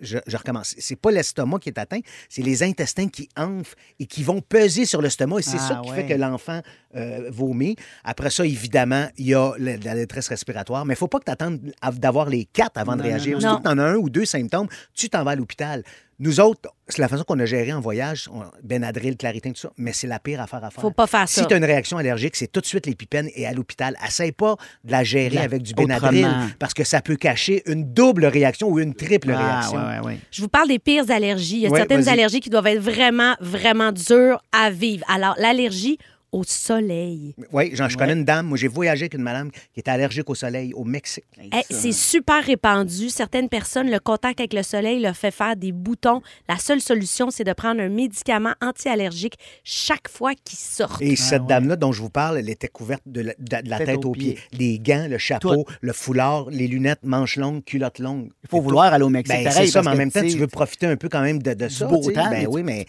je, 0.00 0.18
je 0.26 0.36
recommence. 0.36 0.74
C'est 0.78 0.96
pas 0.96 1.12
l'estomac 1.12 1.60
qui 1.60 1.68
est 1.68 1.78
atteint, 1.78 2.00
c'est 2.28 2.42
les 2.42 2.62
intestins 2.64 3.08
qui 3.08 3.28
enflent 3.36 3.76
et 4.00 4.06
qui 4.06 4.24
vont 4.24 4.40
peser 4.40 4.84
sur 4.84 5.00
l'estomac. 5.00 5.38
Et 5.38 5.42
c'est 5.42 5.58
Ah, 5.60 5.68
ça 5.68 5.80
qui 5.84 5.90
ouais. 5.90 5.96
fait 5.96 6.06
que 6.08 6.14
l'enfant 6.14 6.60
euh, 6.96 7.28
vomi. 7.30 7.76
Après 8.04 8.30
ça, 8.30 8.44
évidemment, 8.44 9.06
il 9.16 9.26
y 9.28 9.34
a 9.34 9.52
la, 9.58 9.76
la 9.76 9.94
détresse 9.94 10.28
respiratoire. 10.28 10.84
Mais 10.84 10.92
il 10.92 10.96
ne 10.96 10.98
faut 10.98 11.08
pas 11.08 11.18
que 11.18 11.24
tu 11.24 11.30
attendes 11.32 11.60
d'avoir 11.94 12.28
les 12.28 12.44
quatre 12.44 12.78
avant 12.78 12.96
de 12.96 13.02
réagir. 13.02 13.40
Surtout 13.40 13.58
que 13.58 13.62
tu 13.62 13.68
en 13.68 13.78
as 13.78 13.84
un 13.84 13.96
ou 13.96 14.10
deux 14.10 14.24
symptômes, 14.24 14.68
tu 14.94 15.08
t'en 15.08 15.24
vas 15.24 15.32
à 15.32 15.36
l'hôpital. 15.36 15.82
Nous 16.18 16.38
autres, 16.38 16.70
c'est 16.86 17.00
la 17.00 17.08
façon 17.08 17.24
qu'on 17.24 17.38
a 17.40 17.46
géré 17.46 17.72
en 17.72 17.80
voyage, 17.80 18.28
on- 18.32 18.44
Benadryl, 18.62 19.16
Claritin, 19.16 19.50
tout 19.50 19.60
ça, 19.62 19.70
mais 19.76 19.92
c'est 19.92 20.06
la 20.06 20.20
pire 20.20 20.40
affaire 20.40 20.62
à 20.62 20.70
faire. 20.70 20.80
Faut 20.80 20.92
pas 20.92 21.08
faire 21.08 21.28
si 21.28 21.40
ça. 21.40 21.46
tu 21.46 21.54
as 21.54 21.56
une 21.56 21.64
réaction 21.64 21.96
allergique, 21.96 22.36
c'est 22.36 22.46
tout 22.46 22.60
de 22.60 22.66
suite 22.66 22.86
l'épipène 22.86 23.28
et 23.34 23.44
à 23.44 23.52
l'hôpital. 23.52 23.96
Essaye 24.06 24.30
pas 24.30 24.54
de 24.84 24.92
la 24.92 25.02
gérer 25.02 25.34
La- 25.34 25.42
avec 25.42 25.62
du 25.62 25.74
Benadryl 25.74 26.24
autrement. 26.26 26.46
parce 26.60 26.74
que 26.74 26.84
ça 26.84 27.00
peut 27.00 27.16
cacher 27.16 27.64
une 27.66 27.92
double 27.92 28.26
réaction 28.26 28.68
ou 28.68 28.78
une 28.78 28.94
triple 28.94 29.32
Ah, 29.34 29.38
réaction. 29.38 29.78
ouais, 29.78 29.98
ouais, 29.98 30.06
ouais. 30.06 30.18
Je 30.30 30.42
vous 30.42 30.48
parle 30.48 30.68
des 30.68 30.78
pires 30.78 31.10
allergies. 31.10 31.56
Il 31.56 31.62
y 31.62 31.66
a 31.66 31.70
Ouais, 31.70 31.78
certaines 31.80 32.08
allergies 32.08 32.40
qui 32.40 32.50
doivent 32.50 32.68
être 32.68 32.78
vraiment, 32.82 33.34
vraiment 33.40 33.90
dures 33.90 34.40
à 34.52 34.70
vivre. 34.70 35.04
Alors, 35.08 35.34
l'allergie 35.38 35.98
au 36.32 36.44
soleil. 36.44 37.34
Oui, 37.52 37.76
genre, 37.76 37.88
je 37.88 37.96
connais 37.96 38.14
une 38.14 38.24
dame, 38.24 38.46
moi 38.46 38.56
j'ai 38.56 38.68
voyagé 38.68 39.02
avec 39.02 39.14
une 39.14 39.22
madame 39.22 39.50
qui 39.50 39.80
était 39.80 39.90
allergique 39.90 40.28
au 40.30 40.34
soleil 40.34 40.72
au 40.74 40.84
Mexique. 40.84 41.24
Eh, 41.40 41.62
c'est 41.70 41.92
super 41.92 42.42
répandu. 42.42 43.10
Certaines 43.10 43.48
personnes, 43.48 43.90
le 43.90 44.00
contact 44.00 44.40
avec 44.40 44.54
le 44.54 44.62
soleil 44.62 45.00
leur 45.00 45.14
fait 45.14 45.30
faire 45.30 45.56
des 45.56 45.72
boutons. 45.72 46.22
La 46.48 46.56
seule 46.56 46.80
solution, 46.80 47.30
c'est 47.30 47.44
de 47.44 47.52
prendre 47.52 47.82
un 47.82 47.90
médicament 47.90 48.54
anti-allergique 48.62 49.34
chaque 49.62 50.08
fois 50.08 50.32
qu'ils 50.34 50.58
sortent. 50.58 51.02
Et 51.02 51.16
cette 51.16 51.46
dame-là 51.46 51.76
dont 51.76 51.92
je 51.92 52.00
vous 52.00 52.10
parle, 52.10 52.38
elle 52.38 52.48
était 52.48 52.68
couverte 52.68 53.02
de 53.06 53.20
la, 53.20 53.34
de 53.38 53.68
la 53.68 53.78
tête, 53.78 54.04
aux 54.04 54.12
pieds. 54.12 54.38
Les 54.52 54.78
gants, 54.78 55.06
le 55.08 55.18
chapeau, 55.18 55.66
le 55.80 55.92
foulard, 55.92 56.48
les 56.50 56.66
lunettes, 56.66 57.04
manches 57.04 57.36
longues, 57.36 57.62
culottes 57.62 57.98
longues. 57.98 58.30
Il 58.44 58.48
faut 58.48 58.60
vouloir 58.60 58.92
aller 58.92 59.04
au 59.04 59.10
Mexique. 59.10 59.44
Ben, 59.44 59.50
c'est 59.50 59.66
ça, 59.66 59.82
mais 59.82 59.90
en 59.90 59.96
même 59.96 60.10
temps, 60.10 60.22
tu 60.22 60.38
veux 60.38 60.46
profiter 60.46 60.86
un 60.86 60.96
peu 60.96 61.08
quand 61.08 61.22
même 61.22 61.42
de, 61.42 61.52
de 61.52 61.68
ça. 61.68 61.86
beau 61.86 61.98
tu 61.98 62.04
sais. 62.04 62.12
temps, 62.14 62.30
Ben 62.30 62.40
mais 62.40 62.46
oui, 62.46 62.62
mais. 62.62 62.86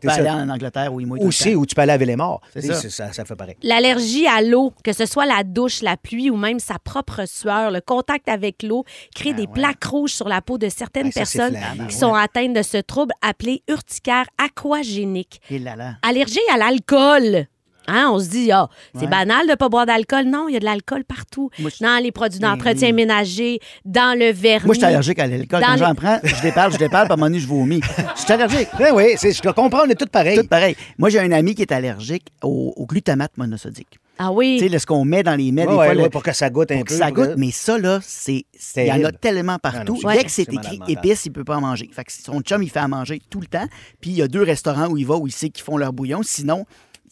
Tu 0.00 0.06
peux 0.06 0.12
aller 0.12 0.30
en 0.30 0.48
Angleterre 0.48 0.92
où 0.92 1.00
il 1.00 1.06
mouille 1.06 1.18
tout 1.20 1.24
le 1.24 1.28
Aussi, 1.28 1.52
temps. 1.52 1.58
où 1.60 1.66
tu 1.66 1.74
peux 1.74 1.82
aller 1.82 1.92
laver 1.92 2.06
les 2.06 2.16
morts. 2.16 2.40
C'est 2.52 2.60
Tu 2.60 2.66
sais, 2.68 2.74
ça. 2.74 2.80
c'est- 2.80 2.90
ça. 2.90 3.12
Ça 3.12 3.24
fait 3.24 3.36
pareil. 3.36 3.56
L'allergie 3.62 4.26
à 4.26 4.42
l'eau, 4.42 4.72
que 4.82 4.92
ce 4.92 5.06
soit 5.06 5.26
la 5.26 5.42
douche, 5.44 5.82
la 5.82 5.96
pluie 5.96 6.30
ou 6.30 6.36
même 6.36 6.58
sa 6.58 6.78
propre 6.78 7.26
sueur, 7.26 7.70
le 7.70 7.80
contact 7.80 8.28
avec 8.28 8.62
l'eau 8.62 8.84
crée 9.14 9.32
des 9.34 9.46
plaques 9.46 9.84
rouges 9.84 10.12
sur 10.12 10.28
la 10.28 10.40
peau 10.42 10.58
de 10.58 10.68
certaines 10.68 11.08
Ah, 11.08 11.10
ça, 11.12 11.24
c'est 11.24 11.38
personnes 11.38 11.58
qui 11.76 11.80
ouais. 11.82 11.90
sont 11.90 12.14
atteintes 12.14 12.54
de 12.54 12.62
ce 12.62 12.78
trouble 12.78 13.12
appelé 13.22 13.62
urticaire 13.68 14.26
aquagénique. 14.38 15.40
Et 15.50 15.58
là, 15.58 15.76
là. 15.76 15.94
Allergie 16.02 16.38
à 16.52 16.56
l'alcool. 16.58 17.46
Hein, 17.88 18.10
on 18.12 18.20
se 18.20 18.28
dit, 18.28 18.52
ah, 18.52 18.68
c'est 18.94 19.02
Ouais. 19.02 19.06
banal 19.08 19.46
de 19.46 19.50
ne 19.52 19.56
pas 19.56 19.68
boire 19.68 19.84
d'alcool. 19.86 20.24
Non, 20.26 20.46
il 20.48 20.52
y 20.52 20.56
a 20.56 20.60
de 20.60 20.64
l'alcool 20.64 21.02
partout. 21.04 21.50
Moi, 21.58 21.70
je- 21.76 21.82
Dans 21.84 22.00
les 22.02 22.12
produits 22.12 22.38
d'entretien 22.38 22.92
ménager, 22.92 23.58
dans 23.84 24.16
le 24.16 24.30
vernis. 24.32 24.66
Moi, 24.66 24.74
je 24.74 24.78
suis 24.80 24.86
allergique 24.86 25.18
à 25.18 25.26
l'alcool. 25.26 25.60
Dans 25.60 25.66
Quand 25.66 25.72
les- 25.72 25.78
j'en 25.78 25.94
prends, 25.94 26.18
je 26.22 26.40
déparle, 26.42 26.72
je 26.72 26.78
déparle, 26.78 27.06
puis 27.06 27.12
à 27.12 27.14
un 27.14 27.16
moment 27.16 27.26
donné, 27.26 27.40
je 27.40 27.48
vomis. 27.48 27.80
Je 28.16 28.20
suis 28.22 28.32
allergique. 28.32 28.68
Ben 28.78 28.92
oui, 28.94 29.14
c'est- 29.16 29.32
je 29.32 29.42
comprends, 29.50 29.82
on 29.86 29.88
est 29.90 29.94
tous 29.98 30.06
pareils. 30.06 30.38
Tout 30.38 30.46
pareil. 30.46 30.76
Moi, 30.98 31.08
j'ai 31.10 31.18
un 31.18 31.32
ami 31.32 31.54
qui 31.54 31.62
est 31.62 31.72
allergique 31.72 32.26
au, 32.42 32.72
au 32.76 32.86
glutamate 32.86 33.32
monosodique. 33.36 33.98
Ah 34.22 34.30
oui. 34.30 34.58
Tu 34.60 34.68
sais, 34.68 34.78
ce 34.78 34.84
qu'on 34.84 35.04
met 35.06 35.22
dans 35.22 35.34
les 35.34 35.50
mets, 35.50 35.62
Ouais, 35.62 35.68
des 35.68 35.74
fois, 35.74 35.88
ouais, 35.88 35.94
le- 35.94 36.10
pour 36.10 36.22
que 36.22 36.32
ça 36.34 36.50
goûte 36.50 36.70
un 36.70 36.76
pour 36.76 36.84
que 36.84 36.92
peu. 36.92 36.98
ça 36.98 37.06
pour 37.06 37.14
goûte, 37.16 37.34
que- 37.36 37.40
mais 37.40 37.50
ça, 37.50 37.78
là, 37.78 38.00
c'est. 38.02 38.44
Il 38.76 38.84
y 38.86 38.92
en 38.92 39.02
a 39.04 39.12
tellement 39.12 39.54
Ah 39.54 39.58
partout. 39.58 39.98
non, 40.02 40.10
Dès 40.12 40.24
que 40.24 40.30
c'est 40.30 40.44
c'est 40.44 40.54
écrit 40.54 40.78
épice, 40.88 41.24
il 41.24 41.32
peut 41.32 41.42
pas 41.44 41.56
en 41.56 41.62
manger. 41.62 41.88
Fait 41.90 42.04
que 42.04 42.12
son 42.12 42.40
chum, 42.42 42.62
il 42.62 42.68
fait 42.68 42.80
à 42.80 42.88
manger 42.88 43.20
tout 43.30 43.40
le 43.40 43.46
temps. 43.46 43.66
Puis 44.02 44.10
il 44.10 44.16
y 44.18 44.22
a 44.22 44.28
deux 44.28 44.42
restaurants 44.42 44.88
où 44.88 44.98
il 44.98 45.06
va 45.06 45.16
où 45.16 45.26
il 45.26 45.32
sait 45.32 45.48
qu'ils 45.48 45.64
font 45.64 45.78
leur 45.78 45.94
bouillon. 45.94 46.20
Sinon, 46.22 46.66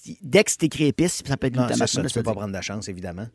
si- 0.08 0.18
dès 0.22 0.44
que 0.44 0.50
c'est 0.50 0.62
écrit 0.64 0.86
épice, 0.86 1.22
ça 1.26 1.36
peut 1.36 1.46
être 1.48 1.56
c'est 1.74 1.78
ça, 1.86 2.00
tu 2.08 2.14
peux 2.14 2.22
pas 2.22 2.30
prendre 2.40 2.56
de 2.56 2.62
chance, 2.62 2.88
évidemment. 2.88 3.26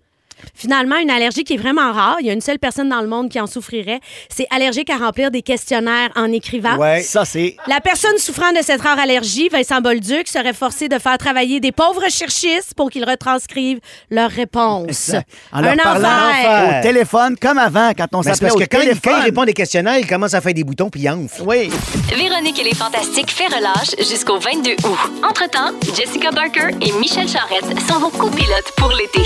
Finalement, 0.56 0.98
une 0.98 1.10
allergie 1.10 1.44
qui 1.44 1.54
est 1.54 1.58
vraiment 1.58 1.92
rare. 1.92 2.18
Il 2.20 2.26
y 2.28 2.30
a 2.30 2.34
une 2.34 2.42
seule 2.42 2.60
personne 2.60 2.90
dans 2.90 3.02
le 3.02 3.08
monde 3.08 3.30
qui 3.30 3.40
en 3.40 3.48
souffrirait. 3.48 4.00
C'est 4.30 4.48
allergique 4.50 4.90
à 4.90 4.98
remplir 4.98 5.32
des 5.32 5.42
questionnaires 5.42 6.10
en 6.16 6.32
écrivant. 6.32 6.78
Ouais. 6.78 7.02
Ça, 7.02 7.26
c'est. 7.26 7.56
La 7.68 7.80
personne 7.82 8.18
souffrant 8.18 8.52
de 8.52 8.62
cette 8.62 8.82
rare 8.82 9.00
allergie, 9.00 9.50
Vincent 9.50 9.82
Bolduc, 9.82 10.28
serait 10.28 10.54
forcé 10.54 10.88
de 10.90 11.00
faire 11.00 11.18
travailler 11.18 11.60
des 11.60 11.72
pauvres 11.72 12.10
cherchistes 12.10 12.74
pour 12.76 12.90
qu'ils 12.90 13.06
retranscrivent 13.06 13.80
leurs 14.10 14.32
réponses. 14.32 15.10
Exact. 15.10 15.30
En 15.52 15.62
leur 15.62 15.74
Un 15.74 15.78
parlant 15.78 16.30
enfer. 16.30 16.80
au 16.80 16.84
téléphone, 16.84 17.36
comme 17.40 17.58
avant, 17.58 17.92
quand 17.98 18.08
on 18.14 18.24
s'appelait 18.24 18.48
parce 18.50 18.56
au 18.56 18.60
que 18.60 18.66
quand 18.66 18.80
il, 18.80 18.88
téléphone. 18.90 19.02
quand 19.14 19.20
il 19.20 19.24
répond 19.24 19.46
des 19.46 19.54
questionnaires, 19.54 19.98
il 19.98 20.08
commence 20.08 20.34
à 20.34 20.42
faire 20.42 20.54
des 20.54 20.64
boutons 20.64 20.90
puis 20.90 21.02
il 21.02 21.10
enfle. 21.10 21.42
Oui. 21.46 21.70
Véronique 22.16 22.60
et 22.60 22.64
les 22.64 22.76
Fantastiques 22.76 23.32
fait 23.32 23.48
relâche 23.48 23.96
jusqu'au 24.00 24.38
22 24.40 24.72
août. 24.72 24.98
Entre-temps, 25.28 25.72
Jessica 25.96 26.32
Barker 26.32 26.70
et 26.82 26.92
Michel 27.00 27.28
Charette 27.28 27.80
sont 27.88 28.00
vos 28.00 28.10
copilotes 28.10 28.72
pour 28.78 28.90
l'été. 28.92 29.22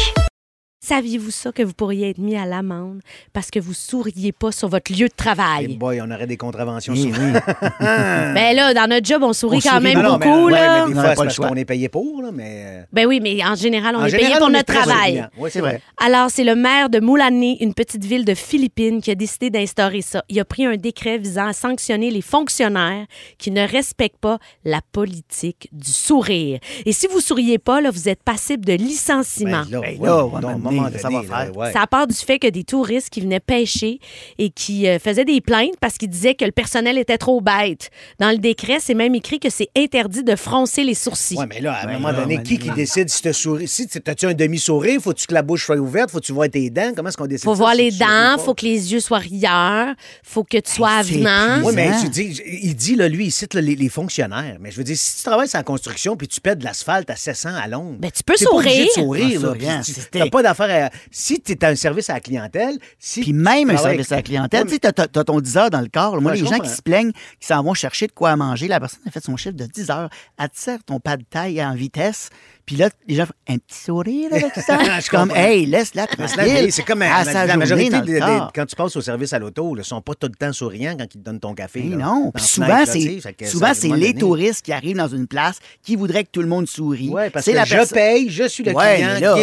Saviez-vous 0.88 1.32
ça 1.32 1.52
que 1.52 1.64
vous 1.64 1.74
pourriez 1.74 2.12
être 2.12 2.18
mis 2.18 2.38
à 2.38 2.46
l'amende 2.46 3.02
parce 3.34 3.52
que 3.52 3.60
vous 3.60 3.74
souriez 3.74 4.32
pas 4.32 4.54
sur 4.54 4.70
votre 4.70 4.90
lieu 4.94 5.10
de 5.10 5.14
travail? 5.14 5.76
boy, 5.76 6.00
on 6.02 6.10
aurait 6.10 6.28
des 6.28 6.38
contraventions 6.38 6.94
Oui, 6.94 7.12
souvent. 7.14 7.24
oui. 7.34 7.40
Ben 7.80 8.56
là, 8.56 8.74
dans 8.74 8.88
notre 8.90 9.06
job, 9.06 9.22
on 9.24 9.34
sourit 9.34 9.58
On 9.58 9.70
quand 9.70 9.78
sourit. 9.80 9.84
même 9.84 9.98
Non, 10.02 10.12
non, 10.12 10.18
mais- 10.18 10.26
beaucoup, 10.26 10.46
ouais, 10.46 10.52
là. 10.54 10.86
mais 10.86 10.94
des 10.94 10.98
On 11.00 11.02
fois, 11.02 11.04
n'aurait 11.04 11.10
c'est 11.10 11.16
pas 11.16 11.22
le 11.24 11.28
parce 11.28 11.36
choix. 11.36 11.48
qu'on 11.50 11.56
est 11.56 11.66
payé 11.66 11.90
pour, 11.90 12.22
là, 12.22 12.30
mais... 12.34 12.64
euh, 12.66 12.84
Ben 12.94 13.06
oui, 13.06 13.20
mais 13.22 13.44
en 13.46 13.56
général, 13.56 13.96
on 13.98 14.00
en 14.00 14.06
est 14.06 14.10
général, 14.12 14.30
payé 14.32 14.40
pour 14.40 14.50
notre 14.50 14.74
travail. 14.74 15.28
Oui, 15.38 15.50
c'est 15.52 15.60
vrai. 15.60 15.82
Alors, 15.98 16.30
c'est 16.32 16.46
le 16.46 16.56
maire 16.56 16.90
de 16.90 17.00
Moulané, 17.02 17.58
une 17.62 17.74
petite 17.74 18.06
ville 18.06 18.24
de 18.24 18.34
Philippines, 18.34 19.02
qui 19.02 19.12
a 19.12 19.16
décidé 19.16 19.50
d'instaurer 19.50 20.02
ça. 20.02 20.24
Il 20.30 20.40
a 20.40 20.46
pris 20.46 20.66
un 20.66 20.78
décret 20.78 21.18
visant 21.18 21.48
à 21.48 21.54
sanctionner 21.54 22.12
les 22.12 22.22
fonctionnaires 22.22 23.06
qui 23.38 23.52
ne 23.52 23.68
respectent 23.68 24.20
pas 24.22 24.38
la 24.64 24.80
politique 24.94 25.68
du 25.74 25.92
sourire. 25.92 26.60
Et 26.86 26.94
si 26.94 27.08
vous 27.08 27.20
souriez 27.20 27.58
pas, 27.60 27.82
là, 27.82 27.92
vous 27.92 28.08
êtes 28.08 28.24
passible 28.24 28.64
de 28.66 28.74
licenciement. 28.74 29.64
Ben 29.70 29.82
là, 29.82 29.82
Ben 29.82 30.02
là, 30.02 30.58
moment 30.78 30.90
moment 30.90 31.20
donné, 31.20 31.28
ça 31.28 31.46
là, 31.46 31.52
ouais. 31.52 31.72
Ça 31.74 31.88
part 31.88 32.08
du 32.08 32.16
fait 32.16 32.40
que 32.40 32.48
des 32.48 32.64
touristes 32.64 33.10
qui 33.10 33.22
venaient 33.22 33.40
pêcher 33.40 34.00
et 34.38 34.50
qui 34.50 34.88
euh, 34.88 35.00
faisaient 35.00 35.26
des 35.26 35.42
plaintes 35.42 35.76
parce 35.80 35.98
qu'ils 35.98 36.10
disaient 36.10 36.36
que 36.36 36.46
le 36.46 36.52
personnel 36.52 36.98
était 36.98 37.18
trop 37.18 37.42
bête. 37.42 37.90
Dans 38.20 38.32
le 38.32 38.38
décret, 38.38 38.78
c'est 38.80 38.94
même 38.94 39.16
écrit 39.16 39.40
que 39.40 39.50
c'est 39.50 39.70
interdit 39.76 40.24
de 40.24 40.36
froncer 40.36 40.84
les 40.84 40.94
sourcils. 40.94 41.38
Ouais, 41.38 41.46
mais 41.48 41.62
là, 41.62 41.74
à 41.74 41.88
un 41.88 41.94
moment 41.94 42.12
là, 42.12 42.22
donné, 42.22 42.42
qui 42.44 42.58
qui 42.58 42.70
décide 42.72 43.10
si 43.10 43.22
tu 43.22 43.34
souris? 43.34 43.68
Si 43.68 43.88
tu 43.88 44.00
as-tu 44.06 44.26
un 44.26 44.34
demi-sourire, 44.34 45.02
faut-tu 45.02 45.28
que 45.28 45.34
la 45.34 45.42
bouche 45.42 45.66
soit 45.66 45.78
ouverte? 45.78 46.12
Faut-tu 46.12 46.32
voir 46.32 46.50
tes 46.50 46.70
dents? 46.70 46.92
Comment 46.96 47.10
est-ce 47.10 47.18
qu'on 47.18 47.28
décide 47.28 47.44
faut 47.44 47.56
ça 47.56 47.60
voir 47.60 47.74
si 47.74 47.78
les 47.78 47.92
dents, 47.92 48.38
faut 48.38 48.54
que 48.54 48.66
les 48.66 48.94
yeux 48.94 49.00
soient 49.00 49.20
rieurs, 49.20 49.94
faut 50.24 50.44
que 50.44 50.58
tu 50.58 50.72
sois 50.72 50.90
avenant. 50.90 51.62
Oui, 51.64 51.74
mais 51.76 51.92
tu 52.02 52.10
dis, 52.10 52.42
il 52.46 52.76
dit, 52.76 52.96
là, 52.96 53.08
lui, 53.08 53.26
il 53.26 53.32
cite 53.32 53.54
là, 53.54 53.62
les, 53.62 53.76
les 53.76 53.90
fonctionnaires. 53.90 54.58
Mais 54.60 54.72
je 54.72 54.78
veux 54.78 54.84
dire, 54.84 54.98
si 54.98 55.18
tu 55.18 55.24
travailles 55.24 55.48
sur 55.48 55.58
la 55.58 55.64
construction 55.64 56.16
puis 56.16 56.28
tu 56.28 56.42
pètes 56.42 56.60
de 56.60 56.64
l'asphalte 56.64 57.10
à 57.10 57.16
700 57.16 57.50
à 57.56 57.68
l'ombre. 57.68 57.98
Ben, 58.00 58.12
tu 58.12 58.24
peux 58.24 58.34
t'es 58.36 58.46
pas 58.46 58.52
obligé 58.52 58.86
de 58.86 58.90
sourire. 58.90 59.42
sourire. 59.42 59.68
Là, 59.68 59.82
tu 60.12 60.18
n'as 60.18 60.30
pas 60.30 60.44
d'affaire 60.44 60.67
à. 60.72 60.90
Si 61.12 61.42
tu 61.42 61.52
es 61.54 61.66
un 61.66 61.76
service 61.76 62.10
à 62.10 62.14
la 62.16 62.20
clientèle. 62.20 62.78
Si 63.00 63.22
Puis 63.22 63.34
même 63.34 63.70
tu 63.70 63.76
un 63.76 63.78
service 63.78 64.12
à 64.12 64.18
la 64.18 64.22
clientèle. 64.22 64.66
Tu 64.66 64.74
sais, 64.74 64.80
t'as 64.80 64.92
t'as 64.94 65.24
ton 65.24 65.40
10 65.40 65.58
heures 65.58 65.70
dans 65.70 65.82
le 65.82 65.90
corps. 65.90 66.16
là. 66.16 66.22
Moi, 66.22 66.32
Ouais, 66.32 66.38
les 66.38 66.46
gens 66.46 66.60
qui 66.60 66.70
se 66.70 66.82
plaignent, 66.82 67.12
qui 67.40 67.48
s'en 67.48 67.64
vont 67.64 67.74
chercher 67.74 68.08
de 68.08 68.12
quoi 68.12 68.32
à 68.32 68.36
manger, 68.36 68.68
la 68.68 68.80
personne 68.80 69.00
a 69.08 69.12
fait 69.12 69.24
son 69.24 69.36
chiffre 69.38 69.56
de 69.56 69.66
10 69.66 69.90
heures. 69.90 70.10
Elle 70.38 70.50
te 70.50 70.60
sert 70.60 70.84
ton 70.84 71.00
pas 71.00 71.18
de 71.18 71.24
taille 71.24 71.64
en 71.64 71.74
vitesse. 71.74 72.30
Puis 72.68 72.76
là, 72.76 72.90
les 73.08 73.16
gens 73.16 73.26
font 73.26 73.32
un 73.54 73.58
petit 73.60 73.80
sourire 73.82 74.30
avec 74.30 74.54
ça. 74.56 74.78
Je 74.98 75.02
suis 75.02 75.10
comme, 75.10 75.32
hey, 75.34 75.66
laisse-la 75.66 76.06
tranquille. 76.06 76.70
C'est 76.72 76.84
comme 76.84 77.02
à 77.02 77.24
la, 77.24 77.46
la 77.46 77.56
majorité 77.56 78.02
des, 78.02 78.20
quand 78.54 78.66
tu 78.66 78.76
passes 78.76 78.94
au 78.98 79.00
service 79.02 79.32
à 79.32 79.40
l'auto, 79.40 79.74
ils 79.74 79.80
ne 79.80 79.84
sont 79.84 80.02
pas 80.02 80.14
tout 80.16 80.28
le 80.28 80.36
temps 80.36 80.52
souriants 80.52 80.96
quand 80.98 81.06
ils 81.06 81.18
te 81.20 81.24
donnent 81.24 81.40
ton 81.40 81.54
café. 81.54 81.82
Là, 81.84 81.96
non. 81.96 82.32
Puis 82.36 82.44
souvent, 82.44 82.84
c'est 82.86 83.22
souvent 83.48 83.72
les 83.96 84.08
donné- 84.12 84.14
touristes 84.16 84.66
qui 84.66 84.74
arrivent 84.74 84.98
dans 84.98 85.08
une 85.08 85.28
place 85.28 85.60
qui 85.82 85.96
voudraient 85.96 86.26
que 86.26 86.30
tout 86.30 86.42
le 86.42 86.50
monde 86.50 86.68
sourie. 86.68 87.10
Oui, 87.10 87.30
parce 87.32 87.46
C'est 87.46 87.54
que 87.54 87.58
la 87.58 87.64
je 87.64 87.94
paye, 87.94 88.30
je 88.30 88.50
suis 88.50 88.66
le 88.66 88.74
Ouais, 88.74 88.96
client, 88.96 89.20
là, 89.22 89.36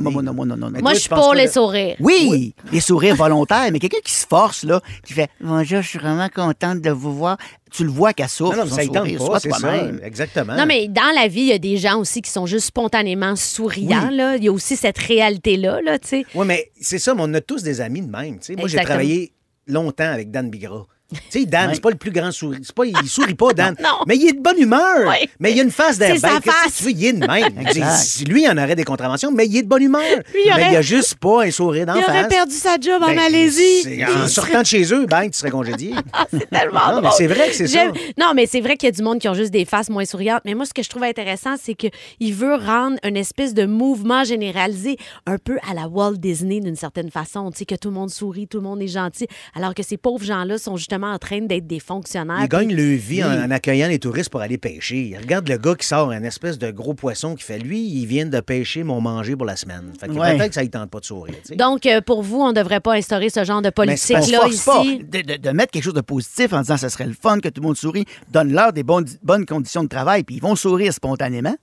moment 0.00 0.22
Non, 0.22 0.32
non, 0.32 0.32
non, 0.32 0.56
non, 0.56 0.56
non, 0.56 0.70
Moi, 0.70 0.80
toi, 0.80 0.94
je 0.94 0.98
suis 1.00 1.08
pour 1.10 1.34
les 1.34 1.48
sourires. 1.48 1.96
Oui, 2.00 2.54
les 2.72 2.80
sourires 2.80 3.16
volontaires, 3.16 3.68
mais 3.70 3.78
quelqu'un 3.78 4.00
qui 4.02 4.14
se 4.14 4.26
force, 4.26 4.64
là, 4.64 4.80
qui 5.06 5.12
fait 5.12 5.28
Bonjour, 5.42 5.82
je 5.82 5.88
suis 5.88 5.98
vraiment 5.98 6.28
contente 6.34 6.80
de 6.80 6.90
vous 6.90 7.14
voir. 7.14 7.36
Tu 7.70 7.84
le 7.84 7.90
vois 7.90 8.12
qu'elle 8.12 8.28
souffre. 8.28 8.52
Non, 8.52 8.58
non, 8.58 8.64
mais 8.64 8.70
son 8.70 8.76
ça 8.76 8.98
sourire, 9.00 9.26
pas, 9.30 9.40
c'est 9.40 9.50
ça. 9.50 9.58
toi-même. 9.58 10.00
Exactement. 10.02 10.54
Non, 10.56 10.66
mais 10.66 10.88
dans 10.88 11.12
la 11.14 11.28
vie, 11.28 11.40
il 11.40 11.46
y 11.48 11.52
a 11.52 11.58
des 11.58 11.76
gens 11.76 11.98
aussi 11.98 12.22
qui 12.22 12.30
sont 12.30 12.46
juste 12.46 12.66
spontanément 12.66 13.36
souriants. 13.36 14.10
Là. 14.10 14.36
Il 14.36 14.44
y 14.44 14.48
a 14.48 14.52
aussi 14.52 14.76
cette 14.76 14.98
réalité-là, 14.98 15.80
là, 15.82 15.98
tu 15.98 16.08
sais. 16.08 16.26
Oui, 16.34 16.46
mais 16.46 16.70
c'est 16.80 16.98
ça, 16.98 17.14
mais 17.14 17.22
on 17.24 17.34
a 17.34 17.40
tous 17.40 17.62
des 17.62 17.80
amis 17.80 18.02
de 18.02 18.10
même. 18.10 18.38
tu 18.38 18.46
sais. 18.46 18.56
Moi, 18.56 18.68
j'ai 18.68 18.78
travaillé 18.78 19.32
longtemps 19.66 20.10
avec 20.10 20.30
Dan 20.30 20.50
Bigra. 20.50 20.86
Tu 21.10 21.20
sais, 21.30 21.46
Dan, 21.46 21.70
c'est 21.72 21.80
pas 21.80 21.88
le 21.88 21.96
plus 21.96 22.10
grand 22.10 22.30
sourire. 22.32 22.58
Pas, 22.74 22.84
il 22.84 22.94
sourit 23.08 23.34
pas, 23.34 23.54
Dan. 23.54 23.74
Non. 23.82 24.00
Mais 24.06 24.16
il 24.16 24.28
est 24.28 24.32
de 24.34 24.40
bonne 24.42 24.58
humeur. 24.58 25.08
Ouais. 25.08 25.26
Mais 25.40 25.52
il 25.52 25.60
a 25.60 25.62
une 25.62 25.70
face 25.70 25.96
d'air 25.96 26.12
C'est 26.14 26.20
sa 26.20 26.40
face. 26.42 26.76
tu 26.76 26.84
veux? 26.84 26.90
Il 26.90 27.04
est 27.06 27.12
de 27.14 27.26
même. 27.26 27.58
Exact. 27.60 28.28
lui, 28.28 28.42
il 28.42 28.48
en 28.48 28.58
aurait 28.58 28.74
des 28.76 28.84
contraventions, 28.84 29.30
mais 29.32 29.46
il 29.46 29.56
est 29.56 29.62
de 29.62 29.68
bonne 29.68 29.82
humeur. 29.82 30.02
Lui, 30.34 30.42
il 30.44 30.50
aurait- 30.52 30.66
Mais 30.66 30.72
il 30.72 30.76
a 30.76 30.82
juste 30.82 31.14
pas 31.14 31.44
un 31.44 31.50
sourire 31.50 31.86
d'en 31.86 31.94
Il 31.94 32.02
face. 32.02 32.10
aurait 32.14 32.28
perdu 32.28 32.54
sa 32.54 32.78
job 32.78 33.02
en 33.02 33.06
Ben, 33.06 33.14
Malaisie. 33.14 34.04
En 34.22 34.28
sortant 34.28 34.60
de 34.60 34.66
chez 34.66 34.82
eux, 34.92 35.06
ben, 35.06 35.30
tu 35.30 35.38
serais 35.38 35.50
congédié. 35.50 35.94
C'est 36.30 36.50
tellement 36.50 36.80
Non, 36.88 36.96
mais 36.96 37.00
drôle. 37.02 37.12
c'est 37.16 37.26
vrai 37.26 37.48
que 37.48 37.54
c'est 37.54 37.68
ça. 37.68 37.86
Non, 38.18 38.32
mais 38.34 38.44
c'est 38.46 38.60
vrai 38.60 38.76
qu'il 38.76 38.88
y 38.88 38.92
a 38.92 38.92
du 38.94 39.02
monde 39.02 39.18
qui 39.18 39.28
ont 39.30 39.34
juste 39.34 39.50
des 39.52 39.64
faces 39.64 39.88
moins 39.88 40.04
souriantes. 40.04 40.42
Mais 40.44 40.52
moi, 40.54 40.66
ce 40.66 40.74
que 40.74 40.82
je 40.82 40.90
trouve 40.90 41.04
intéressant, 41.04 41.54
c'est 41.62 41.74
qu'il 41.74 42.34
veut 42.34 42.54
rendre 42.56 42.98
une 43.02 43.16
espèce 43.16 43.54
de 43.54 43.64
mouvement 43.64 44.24
généralisé 44.24 44.98
un 45.26 45.38
peu 45.38 45.56
à 45.70 45.72
la 45.72 45.88
Walt 45.88 46.16
Disney 46.18 46.60
d'une 46.60 46.76
certaine 46.76 47.10
façon. 47.10 47.50
Tu 47.50 47.58
sais, 47.60 47.64
que 47.64 47.76
tout 47.76 47.88
le 47.88 47.94
monde 47.94 48.10
sourit, 48.10 48.46
tout 48.46 48.58
le 48.58 48.64
monde 48.64 48.82
est 48.82 48.88
gentil, 48.88 49.26
alors 49.54 49.74
que 49.74 49.82
ces 49.82 49.96
pauvres 49.96 50.24
gens-là 50.24 50.58
sont 50.58 50.76
justement 50.76 50.97
en 51.06 51.18
train 51.18 51.40
d'être 51.40 51.66
des 51.66 51.80
fonctionnaires. 51.80 52.40
Ils 52.42 52.48
gagnent 52.48 52.74
le 52.74 52.94
vie 52.94 53.22
en, 53.24 53.30
en 53.44 53.50
accueillant 53.50 53.88
les 53.88 53.98
touristes 53.98 54.30
pour 54.30 54.40
aller 54.40 54.58
pêcher. 54.58 55.16
Regarde 55.20 55.48
le 55.48 55.56
gars 55.58 55.74
qui 55.74 55.86
sort 55.86 56.10
un 56.10 56.22
espèce 56.22 56.58
de 56.58 56.70
gros 56.70 56.94
poisson 56.94 57.34
qui 57.34 57.44
fait 57.44 57.58
lui, 57.58 57.80
il 57.80 58.06
vient 58.06 58.26
de 58.26 58.40
pêcher 58.40 58.82
mon 58.84 59.00
manger 59.00 59.36
pour 59.36 59.46
la 59.46 59.56
semaine. 59.56 59.92
Fait 60.00 60.06
que 60.08 60.12
Ouais. 60.12 60.36
peut-être 60.36 60.48
que 60.48 60.54
ça 60.54 60.62
ne 60.62 60.68
tente 60.68 60.90
pas 60.90 61.00
de 61.00 61.04
sourire. 61.04 61.34
Donc, 61.56 61.86
euh, 61.86 62.00
pour 62.00 62.22
vous, 62.22 62.40
on 62.40 62.48
ne 62.48 62.52
devrait 62.52 62.80
pas 62.80 62.94
instaurer 62.94 63.30
ce 63.30 63.44
genre 63.44 63.62
de 63.62 63.70
politique-là 63.70 64.48
ici. 64.48 64.64
pas 64.64 64.82
de, 64.84 65.22
de- 65.22 65.36
de 65.36 65.50
mettre 65.50 65.72
quelque 65.72 65.84
chose 65.84 65.94
de 65.94 66.00
positif 66.00 66.52
en 66.52 66.60
disant 66.60 66.76
ce 66.76 66.88
serait 66.88 67.06
le 67.06 67.14
fun 67.20 67.38
que 67.40 67.48
tout 67.48 67.60
le 67.60 67.66
monde 67.68 67.76
sourit. 67.76 68.04
Donne-leur 68.30 68.72
des 68.72 68.82
bonnes, 68.82 69.06
bonnes 69.22 69.46
conditions 69.46 69.82
de 69.84 69.88
travail, 69.88 70.24
puis 70.24 70.36
ils 70.36 70.42
vont 70.42 70.56
sourire 70.56 70.92
spontanément. 70.92 71.56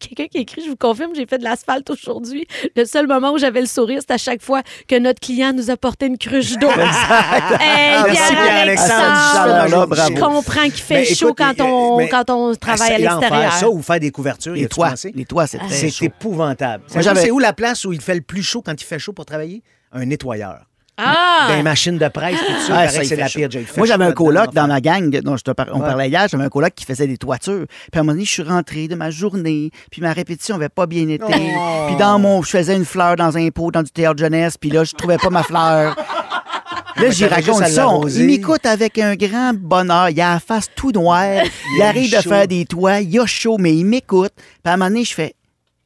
Quelqu'un 0.00 0.26
qui 0.28 0.38
écrit, 0.38 0.62
je 0.64 0.70
vous 0.70 0.76
confirme, 0.76 1.14
j'ai 1.14 1.26
fait 1.26 1.38
de 1.38 1.44
l'asphalte 1.44 1.88
aujourd'hui. 1.90 2.46
Le 2.74 2.84
seul 2.86 3.06
moment 3.06 3.32
où 3.32 3.38
j'avais 3.38 3.60
le 3.60 3.66
sourire, 3.66 4.00
c'est 4.00 4.12
à 4.14 4.18
chaque 4.18 4.42
fois 4.42 4.62
que 4.88 4.98
notre 4.98 5.20
client 5.20 5.52
nous 5.52 5.70
apportait 5.70 6.06
une 6.06 6.18
cruche 6.18 6.56
d'eau. 6.58 6.68
Hey, 7.60 7.96
Ah, 7.96 8.04
merci, 8.06 8.34
bravo. 9.86 9.94
Je 9.94 10.20
comprends 10.20 10.62
qu'il 10.64 10.72
fait 10.74 10.94
Mais 10.94 11.04
chaud 11.04 11.28
écoute, 11.28 11.38
quand 11.38 11.60
on, 11.64 11.98
mais- 11.98 12.08
quand 12.08 12.30
on 12.30 12.54
travaille 12.54 12.92
à 12.92 12.94
Ah, 12.94 12.98
l'extérieur. 13.18 13.52
Ça 13.52 13.68
ou 13.70 13.82
faire 13.82 14.00
des 14.00 14.10
couvertures, 14.10 14.54
Les 14.54 14.66
toits, 14.68 14.94
les 15.14 15.24
toits, 15.24 15.46
c'est 15.46 15.90
chaud. 15.90 16.04
épouvantable. 16.06 16.84
C'est 16.88 17.30
où 17.30 17.38
la 17.38 17.52
place 17.52 17.84
où 17.84 17.92
il 17.92 18.00
fait 18.00 18.14
le 18.14 18.22
plus 18.22 18.42
chaud 18.42 18.62
quand 18.62 18.80
il 18.80 18.84
fait 18.84 18.98
chaud 18.98 19.12
pour 19.12 19.26
travailler? 19.26 19.62
Un 19.92 20.06
nettoyeur. 20.06 20.60
Ah! 21.02 21.48
Les 21.56 21.62
machines 21.62 21.98
de 21.98 22.08
presse, 22.08 22.38
tout 22.38 22.52
ça, 22.66 22.72
paraît 22.74 22.88
ça, 22.88 23.04
c'est 23.04 23.16
la 23.16 23.28
chaud. 23.28 23.40
pire 23.48 23.48
Moi, 23.76 23.86
j'avais 23.86 24.04
un 24.04 24.12
coloc 24.12 24.52
dans 24.52 24.66
ma 24.66 24.80
gang 24.80 25.10
dont 25.22 25.36
je 25.36 25.42
te 25.44 25.50
par- 25.52 25.68
on 25.72 25.80
Ouais. 25.80 25.86
parlait 25.86 26.08
hier. 26.08 26.26
J'avais 26.30 26.44
un 26.44 26.48
coloc 26.48 26.72
qui 26.74 26.84
faisait 26.84 27.06
des 27.06 27.16
toitures. 27.16 27.66
Puis 27.68 27.98
à 27.98 28.00
un 28.00 28.02
moment 28.02 28.12
donné, 28.12 28.24
je 28.24 28.30
suis 28.30 28.42
rentré 28.42 28.88
de 28.88 28.94
ma 28.94 29.10
journée. 29.10 29.70
Puis 29.90 30.02
ma 30.02 30.12
répétition 30.12 30.56
n'avait 30.56 30.68
pas 30.68 30.86
bien 30.86 31.08
été. 31.08 31.24
Oh. 31.28 31.86
Puis 31.88 31.96
dans 31.96 32.18
mon... 32.18 32.42
Je 32.42 32.50
faisais 32.50 32.76
une 32.76 32.84
fleur 32.84 33.16
dans 33.16 33.36
un 33.36 33.48
pot 33.50 33.70
dans 33.70 33.82
du 33.82 33.90
théâtre 33.90 34.18
jeunesse. 34.18 34.56
Puis 34.58 34.70
là, 34.70 34.84
je 34.84 34.92
trouvais 34.94 35.16
pas 35.18 35.30
ma 35.30 35.42
fleur. 35.42 35.96
Là, 36.96 37.08
j'y 37.10 37.24
raconte 37.24 37.64
ça. 37.66 37.88
On-. 37.88 38.06
Il 38.08 38.26
m'écoute 38.26 38.66
avec 38.66 38.98
un 38.98 39.14
grand 39.14 39.52
bonheur. 39.54 40.10
Il 40.10 40.20
a 40.20 40.34
la 40.34 40.40
face 40.40 40.66
tout 40.74 40.90
noire. 40.92 41.44
Il 41.76 41.82
arrive 41.82 42.10
de 42.14 42.20
faire 42.20 42.46
des 42.46 42.66
toits. 42.66 43.00
Il 43.00 43.18
a 43.20 43.24
chaud, 43.26 43.56
mais 43.58 43.74
il 43.74 43.86
m'écoute. 43.86 44.32
Puis 44.36 44.44
à 44.64 44.72
un 44.72 44.76
moment 44.76 44.90
donné, 44.90 45.04
je 45.04 45.14
fais 45.14 45.34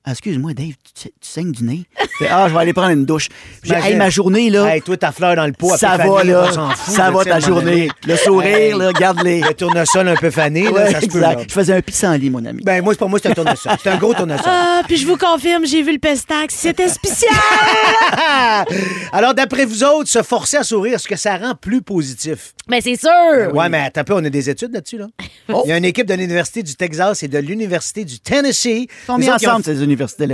Ah, 0.06 0.10
Excuse-moi, 0.10 0.52
Dave, 0.52 0.74
tu, 0.94 1.08
tu 1.08 1.12
saignes 1.22 1.50
du 1.52 1.64
nez? 1.64 1.84
Fais, 2.18 2.28
ah, 2.30 2.46
je 2.46 2.52
vais 2.52 2.60
aller 2.60 2.74
prendre 2.74 2.90
une 2.90 3.06
douche. 3.06 3.28
Hey, 3.64 3.96
ma 3.96 4.10
journée, 4.10 4.50
là, 4.50 4.74
Hey, 4.74 4.82
toi, 4.82 4.98
ta 4.98 5.12
fleur 5.12 5.34
dans 5.34 5.46
le 5.46 5.52
pot, 5.52 5.74
ça 5.78 5.96
va, 5.96 6.22
là. 6.22 6.46
on 6.50 6.52
s'en 6.52 6.70
fout, 6.70 6.94
ça 6.94 7.04
là, 7.04 7.10
va 7.10 7.24
ta 7.24 7.40
journée. 7.40 7.88
Le 8.06 8.16
sourire, 8.16 8.76
là, 8.76 8.92
garde-les. 8.92 9.40
Le 9.40 9.54
tournesol 9.54 10.08
un 10.08 10.14
peu 10.14 10.30
fané, 10.30 10.70
là, 10.70 10.90
ça 10.90 11.00
se 11.00 11.06
peut. 11.06 11.20
là. 11.20 11.32
exact. 11.32 11.48
Je 11.48 11.54
faisais 11.54 11.72
un 11.74 11.80
pissenlit, 11.80 12.28
mon 12.28 12.44
ami. 12.44 12.62
Ben, 12.62 12.84
moi, 12.84 12.92
c'est 12.92 12.98
pas 12.98 13.06
moi, 13.06 13.18
c'est 13.22 13.30
un 13.30 13.34
tournesol. 13.34 13.72
C'est 13.82 13.88
un 13.88 13.96
gros 13.96 14.12
tournesol. 14.12 14.44
Ah, 14.46 14.82
puis 14.86 14.98
je 14.98 15.06
vous 15.06 15.16
confirme, 15.16 15.64
j'ai 15.66 15.82
vu 15.82 15.92
le 15.94 15.98
pestac. 15.98 16.50
C'était 16.50 16.88
spécial! 16.88 17.32
Alors, 19.12 19.34
d'après 19.34 19.64
vous 19.64 19.84
autres, 19.84 20.08
se 20.10 20.22
forcer 20.22 20.58
à 20.58 20.64
sourire, 20.64 20.94
est-ce 20.96 21.08
que 21.08 21.16
ça 21.16 21.36
rend 21.38 21.54
plus 21.54 21.80
positif? 21.82 22.54
Mais 22.68 22.80
c'est 22.80 22.96
sûr! 22.96 23.10
Ouais, 23.54 23.68
mais 23.68 23.78
attends 23.78 24.02
un 24.02 24.04
peu, 24.04 24.14
on 24.14 24.24
a 24.24 24.30
des 24.30 24.50
études 24.50 24.72
là-dessus, 24.72 24.98
là. 24.98 25.06
Il 25.64 25.68
y 25.68 25.72
a 25.72 25.76
une 25.76 25.84
équipe 25.84 26.06
de 26.06 26.14
l'Université 26.14 26.62
du 26.62 26.74
Texas 26.74 27.22
et 27.22 27.28
de 27.28 27.38
l'Université 27.38 28.04
du 28.04 28.18
Tennessee. 28.20 28.86
Ils 28.86 29.06
sont 29.06 29.16
Les 29.16 29.26
mis 29.26 29.32
ensemble, 29.32 29.64
ces 29.64 29.82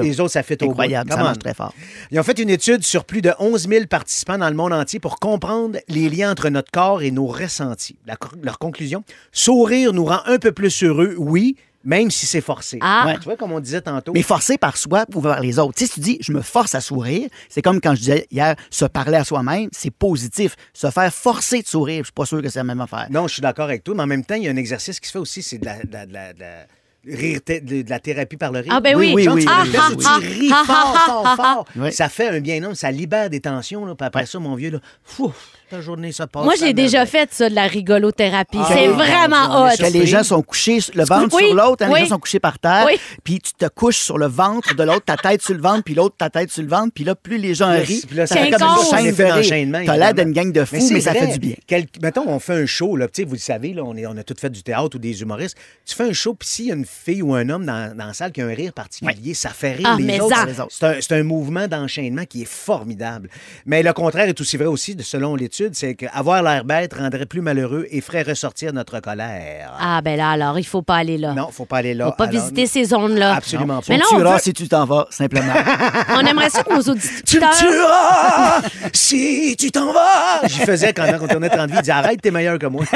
Les 0.02 0.20
autres, 0.20 0.32
ça 0.32 0.42
fait 0.42 0.62
au. 0.62 0.70
Incroyable, 0.70 1.10
ça 1.10 1.16
marche 1.24 1.38
très 1.38 1.54
fort. 1.54 1.74
Ils 2.10 2.18
ont 2.18 2.22
fait 2.22 2.38
une 2.38 2.50
étude 2.50 2.82
sur 2.84 3.04
plus 3.04 3.22
de 3.22 3.32
11 3.38 3.68
000 3.68 3.86
participants 3.86 4.38
dans 4.38 4.48
le 4.48 4.56
monde 4.56 4.72
entier 4.72 5.00
pour 5.00 5.18
comprendre 5.18 5.78
les 5.88 6.08
liens 6.08 6.30
entre 6.32 6.48
notre 6.48 6.70
corps 6.70 7.02
et 7.02 7.10
nos 7.10 7.26
ressentis. 7.26 7.96
La- 8.06 8.16
leur 8.42 8.58
conclusion, 8.58 9.04
sourire 9.32 9.92
nous 9.92 10.04
rend 10.04 10.20
un 10.26 10.38
peu 10.38 10.52
plus 10.52 10.82
heureux, 10.82 11.14
oui, 11.18 11.56
même 11.82 12.10
si 12.10 12.26
c'est 12.26 12.42
forcé. 12.42 12.78
Ah. 12.82 13.04
Ouais, 13.06 13.14
Tu 13.16 13.24
vois, 13.24 13.36
comme 13.36 13.52
on 13.52 13.60
disait 13.60 13.80
tantôt. 13.80 14.12
Mais 14.12 14.20
forcé 14.22 14.58
par 14.58 14.76
soi 14.76 15.06
ou 15.14 15.20
par 15.22 15.40
les 15.40 15.58
autres. 15.58 15.72
Tu 15.78 15.86
sais, 15.86 15.92
si 15.92 15.94
tu 15.94 16.00
dis, 16.00 16.18
je 16.20 16.30
me 16.32 16.42
force 16.42 16.74
à 16.74 16.80
sourire, 16.82 17.28
c'est 17.48 17.62
comme 17.62 17.80
quand 17.80 17.94
je 17.94 18.00
disais 18.00 18.26
hier, 18.30 18.54
se 18.68 18.84
parler 18.84 19.16
à 19.16 19.24
soi-même, 19.24 19.70
c'est 19.72 19.90
positif. 19.90 20.56
Se 20.74 20.90
faire 20.90 21.12
forcer 21.12 21.62
de 21.62 21.66
sourire, 21.66 22.00
je 22.00 22.06
suis 22.08 22.12
pas 22.12 22.26
sûr 22.26 22.42
que 22.42 22.50
c'est 22.50 22.58
la 22.58 22.64
même 22.64 22.82
affaire. 22.82 23.06
Non, 23.10 23.26
je 23.28 23.32
suis 23.34 23.42
d'accord 23.42 23.64
avec 23.64 23.82
toi, 23.82 23.94
mais 23.94 24.02
en 24.02 24.06
même 24.06 24.24
temps, 24.24 24.34
il 24.34 24.42
y 24.44 24.48
a 24.48 24.50
un 24.50 24.56
exercice 24.56 25.00
qui 25.00 25.06
se 25.06 25.12
fait 25.12 25.18
aussi, 25.18 25.42
c'est 25.42 25.56
de 25.58 25.64
la, 25.64 25.76
de 25.82 25.90
la- 25.92 26.04
de 26.06 26.12
la- 26.12 26.32
de 26.34 26.40
la- 26.40 26.66
rire 27.06 27.40
de, 27.46 27.88
la 27.88 27.98
thérapie 27.98 28.36
par 28.36 28.52
le 28.52 28.60
rire. 28.60 28.72
Ah, 28.74 28.80
ben 28.80 28.96
oui. 28.96 29.12
Oui, 29.14 29.24
Genre, 29.24 29.34
oui, 29.34 29.42
tu 29.44 29.48
Ah, 29.50 29.64
ah, 29.66 29.90
ça, 29.98 30.10
ah, 30.10 30.18
ris 30.18 30.50
ah, 30.52 30.62
fort, 30.66 30.94
ah, 30.94 31.02
fort, 31.06 31.22
ah, 31.26 31.36
fort. 31.36 31.64
Oui. 31.76 31.92
Ça 31.92 32.08
fait 32.08 32.28
un 32.28 32.40
bien 32.40 32.62
homme, 32.62 32.74
ça 32.74 32.90
libère 32.90 33.30
des 33.30 33.40
tensions. 33.40 33.84
Là, 33.84 33.94
puis 33.94 34.06
après 34.06 34.26
ça, 34.26 34.38
mon 34.38 34.54
vieux, 34.54 34.70
là, 34.70 34.78
fou, 35.02 35.32
ta 35.70 35.80
journée 35.80 36.12
se 36.12 36.22
passe. 36.24 36.44
Moi, 36.44 36.54
j'ai 36.58 36.74
déjà 36.74 37.06
fait 37.06 37.32
ça, 37.32 37.48
de 37.48 37.54
la 37.54 37.66
rigolothérapie. 37.66 38.58
Ah, 38.60 38.68
c'est 38.68 38.88
oui. 38.88 38.94
vraiment 38.94 39.64
hot. 39.66 39.70
Que 39.78 39.92
les 39.92 40.06
gens 40.06 40.22
sont 40.22 40.42
couchés, 40.42 40.78
le 40.94 41.04
ventre 41.04 41.34
Oui, 41.34 41.46
sur 41.46 41.54
l'autre, 41.54 41.84
hein, 41.84 41.90
oui. 41.90 42.00
les 42.00 42.06
gens 42.06 42.14
sont 42.14 42.20
couchés 42.20 42.40
par 42.40 42.58
terre, 42.58 42.84
Oui. 42.86 43.00
puis 43.24 43.40
tu 43.40 43.52
te 43.54 43.66
couches 43.66 43.98
sur 43.98 44.18
le 44.18 44.26
ventre 44.26 44.74
de 44.74 44.82
l'autre, 44.82 45.04
ta 45.04 45.16
tête 45.16 45.42
sur 45.42 45.54
le 45.54 45.60
ventre, 45.60 45.84
puis 45.84 45.94
l'autre, 45.94 46.16
ta 46.18 46.28
tête 46.28 46.50
sur 46.50 46.62
le 46.62 46.68
ventre, 46.68 46.92
puis 46.94 47.04
là, 47.04 47.14
plus 47.14 47.38
les 47.38 47.54
gens 47.54 47.70
rient, 47.70 48.04
puis 48.06 48.16
là, 48.16 48.26
ça 48.26 48.34
ça 48.34 48.42
fait 48.42 48.50
comme 48.50 48.68
une 48.68 49.42
chaîne 49.42 49.72
de 49.72 49.86
T'as 49.86 49.96
l'air 49.96 50.14
d'une 50.14 50.32
gang 50.32 50.52
de 50.52 50.64
fous, 50.64 50.76
mais, 50.90 51.00
ça 51.00 51.14
fait 51.14 51.28
du 51.28 51.38
bien. 51.38 51.54
Mettons, 52.02 52.28
on 52.28 52.38
fait 52.38 52.54
un 52.54 52.66
show, 52.66 52.90
vous 52.90 52.96
le 52.96 53.38
savez, 53.38 53.72
là, 53.72 53.84
on, 53.84 54.16
a 54.16 54.22
tous 54.22 54.38
fait 54.38 54.50
du 54.50 54.62
théâtre 54.62 54.96
ou 54.96 54.98
des 54.98 55.22
humoristes. 55.22 55.56
Tu 55.86 55.94
fais 55.94 56.04
un 56.04 56.12
show, 56.12 56.34
puis 56.34 56.48
s'il 56.48 56.66
y 56.66 56.72
a 56.72 56.74
une 56.74 56.84
fille 56.90 57.22
ou 57.22 57.34
un 57.34 57.48
homme 57.48 57.64
dans, 57.64 57.96
dans 57.96 58.06
la 58.06 58.12
salle 58.14 58.32
qui 58.32 58.40
a 58.42 58.46
un 58.46 58.54
rire 58.54 58.72
particulier, 58.72 59.34
ça 59.34 59.50
fait 59.50 59.72
rire 59.72 59.88
Ah, 59.92 59.96
les 59.98 60.04
mais 60.04 60.20
autres. 60.20 60.36
ça. 60.36 60.44
Les 60.46 60.60
autres. 60.60 60.72
C'est 60.72 60.86
un, 60.86 60.94
c'est 61.00 61.12
un 61.18 61.22
mouvement 61.22 61.68
d'enchaînement 61.68 62.24
qui 62.28 62.42
est 62.42 62.48
formidable. 62.48 63.28
Mais 63.66 63.82
le 63.82 63.92
contraire 63.92 64.28
est 64.28 64.40
aussi 64.40 64.56
vrai 64.56 64.66
aussi, 64.66 64.94
de- 64.94 65.02
selon 65.02 65.36
l'étude, 65.36 65.74
c'est 65.74 65.94
qu'avoir 65.94 66.42
l'air 66.42 66.64
bête 66.64 66.94
rendrait 66.94 67.26
plus 67.26 67.40
malheureux 67.40 67.86
et 67.90 68.00
ferait 68.00 68.22
ressortir 68.22 68.72
notre 68.72 69.00
colère. 69.00 69.72
Ah, 69.80 70.00
ben 70.02 70.16
là, 70.16 70.30
alors, 70.30 70.58
il 70.58 70.64
faut 70.66 70.82
pas 70.82 70.96
aller 70.96 71.16
là. 71.18 71.32
Non, 71.32 71.48
faut 71.52 71.64
pas 71.64 71.78
aller 71.78 71.94
là. 71.94 72.06
Faut 72.06 72.12
pas 72.12 72.24
Alors, 72.26 72.40
visiter 72.42 72.66
ces 72.66 72.84
zones-là. 72.86 73.34
Absolument 73.36 73.80
Tu 73.80 73.88
pas. 73.88 73.94
Mais 73.94 73.98
là, 73.98 74.04
me 74.10 74.14
on 74.14 74.18
tueras 74.18 74.34
veut- 74.34 74.40
si 74.42 74.52
tu 74.52 74.68
t'en 74.68 74.84
vas, 74.84 75.06
simplement. 75.10 75.52
On 76.16 76.20
aimerait 76.26 76.50
ça 76.50 76.62
que 76.64 76.72
nos 76.74 76.82
Tu 76.82 76.90
me 76.90 76.94
auditeurs... 76.94 77.50
tueras 77.58 78.62
si 78.92 79.56
tu 79.58 79.70
t'en 79.70 79.92
vas. 79.92 80.40
J'y 80.46 80.60
faisais 80.60 80.92
quand 80.92 81.06
on 81.20 81.26
tournait 81.28 81.48
30 81.48 81.70
vies. 81.70 81.76
Il 81.76 81.80
disait 81.80 81.92
arrête, 81.92 82.20
t'es 82.20 82.30
meilleur 82.30 82.58
que 82.58 82.66
moi. 82.66 82.84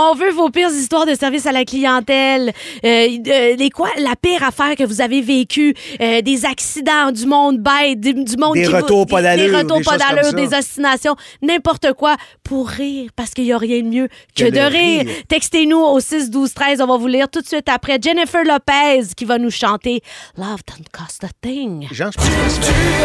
On 0.00 0.14
veut 0.14 0.30
vos 0.30 0.48
pires 0.48 0.70
histoires 0.70 1.06
de 1.06 1.14
service 1.14 1.44
à 1.46 1.52
la 1.52 1.64
clientèle. 1.64 2.52
Euh, 2.84 3.08
euh, 3.26 3.56
les 3.56 3.68
quoi, 3.70 3.88
la 3.98 4.14
pire 4.14 4.44
affaire 4.44 4.76
que 4.76 4.84
vous 4.84 5.00
avez 5.00 5.20
vécue, 5.20 5.74
euh, 6.00 6.22
des 6.22 6.44
accidents, 6.44 7.10
du 7.10 7.26
monde 7.26 7.58
bête, 7.58 7.98
du, 8.00 8.14
du 8.14 8.36
monde 8.36 8.54
Des 8.54 8.62
qui 8.64 8.70
va- 8.70 8.78
retours 8.80 9.06
pas 9.06 9.22
d'allure, 9.22 9.50
des 9.50 9.56
retours 9.56 9.78
des 9.78 9.84
pas 9.84 9.98
d'allure, 9.98 10.32
des 10.34 10.54
ostinations, 10.56 11.16
n'importe 11.42 11.92
quoi 11.94 12.16
pour 12.44 12.68
rire 12.68 13.10
parce 13.16 13.30
qu'il 13.30 13.44
y 13.44 13.52
a 13.52 13.58
rien 13.58 13.82
de 13.82 13.88
mieux 13.88 14.08
que, 14.36 14.44
Que 14.44 14.50
de 14.50 14.54
de 14.54 14.60
rire. 14.60 15.00
rire. 15.04 15.14
Textez-nous 15.28 15.78
au 15.80 15.98
6 16.00 16.30
12 16.30 16.54
13, 16.54 16.80
on 16.80 16.86
va 16.86 16.96
vous 16.96 17.08
lire 17.08 17.28
tout 17.28 17.40
de 17.40 17.46
suite 17.46 17.68
après 17.68 17.98
Jennifer 18.00 18.44
Lopez 18.44 19.02
qui 19.16 19.24
va 19.24 19.38
nous 19.38 19.50
chanter 19.50 20.00
Love 20.36 20.60
don't 20.68 20.86
cost 20.92 21.24
a 21.24 21.28
thing. 21.42 21.88
Jean, 21.90 22.10
je 22.12 22.18
pense 22.18 22.26
que 22.28 22.32
ça 22.32 22.50
se 22.50 22.60
fait. 22.60 22.98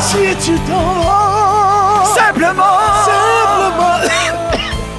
si 0.00 0.36
tu 0.44 0.58
t'en 0.60 0.94
vas, 1.02 1.25
simplement, 2.14 2.78
simplement. 3.04 3.96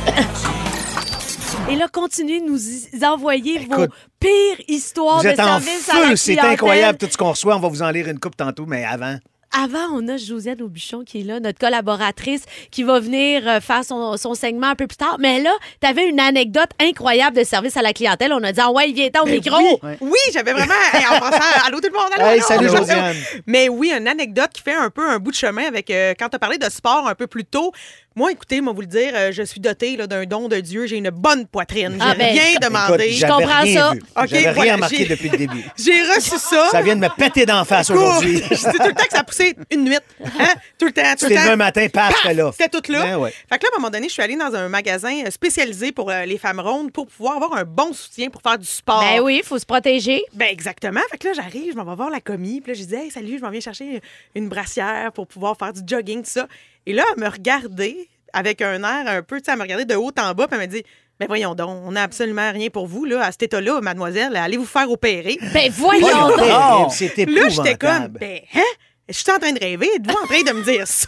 Et 1.70 1.76
là, 1.76 1.88
continuez 1.92 2.40
de 2.40 2.46
nous 2.46 2.60
envoyer 3.06 3.60
vos 3.70 3.88
pires 4.20 4.62
histoires 4.68 5.18
Vous 5.18 5.24
de 5.24 5.30
êtes 5.30 5.40
en 5.40 5.60
service 5.60 5.90
à 5.90 6.00
la 6.00 6.06
feu, 6.08 6.16
c'est 6.16 6.32
clientèle. 6.34 6.54
incroyable 6.54 6.98
tout 6.98 7.08
ce 7.12 7.18
qu'on 7.18 7.32
reçoit. 7.32 7.56
On 7.58 7.60
va 7.60 7.68
vous 7.68 7.82
en 7.82 7.90
lire 7.90 8.08
une 8.08 8.20
coupe 8.20 8.38
tantôt, 8.38 8.66
mais 8.66 8.86
avant. 8.86 9.18
Avant, 9.52 9.88
on 9.94 10.08
a 10.08 10.18
Josiane 10.18 10.62
Aubuchon 10.62 11.04
qui 11.04 11.22
est 11.22 11.24
là, 11.24 11.40
notre 11.40 11.58
collaboratrice, 11.58 12.44
qui 12.70 12.84
va 12.84 13.00
venir 13.00 13.48
euh, 13.48 13.60
faire 13.60 13.84
son, 13.84 14.18
son 14.18 14.34
segment 14.36 14.68
un 14.68 14.76
peu 14.76 14.88
plus 14.88 14.98
tard. 14.98 15.18
Mais 15.20 15.42
là, 15.42 15.52
tu 15.82 15.88
avais 15.88 16.08
une 16.08 16.20
anecdote 16.20 16.70
incroyable 16.80 17.38
de 17.38 17.44
service 17.44 17.78
à 17.78 17.82
la 17.82 17.94
clientèle. 17.94 18.34
On 18.34 18.44
a 18.44 18.52
dit, 18.52 18.60
ah 18.62 18.72
ouais, 18.72 18.92
viens-t'en 18.92 19.24
au 19.24 19.26
micro. 19.26 19.80
Oui, 20.02 20.20
j'avais 20.34 20.54
vraiment. 20.54 20.74
Hey, 20.94 21.06
en 21.08 21.20
passant, 21.20 21.44
allô 21.66 21.80
tout 21.80 21.90
le 21.92 21.98
monde, 21.98 22.10
allô, 22.16 22.26
Hey, 22.26 22.40
allô, 22.40 22.46
salut. 22.46 22.70
Josiane. 22.70 23.16
Mais 23.46 23.70
oui, 23.70 23.92
une 23.98 24.08
anecdote 24.08 24.50
qui 24.54 24.62
fait 24.62 24.74
un 24.76 24.90
peu 24.90 25.08
un 25.10 25.18
bout 25.20 25.32
de 25.32 25.36
chemin 25.38 25.66
avec 25.66 25.90
euh, 25.90 26.14
quand 26.20 26.30
tu 26.30 26.36
as 26.36 26.40
parlé 26.40 26.58
de 26.58 26.70
sport 26.70 27.08
un 27.08 27.16
peu 27.16 27.28
plus 27.28 27.46
tôt. 27.46 27.72
Moi, 28.18 28.32
écoutez, 28.32 28.62
moi 28.62 28.74
vous 28.74 28.82
le 28.82 28.88
dire, 28.88 29.12
euh, 29.14 29.32
je 29.32 29.44
suis 29.44 29.60
dotée 29.60 29.96
là, 29.96 30.08
d'un 30.08 30.26
don 30.26 30.48
de 30.48 30.60
Dieu. 30.60 30.88
J'ai 30.88 30.98
une 30.98 31.12
bonne 31.12 31.46
poitrine. 31.46 31.92
J'ai 31.94 31.98
Ah, 32.02 32.16
ben, 32.18 32.32
rien 32.36 32.58
demandé. 32.60 33.04
Écoute, 33.04 33.18
j'avais 33.20 33.32
comprends 33.44 33.62
rien 33.62 33.80
ça. 33.80 33.92
vu. 33.94 34.00
OK, 34.00 34.28
J'avais 34.28 34.42
voilà, 34.42 34.62
rien 34.62 34.74
remarqué 34.74 34.98
j'ai- 34.98 35.06
depuis 35.06 35.30
le 35.30 35.38
début. 35.38 35.64
J'ai 35.78 36.02
reçu 36.02 36.32
ça. 36.40 36.70
Ça 36.72 36.82
vient 36.82 36.96
de 36.96 37.02
me 37.02 37.10
péter 37.16 37.46
d'en 37.46 37.64
face 37.64 37.92
Écoute, 37.92 38.02
aujourd'hui. 38.02 38.42
Je 38.50 38.56
dis 38.56 38.64
tout 38.64 38.88
le 38.88 38.94
temps 38.96 39.04
que 39.08 39.12
ça 39.16 39.24
poussait 39.24 39.56
une 39.70 39.84
nuit. 39.84 39.98
Hein? 40.40 40.48
Tout 40.80 40.88
le 40.88 40.94
temps, 40.94 41.04
tout 41.16 41.28
le 41.30 41.36
temps. 41.36 41.52
un 41.52 41.56
matin, 41.58 41.86
paf, 41.94 42.10
Paf! 42.10 42.22
c'était 42.24 42.34
là. 42.34 42.52
C'était 42.58 42.70
tout 42.82 42.92
là. 42.92 43.04
Ben 43.04 43.18
ouais. 43.20 43.30
Fait 43.30 43.60
que 43.60 43.64
là, 43.66 43.70
à 43.74 43.76
un 43.76 43.80
moment 43.80 43.92
donné, 43.92 44.08
je 44.08 44.14
suis 44.14 44.24
allée 44.24 44.36
dans 44.36 44.56
un 44.56 44.68
magasin 44.68 45.14
euh, 45.28 45.30
spécialisé 45.30 45.92
pour 45.92 46.10
euh, 46.10 46.26
les 46.26 46.40
femmes 46.40 46.60
rondes 46.60 46.92
pour 46.92 47.06
pouvoir 47.06 47.36
avoir 47.36 47.54
un 47.54 47.66
bon 47.66 47.94
soutien 47.94 48.32
pour 48.32 48.42
faire 48.42 48.58
du 48.58 48.66
sport. 48.66 49.00
Ben 49.00 49.22
oui, 49.22 49.42
il 49.44 49.46
faut 49.46 49.60
se 49.60 49.66
protéger. 49.68 50.24
Ben 50.34 50.48
exactement. 50.50 51.02
Fait 51.12 51.20
que 51.20 51.28
là, 51.28 51.34
j'arrive, 51.36 51.72
je 51.74 51.78
m'en 51.78 51.86
vais 51.86 51.96
voir 51.96 52.10
la 52.10 52.20
commis. 52.20 52.62
Puis 52.62 52.74
là, 52.74 52.80
je 52.80 52.84
dis, 52.84 52.96
hey, 52.96 53.12
salut, 53.12 53.38
je 53.38 53.44
m'en 53.44 53.52
viens 53.52 53.62
chercher 53.62 54.02
une 54.34 54.50
brassière 54.50 55.12
pour 55.12 55.28
pouvoir 55.28 55.56
faire 55.56 55.72
du 55.72 55.82
jogging, 55.86 56.24
tout 56.24 56.32
ça. 56.32 56.48
Et 56.88 56.94
là, 56.94 57.04
elle 57.16 57.22
me 57.22 57.28
regardait 57.30 57.98
avec 58.32 58.62
un 58.62 58.82
air 58.82 59.08
un 59.08 59.22
peu, 59.22 59.40
tu 59.40 59.46
sais, 59.46 59.52
elle 59.52 59.58
me 59.58 59.64
regardait 59.64 59.84
de 59.86 59.96
haut 59.96 60.12
en 60.18 60.34
bas, 60.34 60.48
puis 60.48 60.58
elle 60.58 60.68
me 60.68 60.72
dit, 60.74 60.84
ben 61.20 61.28
voyons 61.28 61.54
donc, 61.54 61.70
on 61.86 61.92
n'a 61.92 62.04
absolument 62.04 62.50
rien 62.52 62.70
pour 62.70 62.88
vous, 62.88 63.04
là, 63.04 63.24
à 63.26 63.32
cet 63.34 63.44
état-là, 63.44 63.82
mademoiselle, 63.82 64.36
allez 64.38 64.56
vous 64.56 64.66
faire 64.66 64.90
opérer. 64.90 65.38
Ben 65.54 65.70
voyons 65.70 66.08
donc. 66.30 66.92
C'est 66.94 67.26
Là, 67.26 67.50
j'étais 67.50 67.76
comme, 67.76 68.08
ben, 68.08 68.40
hein? 68.56 68.62
Je 69.10 69.14
suis 69.14 69.30
en 69.32 69.38
train 69.38 69.52
de 69.52 69.60
rêver, 69.60 69.90
êtes-vous 69.98 70.16
en 70.18 70.26
train 70.28 70.42
de 70.44 70.52
me 70.54 70.64
dire 70.64 70.88
ça? 70.88 71.08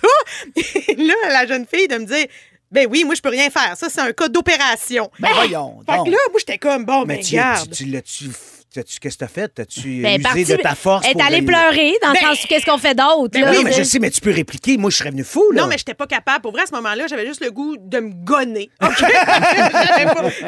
Et 0.88 0.96
là, 0.96 1.14
la 1.30 1.48
jeune 1.48 1.66
fille 1.66 1.88
de 1.88 1.96
me 1.98 2.06
dire, 2.06 2.26
ben 2.72 2.86
oui, 2.90 3.06
moi, 3.06 3.16
je 3.16 3.22
peux 3.22 3.30
rien 3.30 3.50
faire. 3.50 3.76
Ça, 3.78 3.88
c'est 3.90 4.02
un 4.02 4.12
cas 4.12 4.28
d'opération. 4.28 5.10
Ben 5.20 5.30
voyons 5.34 5.80
Fait 5.90 5.96
donc. 5.96 6.06
que 6.08 6.12
là, 6.12 6.18
moi, 6.32 6.40
j'étais 6.40 6.58
comme, 6.58 6.84
bon, 6.86 7.06
Mais 7.06 7.18
ben, 7.18 7.24
tu, 7.24 7.36
garde. 7.36 7.70
tu, 7.72 7.86
tu 7.86 7.90
l'as-tu 7.90 8.26
t'as-tu- 8.28 8.59
qu'est-ce 8.74 9.00
que 9.00 9.10
t'as 9.10 9.28
fait? 9.28 9.48
T'as-tu 9.50 10.02
Ben, 10.02 10.22
usé 10.36 10.58
de 10.58 10.62
ta 10.62 10.76
force? 10.76 11.06
Elle 11.06 11.12
est 11.12 11.14
pour 11.16 11.24
allée 11.26 11.40
le- 11.42 11.46
pleurer, 11.46 11.94
dans 12.02 12.10
le 12.10 12.14
Ben, 12.14 12.28
sens 12.28 12.44
où 12.44 12.48
qu'est-ce 12.48 12.66
qu'on 12.66 12.78
fait 12.78 12.96
d'autre? 12.96 13.30
ben 13.34 13.42
là, 13.46 13.52
Oui, 13.52 13.62
mais 13.64 13.74
je 13.74 13.84
sais. 13.84 14.00
mais 14.00 14.10
tu 14.12 14.22
peux 14.22 14.32
répliquer. 14.32 14.78
Moi, 14.78 14.90
je 14.92 14.98
serais 14.98 15.12
venu 15.12 15.24
fou, 15.24 15.44
là. 15.52 15.62
Non, 15.64 15.68
mais 15.68 15.78
j'étais 15.78 15.94
pas 15.94 16.08
capable. 16.08 16.42
Pour 16.42 16.52
vrai, 16.52 16.64
à 16.64 16.66
ce 16.68 16.74
moment-là, 16.76 17.08
j'avais 17.08 17.26
juste 17.26 17.44
le 17.44 17.52
goût 17.52 17.78
de 17.80 18.00
me 18.00 18.12
gonner. 18.14 18.70
OK? 18.84 18.90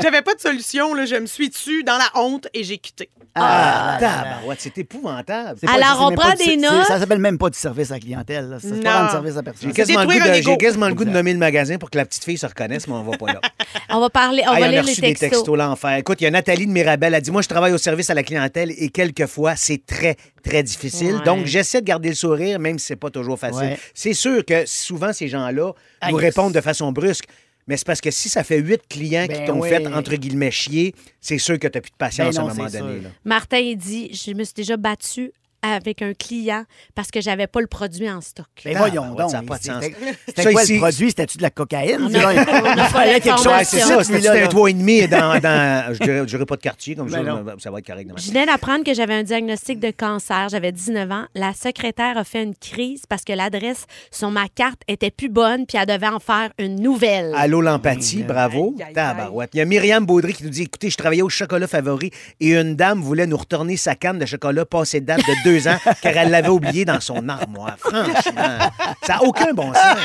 J'avais 0.02 0.22
pas, 0.22 0.22
pas 0.22 0.36
de 0.36 0.40
solution. 0.40 0.94
Là. 0.94 1.06
Je 1.06 1.16
me 1.16 1.26
suis 1.26 1.50
dessus 1.50 1.84
dans 1.84 1.98
la 1.98 2.10
honte 2.22 2.48
et 2.54 2.64
j'ai 2.64 2.78
quitté. 2.78 3.10
Ah, 3.36 3.98
tabarouette, 4.00 4.60
c'est 4.62 4.78
épouvantable. 4.78 5.60
Alors, 5.68 6.10
on 6.12 6.16
prend 6.16 6.32
du- 6.32 6.46
des 6.46 6.58
notes. 6.58 6.86
Ça 6.88 7.00
s'appelle 7.00 7.20
même 7.20 7.38
pas 7.38 7.50
du 7.50 7.58
service 7.58 7.92
à 7.92 7.96
la 7.96 8.00
clientèle. 8.00 8.50
là. 8.50 8.60
Ça, 8.60 8.68
Non. 8.68 8.82
pas 8.82 8.98
rendre 9.00 9.12
service 9.12 9.38
à 9.38 9.44
personne. 9.44 9.70
J'ai 9.70 9.74
quasiment, 9.74 10.02
le 10.02 10.94
goût, 10.96 11.06
de, 11.06 11.10
nommer 11.10 11.34
le 11.34 11.40
magasin 11.40 11.78
pour 11.78 11.90
que 11.90 11.98
la 11.98 12.06
petite 12.06 12.24
fille 12.24 12.38
se 12.38 12.46
reconnaisse, 12.46 12.88
mais 12.88 12.94
on 12.94 13.04
va 13.04 13.18
pas 13.18 13.34
là. 13.34 13.42
On 13.94 14.00
va 14.00 14.10
parler, 14.10 14.42
on 14.48 14.52
va 14.54 14.60
on 14.60 14.64
a 14.64 14.68
lire 14.70 14.84
les 14.84 14.92
reçu 14.92 15.02
des 15.02 15.08
textos. 15.14 15.30
textos 15.32 15.58
l'enfer. 15.58 15.96
Écoute, 15.98 16.22
il 16.22 16.24
y 16.26 16.28
a 16.28 16.32
Nathalie 16.32 16.66
de 16.66 16.72
Mirabel. 16.72 17.14
Elle 17.14 17.22
dit 17.22 17.32
Moi, 17.32 17.42
je 17.42 17.50
travaille 17.50 17.74
au 17.74 17.78
service 17.78 18.10
à 18.12 18.14
la 18.14 18.24
clientèle 18.24 18.72
et 18.78 18.90
quelquefois, 18.90 19.56
c'est 19.56 19.86
très, 19.86 20.16
très 20.44 20.64
difficile. 20.64 21.16
Ouais. 21.16 21.24
Donc, 21.24 21.46
j'essaie 21.46 21.82
de 21.82 21.86
garder 21.86 22.10
le 22.10 22.16
sourire, 22.16 22.60
même 22.60 22.78
si 22.80 22.86
c'est 22.88 22.96
pas 22.96 23.10
toujours 23.10 23.40
facile. 23.40 23.62
Ouais. 23.72 23.80
C'est 23.94 24.14
sûr 24.14 24.46
que 24.46 24.66
souvent, 24.66 25.12
ces 25.14 25.28
gens-là 25.28 25.74
Aïe. 26.02 26.12
nous 26.12 26.18
répondent 26.18 26.54
de 26.54 26.62
façon 26.62 26.92
brusque. 26.92 27.26
Mais 27.68 27.78
c'est 27.78 27.86
parce 27.86 28.02
que 28.02 28.10
si 28.12 28.28
ça 28.28 28.44
fait 28.44 28.58
huit 28.58 28.82
clients 28.90 29.28
qui 29.28 29.38
Ben 29.38 29.46
t'ont 29.46 29.60
oui. 29.62 29.70
fait, 29.70 29.86
entre 29.88 30.16
guillemets, 30.16 30.50
chier, 30.52 30.96
c'est 31.22 31.38
sûr 31.38 31.60
que 31.60 31.68
tu 31.68 31.78
n'as 31.78 31.82
plus 31.82 31.92
de 31.92 31.96
patience 31.96 32.36
Ben 32.36 32.42
non, 32.42 32.48
à 32.48 32.52
un 32.52 32.56
moment 32.56 32.70
donné. 32.70 33.02
là. 33.02 33.10
Martin, 33.24 33.58
il 33.60 33.78
dit 33.78 34.12
Je 34.14 34.34
me 34.34 34.44
suis 34.44 34.56
déjà 34.56 34.78
battue 34.78 35.32
avec 35.62 36.02
un 36.02 36.14
client 36.14 36.64
parce 36.96 37.10
que 37.12 37.22
j'avais 37.22 37.48
pas 37.48 37.62
le 37.62 37.68
produit 37.68 38.10
en 38.10 38.22
stock. 38.22 38.48
Ben 38.66 38.74
Ah, 38.76 38.80
voyons 38.80 39.12
ouais, 39.12 39.18
donc. 39.18 39.32
ça 39.32 39.42
pas 39.42 39.58
de 39.58 39.64
sens. 39.64 39.84
C'était 40.28 40.52
quoi 40.54 40.64
ici- 40.64 40.74
le 40.74 40.80
produit? 40.80 41.10
C'était-tu 41.10 41.38
de 41.38 41.44
la 41.44 41.50
cocaïne? 41.50 42.08
Il 42.10 42.84
fallait 42.92 43.20
quelque 43.20 43.38
chose. 43.44 43.54
C'est 43.66 43.80
ça. 43.80 44.04
C'était 44.04 44.28
un 44.28 44.34
là. 44.34 44.48
3,5 44.48 45.08
dans, 45.10 45.40
dans. 45.40 45.94
Je 45.94 46.00
dirais, 46.04 46.20
je 46.20 46.24
dirais 46.26 46.46
pas 46.46 46.56
de 46.56 46.62
quartier, 46.62 46.96
comme 46.96 47.10
Ben 47.10 47.18
ça, 47.18 47.22
non. 47.24 47.46
ça 47.60 47.72
va 47.72 47.80
être 47.80 47.88
correct. 47.88 48.10
Je 48.18 48.28
venais 48.32 48.46
d'apprendre 48.46 48.84
que 48.84 48.94
j'avais 48.94 49.14
un 49.14 49.24
diagnostic 49.24 49.80
de 49.80 49.92
cancer. 49.92 50.50
J'avais 50.50 50.72
19 50.72 51.12
ans. 51.12 51.26
La 51.36 51.54
secrétaire 51.54 52.18
a 52.18 52.24
fait 52.24 52.44
une 52.44 52.56
crise 52.56 53.04
parce 53.08 53.24
que 53.24 53.34
l'adresse 53.34 53.86
sur 54.12 54.32
ma 54.32 54.48
carte 54.48 54.82
était 54.88 55.12
plus 55.12 55.30
bonne 55.30 55.66
puis 55.66 55.78
elle 55.80 55.88
devait 55.88 56.08
en 56.08 56.20
faire 56.20 56.50
une 56.58 56.82
nouvelle. 56.82 57.34
Allô, 57.36 57.62
l'empathie, 57.62 58.24
bravo. 58.24 58.76
Aïe. 58.86 58.94
Tabarouette. 58.94 59.52
Il 59.54 59.58
y 59.58 59.62
a 59.62 59.66
Myriam 59.66 60.06
Baudry 60.06 60.34
qui 60.34 60.44
nous 60.44 60.50
dit 60.50 60.64
Écoutez, 60.64 60.90
je 60.90 60.98
travaillais 60.98 61.22
au 61.22 61.30
chocolat 61.30 61.68
favori 61.68 62.12
et 62.40 62.54
une 62.56 62.76
dame 62.76 63.00
voulait 63.02 63.28
nous 63.28 63.38
retourner 63.38 63.78
sa 63.78 63.96
canne 63.96 64.18
de 64.20 64.26
chocolat 64.26 64.66
passée 64.66 65.02
de 65.02 65.06
date 65.06 65.20
de 65.20 65.44
deux 65.44 65.51
ans 65.68 65.78
car 66.02 66.18
elle 66.18 66.30
l'avait 66.30 66.50
oublié 66.50 66.86
dans 66.86 67.00
son 67.00 67.28
armoire. 67.30 67.78
Franchement, 67.78 68.58
ça 69.04 69.16
n'a 69.16 69.24
aucun 69.24 69.54
bon 69.54 69.74
sens. 69.74 69.98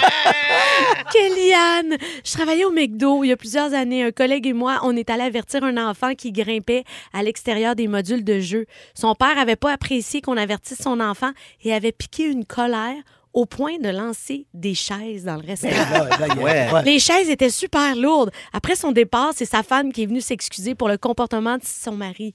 Kéliane! 1.12 1.96
Je 2.24 2.32
travaillais 2.32 2.64
au 2.64 2.72
McDo 2.72 3.24
il 3.24 3.28
y 3.28 3.32
a 3.32 3.36
plusieurs 3.36 3.72
années. 3.74 4.04
Un 4.04 4.12
collègue 4.12 4.46
et 4.46 4.52
moi, 4.52 4.80
on 4.82 4.96
est 4.96 5.10
allé 5.10 5.22
avertir 5.22 5.64
un 5.64 5.76
enfant 5.76 6.14
qui 6.14 6.32
grimpait 6.32 6.84
à 7.12 7.22
l'extérieur 7.22 7.74
des 7.74 7.88
modules 7.88 8.24
de 8.24 8.40
jeu. 8.40 8.66
Son 8.94 9.14
père 9.14 9.38
avait 9.38 9.56
pas 9.56 9.72
apprécié 9.72 10.20
qu'on 10.20 10.36
avertisse 10.36 10.82
son 10.82 11.00
enfant 11.00 11.30
et 11.62 11.72
avait 11.72 11.92
piqué 11.92 12.24
une 12.24 12.44
colère 12.44 12.96
au 13.32 13.44
point 13.44 13.78
de 13.78 13.90
lancer 13.90 14.46
des 14.54 14.74
chaises 14.74 15.24
dans 15.24 15.36
le 15.36 15.46
restaurant. 15.46 16.42
Ouais. 16.42 16.68
Les 16.84 16.98
chaises 16.98 17.28
étaient 17.28 17.50
super 17.50 17.94
lourdes. 17.94 18.30
Après 18.54 18.76
son 18.76 18.92
départ, 18.92 19.32
c'est 19.34 19.44
sa 19.44 19.62
femme 19.62 19.92
qui 19.92 20.04
est 20.04 20.06
venue 20.06 20.22
s'excuser 20.22 20.74
pour 20.74 20.88
le 20.88 20.96
comportement 20.96 21.58
de 21.58 21.62
son 21.64 21.92
mari. 21.92 22.32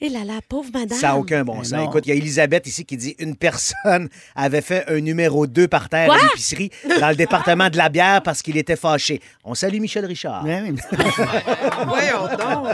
Et 0.00 0.08
là 0.08 0.24
là, 0.24 0.34
pauvre 0.48 0.70
madame. 0.74 0.98
Ça 0.98 1.08
n'a 1.08 1.16
aucun 1.16 1.44
bon 1.44 1.58
Mais 1.58 1.64
sens. 1.64 1.72
non. 1.78 1.88
Écoute, 1.88 2.04
il 2.06 2.10
y 2.10 2.12
a 2.12 2.16
Elisabeth 2.16 2.66
ici 2.66 2.84
qui 2.84 2.96
dit 2.96 3.14
une 3.18 3.36
personne 3.36 4.08
avait 4.34 4.60
fait 4.60 4.84
un 4.88 5.00
numéro 5.00 5.46
2 5.46 5.68
par 5.68 5.88
terre 5.88 6.10
à 6.12 6.16
Quoi? 6.18 6.22
l'épicerie 6.24 6.70
dans 7.00 7.08
le 7.08 7.14
département 7.16 7.70
de 7.70 7.76
la 7.76 7.88
bière 7.88 8.22
parce 8.22 8.42
qu'il 8.42 8.56
était 8.56 8.76
fâché. 8.76 9.20
On 9.44 9.54
salue 9.54 9.78
Michel 9.80 10.04
Richard. 10.04 10.44
Ouais, 10.44 10.62
oui, 10.64 10.72
mais- 10.72 10.98
Voyons 11.86 12.26
donc. 12.26 12.68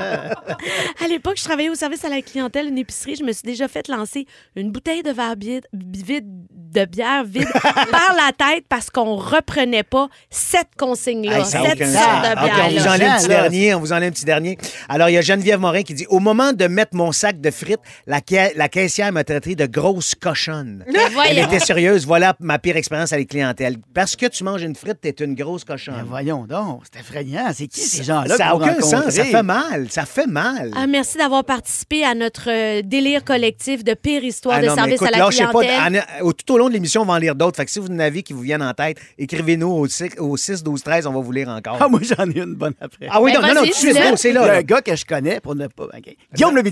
À 1.05 1.09
l'époque, 1.09 1.37
je 1.37 1.45
travaillais 1.45 1.69
au 1.69 1.75
service 1.75 2.05
à 2.05 2.09
la 2.09 2.23
clientèle, 2.23 2.67
une 2.69 2.79
épicerie. 2.79 3.17
Je 3.17 3.25
me 3.25 3.33
suis 3.33 3.43
déjà 3.45 3.69
fait 3.69 3.87
lancer 3.89 4.27
une 4.57 4.71
bouteille 4.73 5.03
de 5.03 5.11
verre 5.11 5.35
vide, 5.39 5.67
vide- 5.73 6.25
de 6.51 6.85
bière 6.85 7.25
vide 7.25 7.49
par 7.63 8.15
la 8.17 8.33
tête 8.37 8.65
parce 8.69 8.91
qu'on 8.91 9.17
reprenait 9.17 9.83
pas 9.83 10.09
cette 10.31 10.69
consigne-là, 10.79 11.39
Hey, 11.41 11.45
cette 11.45 11.61
aucun 11.61 11.93
sorte 11.93 12.05
sens. 12.05 12.23
de 12.23 12.33
OK, 12.33 12.53
on 12.55 12.71
vous 12.71 12.89
un 12.89 13.17
petit 13.19 13.29
dernier. 13.29 13.75
On 13.75 13.81
vous 13.81 13.93
en 13.93 13.99
lit 13.99 14.07
un 14.07 14.11
petit 14.11 14.25
dernier. 14.25 14.59
Alors, 14.89 15.09
il 15.09 15.15
y 15.15 15.19
a 15.19 15.21
Geneviève 15.23 15.61
Morin 15.61 15.83
qui 15.83 15.95
dit 15.95 16.07
Au 16.09 16.19
moment 16.21 16.53
de 16.53 16.67
mettre 16.67 16.95
mon 16.97 17.10
sac 17.13 17.41
de 17.41 17.51
frites, 17.51 17.81
la, 18.07 18.21
ca- 18.29 18.51
la 18.57 18.69
caissière 18.69 19.13
m'a 19.13 19.25
traité 19.25 19.55
de 19.55 19.67
grosse 19.67 20.15
cochonne. 20.15 20.85
Elle 21.29 21.39
était 21.39 21.59
sérieuse. 21.61 22.07
Voilà 22.07 22.35
ma 22.41 22.59
pire 22.59 22.77
expérience 22.77 23.13
avec 23.13 23.29
clientèle. 23.29 23.77
Parce 23.95 24.17
que 24.17 24.27
tu 24.27 24.45
manges 24.45 24.63
une 24.63 24.75
frite, 24.77 25.01
t'es 25.01 25.11
une 25.11 25.35
grosse 25.35 25.65
Mais 25.69 25.75
cochonne. 25.75 26.05
voyons 26.09 26.45
donc, 26.47 26.83
c'est 26.93 27.01
effrayant. 27.01 27.51
C'est 27.55 27.67
qui 27.67 27.81
ces 27.81 28.03
gens-là? 28.05 28.37
Ça 28.37 28.45
n'a 28.47 28.57
aucun 28.57 28.81
sens. 28.81 29.11
Ça 29.11 29.25
fait 29.25 29.43
mal. 29.43 29.91
Ça 29.91 30.05
fait 30.07 30.27
mal. 30.27 30.71
Ah, 30.77 30.87
merci 30.87 31.19
d'avoir 31.19 31.45
participé 31.45 32.05
à 32.05 32.15
notre 32.15 32.49
euh, 32.51 32.83
délire 32.83 33.25
collectif 33.25 33.85
de 33.85 33.95
pire 33.95 34.25
histoire 34.25 34.57
Ah 34.59 34.63
de 34.63 34.67
non, 34.69 34.75
service 34.75 34.95
écoute, 34.95 35.09
à 35.09 35.11
la 35.11 35.19
pas. 35.25 35.31
clientèle. 35.31 36.05
En- 36.21 36.25
au- 36.27 36.33
tout 36.33 36.53
au 36.55 36.59
long 36.59 36.69
de 36.69 36.73
l'émission, 36.75 37.03
on 37.03 37.07
va 37.07 37.15
en 37.15 37.19
lire 37.19 37.35
d'autres. 37.35 37.57
Fait 37.57 37.65
que 37.65 37.71
si 37.71 37.79
vous 37.79 37.89
en 37.89 37.99
avez 37.99 38.23
qui 38.23 38.33
vous 38.33 38.41
viennent 38.43 38.63
en 38.63 38.73
tête, 38.75 38.99
écrivez-nous 39.19 39.69
au 39.69 39.87
6, 39.87 40.11
au 40.19 40.37
6 40.37 40.63
12 40.63 40.83
13, 40.83 41.07
on 41.07 41.13
va 41.13 41.21
vous 41.21 41.33
lire 41.33 41.49
encore. 41.49 41.79
Ah, 41.81 41.89
moi, 41.89 42.01
j'en 42.03 42.29
ai 42.31 42.39
une 42.39 42.55
bonne 42.55 42.75
après. 42.81 43.07
Ah 43.11 43.21
oui, 43.21 43.33
Ben, 43.33 43.41
non, 43.41 43.49
non, 43.49 43.55
non, 43.55 43.63
dis-le. 43.63 43.93
go, 44.11 44.17
c'est 44.17 44.29
Il 44.31 44.35
y 44.35 44.39
a 44.39 44.47
là. 44.47 44.57
un 44.59 44.63
gars 44.63 44.81
que 44.83 44.95
je 44.95 45.05
connais 45.05 45.41
pour 45.41 45.55
ne 45.55 45.67
pas. 45.67 45.87
Guillaume 46.35 46.55
le 46.57 46.63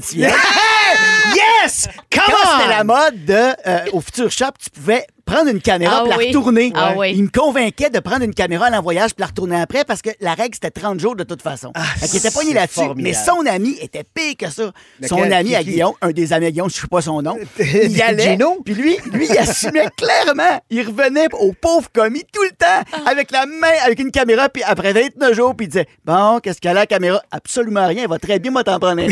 Yes! 1.34 1.88
Come 2.10 2.22
Quand 2.26 2.58
c'était 2.58 2.68
la 2.70 2.84
mode 2.84 3.24
de, 3.24 3.34
euh, 3.34 3.78
au 3.92 4.00
Futur 4.00 4.30
Shop, 4.30 4.52
tu 4.62 4.70
pouvais 4.70 5.06
prendre 5.26 5.50
une 5.50 5.60
caméra 5.60 5.98
Ah 6.00 6.06
et 6.06 6.08
la 6.08 6.16
oui. 6.16 6.26
retourner. 6.28 6.72
Ah 6.74 6.94
oui. 6.96 7.12
Il 7.14 7.24
me 7.24 7.28
convainquait 7.28 7.90
de 7.90 7.98
prendre 8.00 8.22
une 8.22 8.32
caméra 8.32 8.70
en 8.72 8.80
voyage 8.80 9.10
puis 9.10 9.20
la 9.20 9.26
retourner 9.26 9.60
après 9.60 9.84
parce 9.84 10.00
que 10.00 10.08
la 10.22 10.32
règle, 10.32 10.54
c'était 10.54 10.70
30 10.70 10.98
jours 10.98 11.16
de 11.16 11.24
toute 11.24 11.42
façon. 11.42 11.70
fait 11.98 12.06
qu'il 12.08 12.16
était 12.16 12.30
pogné 12.30 12.54
là-dessus. 12.54 12.80
Mais 12.96 13.12
son 13.12 13.44
ami 13.44 13.76
était 13.82 14.04
pire 14.04 14.34
que 14.38 14.48
ça. 14.50 14.72
Son 15.06 15.30
ami 15.30 15.50
Qui- 15.50 15.56
à 15.56 15.58
qui? 15.62 15.70
Guillaume, 15.72 15.92
un 16.00 16.12
des 16.12 16.32
amis 16.32 16.46
à 16.46 16.50
Guillaume, 16.50 16.70
je 16.70 16.76
ne 16.76 16.80
sais 16.80 16.86
pas 16.88 17.02
son 17.02 17.20
nom, 17.20 17.36
il 17.58 17.94
y 17.94 18.00
allait. 18.00 18.30
Gino? 18.32 18.56
Puis 18.64 18.72
lui, 18.74 18.96
lui, 19.12 19.26
il 19.28 19.36
assumait 19.36 19.88
clairement. 19.98 20.62
Il 20.70 20.86
revenait 20.86 21.26
au 21.34 21.52
pauvre 21.52 21.90
commis 21.92 22.24
tout 22.32 22.42
le 22.42 22.50
temps 22.56 23.06
avec 23.06 23.30
la 23.30 23.44
main, 23.44 23.68
avec 23.84 23.98
une 24.00 24.10
caméra, 24.10 24.48
puis 24.48 24.62
après 24.62 24.94
29 24.94 25.34
jours, 25.34 25.54
puis 25.54 25.66
il 25.66 25.70
disait 25.70 25.86
Bon, 26.06 26.40
qu'est-ce 26.42 26.58
qu'il 26.58 26.68
y 26.68 26.70
a 26.70 26.74
là, 26.74 26.80
la 26.80 26.86
caméra 26.86 27.20
Absolument 27.30 27.86
rien, 27.86 28.04
elle 28.04 28.08
va 28.08 28.18
très 28.18 28.38
bien, 28.38 28.50
moi, 28.50 28.64
t'en 28.64 28.78
prendre 28.78 29.02
un. 29.02 29.08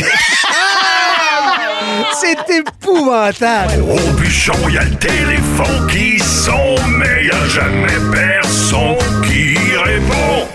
C'est 2.20 2.38
épouvantable. 2.50 3.82
Au 3.82 4.12
bûchon, 4.12 4.68
y 4.68 4.78
a 4.78 4.84
le 4.84 4.96
téléphone 4.96 5.86
qui 5.90 6.18
sonne, 6.18 6.98
mais 6.98 7.26
y 7.26 7.30
a 7.30 7.48
jamais 7.48 7.92
personne 8.12 8.96
qui 9.24 9.56
répond. 9.76 10.46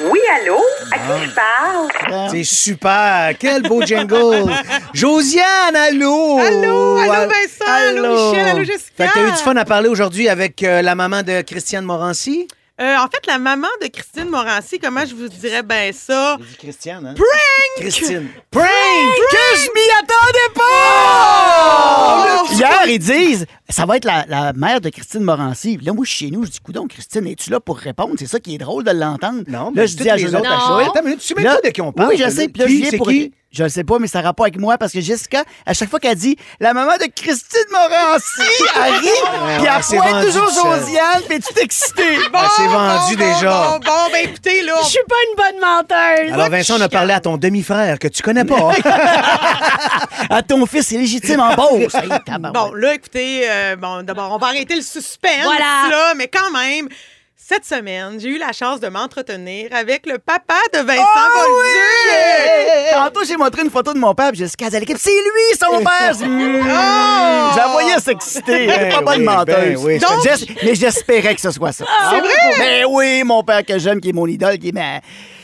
Oui, 0.00 0.20
allô? 0.40 0.58
À 0.92 0.96
qui 0.98 1.24
je 1.26 1.34
parle? 1.34 2.30
C'est 2.30 2.44
super. 2.44 3.32
Quel 3.38 3.62
beau 3.62 3.82
jingle. 3.82 4.50
Josiane, 4.94 5.74
allô? 5.74 6.38
Allô, 6.38 6.96
allô, 6.98 7.12
Vincent, 7.28 7.64
allô, 7.66 8.30
Michel, 8.30 8.48
allô, 8.48 8.64
Jessica? 8.64 8.92
Fait 8.96 9.06
que 9.08 9.12
t'as 9.14 9.28
eu 9.28 9.30
du 9.32 9.38
fun 9.38 9.56
à 9.56 9.64
parler 9.64 9.88
aujourd'hui 9.88 10.28
avec 10.28 10.62
euh, 10.62 10.82
la 10.82 10.94
maman 10.94 11.22
de 11.22 11.42
Christiane 11.42 11.84
Morancy? 11.84 12.46
Euh, 12.80 12.96
en 12.96 13.08
fait, 13.08 13.26
la 13.26 13.38
maman 13.38 13.66
de 13.82 13.88
Christine 13.88 14.28
Morancy, 14.28 14.78
comment 14.78 15.04
je 15.04 15.12
vous 15.12 15.26
dirais 15.28 15.64
ben 15.64 15.92
ça? 15.92 16.36
Dit 16.38 16.56
Christiane, 16.58 17.06
hein? 17.08 17.14
Prank! 17.16 17.26
Christine. 17.78 18.28
Prank! 18.52 18.64
que 18.64 19.56
je 19.56 19.68
m'y 19.74 19.90
attendais 19.98 20.54
pas! 20.54 22.44
Hier, 22.52 22.86
ils 22.86 22.98
disent, 23.00 23.46
ça 23.68 23.84
va 23.84 23.96
être 23.96 24.04
la, 24.04 24.24
la 24.28 24.52
mère 24.52 24.80
de 24.80 24.90
Christine 24.90 25.22
Morancy. 25.22 25.76
Puis 25.76 25.86
Là, 25.86 25.92
moi, 25.92 26.04
je 26.04 26.10
suis 26.14 26.26
chez 26.26 26.30
nous, 26.30 26.44
je 26.44 26.50
dis, 26.50 26.60
coudon, 26.60 26.86
Christine, 26.86 27.26
es-tu 27.26 27.50
là 27.50 27.58
pour 27.60 27.78
répondre? 27.78 28.14
C'est 28.18 28.26
ça 28.28 28.38
qui 28.38 28.54
est 28.54 28.58
drôle 28.58 28.84
de 28.84 28.90
l'entendre. 28.92 29.42
Non, 29.48 29.72
mais 29.74 29.80
là, 29.82 29.86
je 29.86 29.92
toutes 29.94 30.02
dis 30.02 30.10
à 30.10 30.16
les 30.16 30.22
Jonathan 30.22 30.40
autres, 30.54 30.68
Non. 30.70 30.76
Attends 30.90 31.00
une 31.00 31.04
minute, 31.06 31.20
tu 31.20 31.26
sais 31.26 31.34
même 31.34 31.44
Là- 31.44 31.54
pas 31.56 31.68
de 31.68 31.72
qui 31.72 31.80
on 31.80 31.92
parle. 31.92 32.10
Oui, 32.10 32.16
je 32.16 32.30
sais. 32.30 32.48
Puis 32.48 32.60
là, 32.60 32.66
Qui, 32.66 32.76
je 32.76 32.80
viens 32.82 32.90
c'est 32.90 32.96
pour. 32.96 33.08
qui? 33.08 33.32
Je 33.50 33.62
le 33.62 33.70
sais 33.70 33.82
pas, 33.84 33.98
mais 33.98 34.08
ça 34.08 34.18
a 34.18 34.22
rapport 34.22 34.44
avec 34.44 34.58
moi 34.58 34.76
parce 34.76 34.92
que 34.92 35.00
Jessica, 35.00 35.42
à 35.64 35.72
chaque 35.72 35.88
fois 35.88 35.98
qu'elle 35.98 36.16
dit 36.16 36.36
la 36.60 36.74
maman 36.74 36.92
de 36.98 37.06
Christine 37.14 37.60
Morancy, 37.72 38.42
elle 38.76 38.94
rit, 38.94 39.00
puis 39.58 39.66
elle 39.66 39.80
elle 39.90 39.98
pointe 39.98 40.24
toujours. 40.26 40.48
Josiane, 40.50 41.22
puis 41.28 41.40
tu 41.40 41.54
t'es 41.54 41.62
excité. 41.62 42.18
Bon, 42.30 42.38
Elle 42.42 42.50
s'est 42.50 42.68
vendue 42.68 43.16
bon, 43.16 43.24
déjà. 43.24 43.50
Bon, 43.50 43.78
bon, 43.78 44.12
ben 44.12 44.28
écoutez, 44.28 44.62
là. 44.62 44.74
Je 44.82 44.88
suis 44.88 44.98
pas 45.08 45.14
une 45.30 45.36
bonne 45.36 45.60
menteuse. 45.62 46.32
Alors, 46.34 46.50
Vincent, 46.50 46.76
on 46.78 46.80
a 46.82 46.88
parlé 46.90 47.14
à 47.14 47.20
ton 47.20 47.38
demi-frère 47.38 47.98
que 47.98 48.08
tu 48.08 48.22
connais 48.22 48.44
pas. 48.44 48.70
À 50.30 50.42
ton 50.42 50.66
fils 50.66 50.92
est 50.92 50.98
légitime 50.98 51.40
en 51.40 51.54
Beauce. 51.54 51.92
Bon, 52.52 52.72
là, 52.74 52.94
écoutez, 52.94 53.48
euh, 53.48 53.76
bon, 53.76 54.02
d'abord, 54.02 54.32
on 54.32 54.38
va 54.38 54.48
arrêter 54.48 54.74
le 54.76 54.82
suspense, 54.82 55.44
Voilà. 55.44 55.88
là, 55.90 56.14
mais 56.16 56.28
quand 56.28 56.50
même, 56.50 56.88
cette 57.48 57.64
semaine, 57.64 58.20
j'ai 58.20 58.28
eu 58.28 58.38
la 58.38 58.52
chance 58.52 58.78
de 58.78 58.88
m'entretenir 58.88 59.70
avec 59.72 60.04
le 60.04 60.18
papa 60.18 60.58
de 60.74 60.80
Vincent 60.80 61.02
Oh 61.02 61.30
Bolduc. 61.34 62.92
Tantôt, 62.92 63.24
j'ai 63.26 63.36
montré 63.38 63.62
une 63.62 63.70
photo 63.70 63.94
de 63.94 63.98
mon 63.98 64.14
père, 64.14 64.26
a 64.26 64.32
dit 64.32 64.44
à 64.44 64.80
l'équipe, 64.80 64.98
c'est 65.00 65.10
lui, 65.10 65.58
son 65.58 65.78
père. 65.82 66.14
Hmm. 66.28 66.56
Oh! 66.60 67.50
Je 67.52 67.56
la 67.58 67.68
voyais 67.72 67.98
s'exciter. 68.00 68.64
Elle 68.64 68.70
est 68.70 68.88
pas 68.90 68.98
Ben 69.00 69.04
bonne 69.04 69.18
oui, 69.20 69.24
menteuse. 69.24 69.54
ben 69.54 69.76
oui. 69.78 69.98
Donc- 69.98 70.10
mais 70.62 70.74
j'espérais 70.74 71.34
que 71.34 71.40
ce 71.40 71.50
soit 71.50 71.72
ça. 71.72 71.86
C'est 72.10 72.20
vrai? 72.20 72.56
Mais 72.58 72.84
oui, 72.84 73.22
mon 73.24 73.42
père 73.42 73.64
que 73.64 73.78
j'aime, 73.78 74.00
qui 74.00 74.10
est 74.10 74.12
mon 74.12 74.26
idole, 74.26 74.58
qui 74.58 74.68
est 74.68 74.72
ma. 74.72 75.00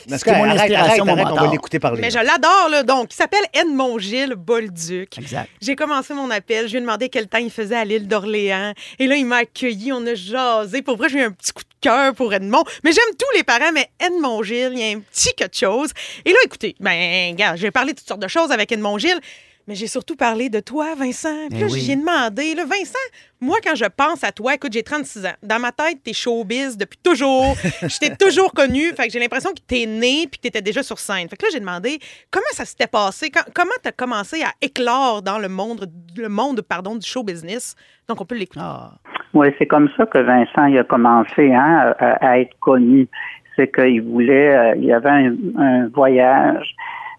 Parce 0.08 0.22
qui 0.22 0.30
est 0.30 0.32
mon 0.32 0.44
arrête, 0.44 0.58
arrête, 0.58 0.72
inspiration, 0.72 1.04
mon 1.04 1.12
arrête, 1.12 1.26
on 1.30 1.44
va 1.44 1.50
l'écouter 1.50 1.78
parler. 1.78 2.00
Mais 2.00 2.10
je 2.10 2.18
l'adore, 2.18 2.68
là. 2.70 2.82
Donc, 2.82 3.12
il 3.12 3.16
s'appelle 3.16 3.44
Edmond 3.52 3.98
Gilles 3.98 4.34
Bolduc. 4.36 5.18
Exact. 5.18 5.48
J'ai 5.60 5.76
commencé 5.76 6.14
mon 6.14 6.30
appel, 6.30 6.66
je 6.66 6.72
lui 6.72 6.78
ai 6.78 6.80
demandé 6.80 7.08
quel 7.08 7.26
temps 7.28 7.38
il 7.38 7.50
faisait 7.50 7.76
à 7.76 7.84
l'île 7.84 8.08
d'Orléans. 8.08 8.72
Et 8.98 9.06
là, 9.06 9.16
il 9.16 9.26
m'a 9.26 9.38
accueilli, 9.38 9.92
on 9.92 10.06
a 10.06 10.14
jasé. 10.14 10.82
Pour 10.82 10.96
vrai, 10.96 11.08
j'ai 11.08 11.20
eu 11.20 11.24
un 11.24 11.32
petit 11.32 11.52
coup 11.52 11.62
de 11.62 11.68
cœur 11.80 12.14
pour 12.14 12.32
Edmond. 12.32 12.64
Mais 12.82 12.92
j'aime 12.92 13.14
tous 13.18 13.36
les 13.36 13.44
parents, 13.44 13.72
mais 13.72 13.90
Edmond 14.00 14.42
Gilles, 14.42 14.72
il 14.72 14.78
y 14.78 14.92
a 14.92 14.96
un 14.96 15.00
petit 15.00 15.34
quelque 15.34 15.56
chose. 15.56 15.90
Et 16.24 16.30
là, 16.30 16.38
écoutez, 16.44 16.74
ben, 16.80 17.34
gars, 17.34 17.56
j'ai 17.56 17.70
parlé 17.70 17.92
de 17.92 17.98
toutes 17.98 18.08
sortes 18.08 18.22
de 18.22 18.28
choses 18.28 18.50
avec 18.50 18.72
Edmond 18.72 18.98
Gilles. 18.98 19.20
Mais 19.66 19.74
j'ai 19.74 19.86
surtout 19.86 20.14
parlé 20.16 20.50
de 20.50 20.60
toi, 20.60 20.94
Vincent. 20.94 21.48
Puis 21.48 21.58
Eh 21.58 21.64
là, 21.64 21.66
oui. 21.70 21.80
j'y 21.80 21.92
ai 21.92 21.96
demandé. 21.96 22.54
Là, 22.54 22.64
Vincent, 22.64 22.98
moi, 23.40 23.56
quand 23.64 23.74
je 23.74 23.86
pense 23.86 24.22
à 24.22 24.30
toi, 24.30 24.54
écoute, 24.54 24.72
j'ai 24.74 24.82
36 24.82 25.24
ans. 25.24 25.32
Dans 25.42 25.58
ma 25.58 25.72
tête, 25.72 25.98
t'es 26.04 26.12
showbiz 26.12 26.76
depuis 26.76 26.98
toujours. 27.02 27.54
je 27.82 27.98
t'ai 27.98 28.14
toujours 28.14 28.52
connu. 28.52 28.92
Fait 28.94 29.06
que 29.06 29.12
j'ai 29.12 29.18
l'impression 29.20 29.50
que 29.50 29.60
t'es 29.66 29.86
né 29.86 30.26
puis 30.30 30.38
que 30.38 30.42
t'étais 30.42 30.60
déjà 30.62 30.82
sur 30.82 30.98
scène. 30.98 31.28
Fait 31.28 31.36
que 31.36 31.46
là, 31.46 31.48
j'ai 31.52 31.60
demandé 31.60 31.98
comment 32.30 32.44
ça 32.52 32.64
s'était 32.66 32.86
passé? 32.86 33.30
quand- 33.30 33.44
comment 33.54 33.70
t'as 33.82 33.92
commencé 33.92 34.42
à 34.42 34.50
éclore 34.60 35.22
dans 35.22 35.38
le 35.38 35.48
monde, 35.48 35.90
le 36.16 36.28
monde 36.28 36.60
pardon, 36.60 36.94
du 36.96 37.06
show 37.08 37.22
business? 37.22 37.74
Donc, 38.06 38.20
on 38.20 38.26
peut 38.26 38.36
l'écouter. 38.36 38.60
Ah. 38.62 38.92
Oui, 39.32 39.48
c'est 39.58 39.66
comme 39.66 39.88
ça 39.96 40.04
que 40.06 40.18
Vincent 40.18 40.66
il 40.66 40.78
a 40.78 40.84
commencé 40.84 41.52
hein, 41.52 41.94
à, 41.98 42.26
à 42.32 42.38
être 42.38 42.54
connu. 42.60 43.08
C'est 43.56 43.72
qu'il 43.74 44.02
voulait, 44.02 44.54
euh, 44.54 44.74
il 44.76 44.84
y 44.84 44.92
avait 44.92 45.08
un, 45.08 45.34
un 45.58 45.88
voyage 45.88 46.74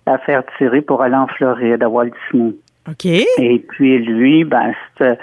à 0.06 0.18
faire 0.20 0.44
tirer 0.58 0.82
pour 0.82 1.02
aller 1.02 1.16
en 1.16 1.28
Floride, 1.28 1.82
à 1.84 1.90
Walt 1.90 2.10
Disney. 2.32 2.54
OK. 2.90 3.06
Et 3.06 3.66
puis 3.70 3.98
lui, 4.00 4.44
ben, 4.44 4.72
c'est- 4.98 5.18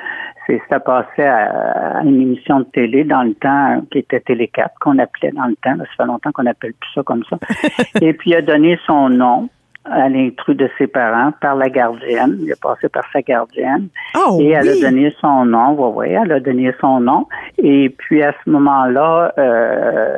c'était 0.49 0.81
passé 0.81 1.23
à, 1.23 1.99
à 1.99 2.03
une 2.03 2.21
émission 2.21 2.59
de 2.61 2.65
télé 2.65 3.05
dans 3.05 3.23
le 3.23 3.35
temps 3.35 3.81
qui 3.93 3.99
était 3.99 4.19
Télé 4.21 4.49
4, 4.49 4.75
qu'on 4.81 4.99
appelait 4.99 5.31
dans 5.31 5.47
le 5.47 5.55
temps. 5.63 5.77
là, 5.77 5.85
ça 5.97 6.03
fait 6.05 6.07
longtemps 6.07 6.33
qu'on 6.33 6.47
appelle 6.47 6.73
plus 6.75 6.91
ça 6.95 7.03
comme 7.05 7.23
ça. 7.31 7.39
Et 8.03 8.13
puis 8.13 8.31
il 8.31 8.37
a 8.37 8.43
donné 8.43 8.77
son 8.87 9.09
nom 9.09 9.49
à 9.85 10.09
l'intrus 10.09 10.57
de 10.57 10.69
ses 10.79 10.87
parents 10.89 11.33
par 11.41 11.55
la 11.57 11.69
gardienne. 11.69 12.37
Il 12.41 12.53
a 12.53 12.57
passé 12.61 12.89
par 12.89 13.05
sa 13.13 13.21
gardienne. 13.23 13.89
Oh, 14.17 14.39
Et 14.41 14.51
elle 14.51 14.63
oui. 14.69 14.85
a 14.85 14.91
donné 14.91 15.15
son 15.21 15.45
nom, 15.45 15.75
oui, 15.79 15.93
oui, 16.09 16.17
elle 16.21 16.33
a 16.33 16.41
donné 16.41 16.73
son 16.81 17.01
nom. 17.01 17.27
Et 17.59 17.91
puis 17.97 18.23
à 18.25 18.33
ce 18.45 18.51
moment-là, 18.51 19.33
euh, 19.39 20.17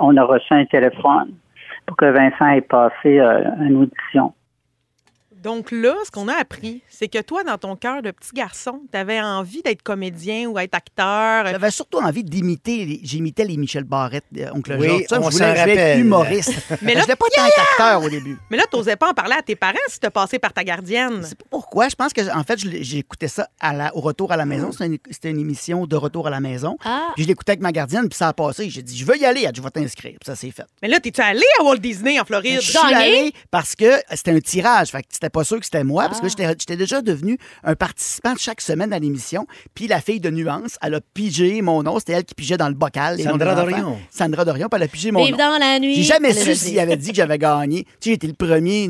on 0.00 0.16
a 0.16 0.24
reçu 0.24 0.52
un 0.54 0.64
téléphone 0.66 1.30
pour 1.86 1.96
que 1.96 2.06
Vincent 2.06 2.48
ait 2.48 2.60
passé 2.60 3.18
euh, 3.18 3.42
une 3.60 3.76
audition. 3.76 4.34
Donc 5.42 5.70
là, 5.72 5.94
ce 6.04 6.10
qu'on 6.10 6.28
a 6.28 6.34
appris, 6.34 6.82
c'est 6.88 7.08
que 7.08 7.20
toi, 7.20 7.42
dans 7.42 7.58
ton 7.58 7.74
cœur 7.76 8.00
de 8.02 8.10
petit 8.12 8.30
garçon, 8.32 8.80
t'avais 8.92 9.20
envie 9.20 9.60
d'être 9.62 9.82
comédien 9.82 10.46
ou 10.48 10.58
être 10.58 10.74
acteur. 10.74 11.46
J'avais 11.46 11.70
surtout 11.72 11.98
envie 11.98 12.22
d'imiter, 12.22 12.84
les- 12.84 13.00
j'imitais 13.02 13.44
les 13.44 13.56
Michel 13.56 13.84
Barrette, 13.84 14.24
euh, 14.38 14.50
Oncle 14.54 14.76
Oui, 14.78 14.86
Georges. 14.86 15.02
ça, 15.08 15.20
on 15.20 15.30
je 15.30 15.36
voulais, 15.36 15.44
s'en 15.44 15.54
je 15.56 15.60
voulais 15.60 15.72
être 15.72 15.78
rappelle. 15.80 16.00
humoriste. 16.00 16.52
Mais 16.70 16.76
Mais 16.82 16.94
là- 16.94 17.00
je 17.00 17.04
voulais 17.06 17.16
pas 17.16 17.26
tant 17.34 17.46
être 17.46 17.60
acteur 17.72 18.02
au 18.04 18.08
début. 18.08 18.38
Mais 18.50 18.56
là, 18.56 18.64
t'osais 18.70 18.96
pas 18.96 19.10
en 19.10 19.14
parler 19.14 19.34
à 19.38 19.42
tes 19.42 19.56
parents 19.56 19.78
si 19.88 19.98
t'as 19.98 20.10
passé 20.10 20.38
par 20.38 20.52
ta 20.52 20.62
gardienne. 20.62 21.18
Je 21.22 21.26
sais 21.28 21.34
pas 21.34 21.44
pourquoi. 21.50 21.88
Je 21.88 21.96
pense 21.96 22.12
que, 22.12 22.20
en 22.36 22.44
fait, 22.44 22.60
je 22.60 22.68
l'ai- 22.68 22.84
j'écoutais 22.84 23.28
ça 23.28 23.48
à 23.60 23.72
la- 23.72 23.96
au 23.96 24.00
retour 24.00 24.30
à 24.32 24.36
la 24.36 24.44
maison. 24.46 24.70
C'était 24.70 24.86
une, 24.86 24.98
c'était 25.10 25.30
une 25.30 25.40
émission 25.40 25.86
de 25.86 25.96
retour 25.96 26.28
à 26.28 26.30
la 26.30 26.40
maison. 26.40 26.76
Ah. 26.84 27.08
Puis 27.16 27.24
je 27.24 27.28
l'écoutais 27.28 27.52
avec 27.52 27.62
ma 27.62 27.72
gardienne, 27.72 28.08
puis 28.08 28.16
ça 28.16 28.28
a 28.28 28.32
passé. 28.32 28.70
J'ai 28.70 28.82
dit, 28.82 28.96
je 28.96 29.04
veux 29.04 29.16
y 29.18 29.24
aller. 29.24 29.40
Elle 29.40 29.48
a 29.48 29.52
dit, 29.52 29.58
je 29.60 29.64
vais 29.64 29.70
t'inscrire. 29.70 30.12
Puis 30.20 30.26
ça 30.26 30.36
s'est 30.36 30.50
fait. 30.52 30.64
Mais 30.82 30.88
là, 30.88 31.00
t'es-tu 31.00 31.20
allé 31.20 31.42
à 31.60 31.64
Walt 31.64 31.78
Disney 31.78 32.20
en 32.20 32.24
Floride? 32.24 32.60
Je 32.60 32.70
suis 32.70 32.78
Gagné? 32.80 32.94
allé 32.94 33.32
parce 33.50 33.74
que 33.74 33.90
c'était 34.12 34.30
un 34.30 34.40
tirage. 34.40 34.90
Fait 34.90 35.02
que 35.02 35.08
c'était 35.10 35.30
pas 35.32 35.44
sûr 35.44 35.58
que 35.58 35.64
c'était 35.64 35.84
moi, 35.84 36.04
parce 36.08 36.20
que 36.20 36.26
Ah. 36.26 36.28
j'étais 36.28 36.48
j'étais 36.58 36.76
déjà 36.76 37.02
devenu 37.02 37.38
un 37.64 37.74
participant 37.74 38.34
chaque 38.36 38.60
semaine 38.60 38.92
à 38.92 38.98
l'émission. 38.98 39.46
Puis 39.74 39.88
la 39.88 40.00
fille 40.00 40.20
de 40.20 40.30
Nuance, 40.30 40.78
elle 40.82 40.94
a 40.94 41.00
pigé 41.00 41.60
mon 41.62 41.82
nom. 41.82 41.98
C'était 41.98 42.12
elle 42.12 42.24
qui 42.24 42.34
pigeait 42.34 42.56
dans 42.56 42.68
le 42.68 42.74
bocal. 42.74 43.20
Sandra. 43.20 43.54
Dorion. 43.54 43.98
Sandra 44.10 44.44
Dorion, 44.44 44.68
puis 44.68 44.76
elle 44.76 44.84
a 44.84 44.88
pigé 44.88 45.10
mon 45.10 45.24
Vive 45.24 45.32
nom. 45.32 45.38
dans 45.38 45.58
la 45.58 45.78
nuit. 45.80 45.94
J'ai 45.96 46.02
jamais 46.04 46.32
su 46.34 46.54
s'il 46.54 46.78
avait 46.78 46.96
dit 46.96 47.10
que 47.10 47.16
j'avais 47.16 47.38
gagné. 47.38 47.84
Tu 47.84 47.90
sais, 48.00 48.10
j'étais 48.10 48.26
le 48.28 48.34
premier 48.34 48.88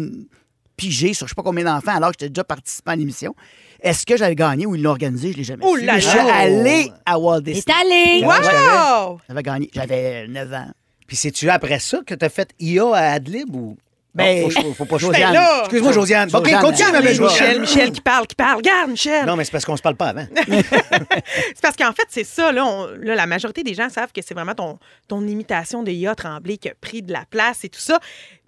pigé 0.76 1.14
sur 1.14 1.26
je 1.26 1.30
sais 1.30 1.34
pas 1.34 1.42
combien 1.42 1.64
d'enfants 1.64 1.94
alors 1.94 2.10
que 2.10 2.16
j'étais 2.18 2.30
déjà 2.30 2.44
participant 2.44 2.92
à 2.92 2.96
l'émission. 2.96 3.34
Est-ce 3.80 4.06
que 4.06 4.16
j'avais 4.16 4.34
gagné 4.34 4.64
ou 4.66 4.74
ils 4.74 4.82
l'ont 4.82 4.90
organisé? 4.90 5.32
Je 5.32 5.36
l'ai 5.38 5.44
jamais 5.44 5.62
Oh 5.66 5.76
su. 5.76 5.86
je 5.88 5.98
suis 6.00 6.18
allé 6.18 6.92
à 7.04 7.18
Walt 7.18 7.42
T'es 7.42 7.52
Disney. 7.52 7.74
allé. 7.80 8.24
Wow! 8.24 9.20
J'avais 9.28 9.42
gagné. 9.42 9.70
J'avais 9.74 10.26
9 10.28 10.52
ans. 10.52 10.70
Puis 11.06 11.16
c'est-tu 11.16 11.50
après 11.50 11.78
ça 11.78 11.98
que 12.06 12.14
tu 12.14 12.24
as 12.24 12.28
fait 12.28 12.50
IA 12.58 12.84
à 12.94 13.12
Adlib 13.12 13.54
ou? 13.54 13.76
Ben, 14.14 14.42
Non, 14.42 14.50
faut, 14.50 14.72
faut 14.74 14.84
pas 14.84 14.98
Josiane. 14.98 15.32
Ben 15.32 15.40
là! 15.40 15.60
Excuse-moi, 15.60 15.92
Josiane. 15.92 16.28
OK, 16.34 16.44
Josiane, 16.44 16.60
continue, 16.62 16.92
ma 16.92 17.00
belle 17.00 17.10
Michel, 17.20 17.28
Josiane. 17.28 17.60
Michel 17.60 17.92
qui 17.92 18.00
parle, 18.02 18.26
qui 18.26 18.34
parle. 18.34 18.56
Regarde, 18.56 18.90
Michel! 18.90 19.24
Non, 19.26 19.36
mais 19.36 19.44
c'est 19.44 19.52
parce 19.52 19.64
qu'on 19.64 19.76
se 19.76 19.80
parle 19.82 19.96
pas 19.96 20.08
avant. 20.08 20.26
C'est 20.46 21.60
parce 21.62 21.76
qu'en 21.76 21.92
fait, 21.92 22.04
c'est 22.08 22.24
ça. 22.24 22.52
Là, 22.52 22.64
on- 22.66 22.86
là, 23.00 23.14
la 23.14 23.26
majorité 23.26 23.62
des 23.62 23.74
gens 23.74 23.88
savent 23.88 24.12
que 24.12 24.20
c'est 24.22 24.34
vraiment 24.34 24.54
ton, 24.54 24.78
ton 25.08 25.26
imitation 25.26 25.82
de 25.82 25.90
Ya 25.90 26.14
Tremblay 26.14 26.56
qui 26.58 26.68
a 26.68 26.72
pris 26.80 27.02
de 27.02 27.12
la 27.12 27.22
place 27.30 27.64
et 27.64 27.68
tout 27.68 27.80
ça. 27.80 27.98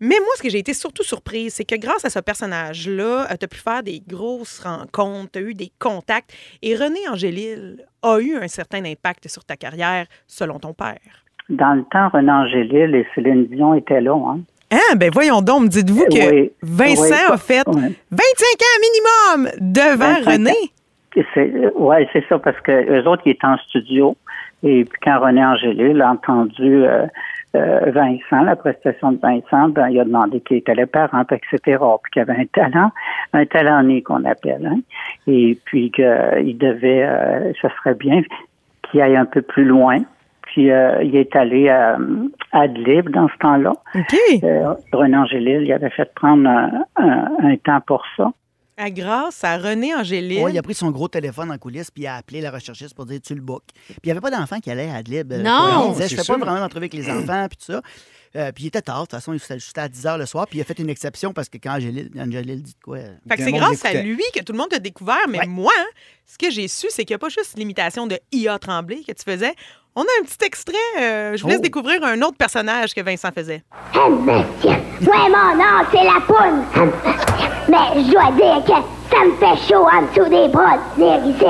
Mais 0.00 0.16
moi, 0.18 0.28
ce 0.36 0.42
que 0.42 0.50
j'ai 0.50 0.58
été 0.58 0.74
surtout 0.74 1.02
surprise, 1.02 1.54
c'est 1.54 1.64
que 1.64 1.76
grâce 1.76 2.04
à 2.04 2.10
ce 2.10 2.18
personnage-là, 2.18 3.28
tu 3.38 3.44
as 3.44 3.48
pu 3.48 3.58
faire 3.58 3.82
des 3.82 4.02
grosses 4.06 4.60
rencontres, 4.60 5.32
tu 5.32 5.38
as 5.38 5.42
eu 5.42 5.54
des 5.54 5.72
contacts. 5.78 6.32
Et 6.62 6.74
René 6.76 7.00
Angélil 7.10 7.84
a 8.02 8.18
eu 8.18 8.36
un 8.36 8.48
certain 8.48 8.84
impact 8.84 9.28
sur 9.28 9.44
ta 9.44 9.56
carrière, 9.56 10.06
selon 10.26 10.58
ton 10.58 10.74
père. 10.74 10.98
Dans 11.48 11.74
le 11.74 11.84
temps, 11.90 12.08
René 12.10 12.30
Angélil 12.32 12.94
et 12.94 13.06
Céline 13.14 13.46
Dion 13.46 13.74
étaient 13.74 14.00
là. 14.00 14.14
Hein? 14.14 14.40
Ah, 14.70 14.94
ben 14.96 15.10
voyons 15.12 15.40
donc, 15.40 15.68
dites-vous 15.68 16.06
que 16.06 16.30
Oui. 16.30 16.52
Vincent 16.62 17.02
Oui, 17.28 17.32
a 17.32 17.36
fait 17.36 17.62
oui. 17.66 17.96
25 18.10 18.16
ans 18.60 18.78
minimum 18.80 19.50
devant 19.60 20.20
25 20.22 20.32
René. 20.32 21.72
Oui, 21.76 21.96
c'est 22.12 22.24
ça, 22.28 22.38
parce 22.38 22.60
que 22.60 22.72
eux 22.72 23.06
autres, 23.08 23.22
ils 23.26 23.32
étaient 23.32 23.46
en 23.46 23.56
studio. 23.58 24.16
Et 24.62 24.84
puis 24.84 24.98
quand 25.02 25.20
René 25.20 25.44
Angélil 25.44 26.00
a 26.00 26.10
entendu 26.10 26.84
euh, 26.84 27.06
euh, 27.54 27.90
Vincent, 27.90 28.42
la 28.42 28.56
prestation 28.56 29.12
de 29.12 29.18
Vincent, 29.20 29.68
ben, 29.68 29.88
il 29.88 30.00
a 30.00 30.04
demandé 30.04 30.40
qui 30.40 30.56
étaient 30.56 30.74
les 30.74 30.86
parents, 30.86 31.24
puis 31.24 31.36
etc. 31.36 31.78
Puis 32.02 32.12
qu'il 32.12 32.22
avait 32.22 32.40
un 32.40 32.46
talent, 32.46 32.90
un 33.32 33.46
talent 33.46 33.82
né 33.82 34.02
qu'on 34.02 34.24
appelle. 34.24 34.66
Hein? 34.66 34.80
Et 35.26 35.58
puis 35.64 35.90
qu'il 35.92 36.58
devait, 36.58 37.04
euh, 37.04 37.52
ce 37.60 37.68
serait 37.76 37.94
bien 37.94 38.22
qu'il 38.82 39.02
aille 39.02 39.16
un 39.16 39.26
peu 39.26 39.42
plus 39.42 39.64
loin. 39.64 40.00
Puis 40.54 40.70
euh, 40.70 41.02
il 41.02 41.16
est 41.16 41.34
allé 41.34 41.68
à, 41.68 41.96
à 42.52 42.60
Adlib 42.60 43.08
dans 43.10 43.26
ce 43.28 43.36
temps-là. 43.40 43.72
OK. 43.96 44.14
Euh, 44.44 44.74
René 44.92 45.16
Angélil, 45.16 45.62
il 45.62 45.72
avait 45.72 45.90
fait 45.90 46.14
prendre 46.14 46.48
un, 46.48 46.84
un- 46.94 47.28
un 47.42 47.56
temps 47.56 47.80
pour 47.84 48.04
ça. 48.16 48.30
À 48.76 48.88
grâce 48.90 49.42
à 49.42 49.56
René 49.56 49.92
Angélil. 49.96 50.42
Ouais, 50.44 50.52
il 50.52 50.58
a 50.58 50.62
pris 50.62 50.74
son 50.74 50.90
gros 50.92 51.08
téléphone 51.08 51.50
en 51.50 51.58
coulisses 51.58 51.90
puis 51.90 52.04
il 52.04 52.06
a 52.06 52.16
appelé 52.16 52.40
la 52.40 52.52
recherchiste 52.52 52.94
pour 52.94 53.04
dire 53.06 53.20
tu 53.20 53.34
le 53.34 53.40
book. 53.40 53.62
Puis 53.74 53.96
il 54.04 54.06
n'y 54.06 54.10
avait 54.12 54.20
pas 54.20 54.30
d'enfant 54.30 54.60
qui 54.60 54.70
allait 54.70 54.90
à 54.90 54.96
Adlib. 54.96 55.32
euh, 55.32 55.42
Non, 55.42 55.88
il 55.88 55.92
disait 55.94 56.08
je 56.08 56.14
fais 56.16 56.22
sûr. 56.22 56.34
pas 56.38 56.44
vraiment 56.44 56.60
d'entrevue 56.60 56.84
avec 56.84 56.94
les 56.94 57.10
enfants 57.10 57.46
puis 57.48 57.56
tout 57.56 57.72
ça. 57.72 57.82
Euh, 58.36 58.50
puis 58.52 58.64
il 58.64 58.66
était 58.68 58.82
tard, 58.82 58.96
de 58.96 59.00
toute 59.02 59.10
façon, 59.12 59.32
il 59.32 59.36
était 59.36 59.54
juste 59.54 59.78
à 59.78 59.88
10 59.88 60.06
h 60.06 60.18
le 60.18 60.26
soir, 60.26 60.46
puis 60.48 60.58
il 60.58 60.60
a 60.62 60.64
fait 60.64 60.76
une 60.80 60.90
exception 60.90 61.32
parce 61.32 61.48
que 61.48 61.56
quand 61.58 61.76
Angélil, 61.76 62.10
Angélil 62.18 62.62
dit 62.64 62.72
de 62.74 62.80
quoi. 62.84 62.96
euh, 62.98 63.12
Fait 63.28 63.36
que 63.36 63.42
c'est 63.44 63.52
grâce 63.52 63.84
à 63.84 63.92
lui 64.02 64.22
que 64.34 64.42
tout 64.42 64.52
le 64.52 64.58
monde 64.58 64.70
t'a 64.70 64.80
découvert, 64.80 65.18
mais 65.28 65.38
Ouais. 65.38 65.46
moi, 65.46 65.70
ce 66.26 66.36
que 66.36 66.50
j'ai 66.50 66.66
su, 66.66 66.88
c'est 66.90 67.04
qu'il 67.04 67.14
n'y 67.14 67.16
a 67.16 67.18
pas 67.20 67.28
juste 67.28 67.56
l'imitation 67.56 68.08
de 68.08 68.18
I.A. 68.32 68.58
Tremblay 68.58 69.02
que 69.06 69.12
tu 69.12 69.22
faisais. 69.24 69.52
On 69.96 70.02
a 70.02 70.06
un 70.20 70.24
petit 70.24 70.44
extrait. 70.44 70.74
euh, 71.00 71.36
je 71.36 71.42
vous 71.42 71.48
laisse 71.48 71.58
Oh. 71.60 71.62
découvrir 71.62 72.02
un 72.04 72.20
autre 72.22 72.36
personnage 72.36 72.92
que 72.94 73.00
Vincent 73.00 73.28
faisait. 73.34 73.62
Mon 73.94 74.10
nom, 74.10 75.84
c'est 75.92 76.04
la 76.04 76.20
poune. 76.26 76.64
Mais 77.68 78.02
je 78.02 78.10
dois 78.10 78.30
dire 78.32 78.64
que 78.64 78.72
ça 79.14 79.24
me 79.24 79.36
fait 79.36 79.56
chaud 79.68 79.86
en 79.86 80.02
dessous 80.02 80.28
des 80.28 80.48
bras 80.48 80.76
de 80.76 81.02
venir 81.02 81.26
ici. 81.26 81.46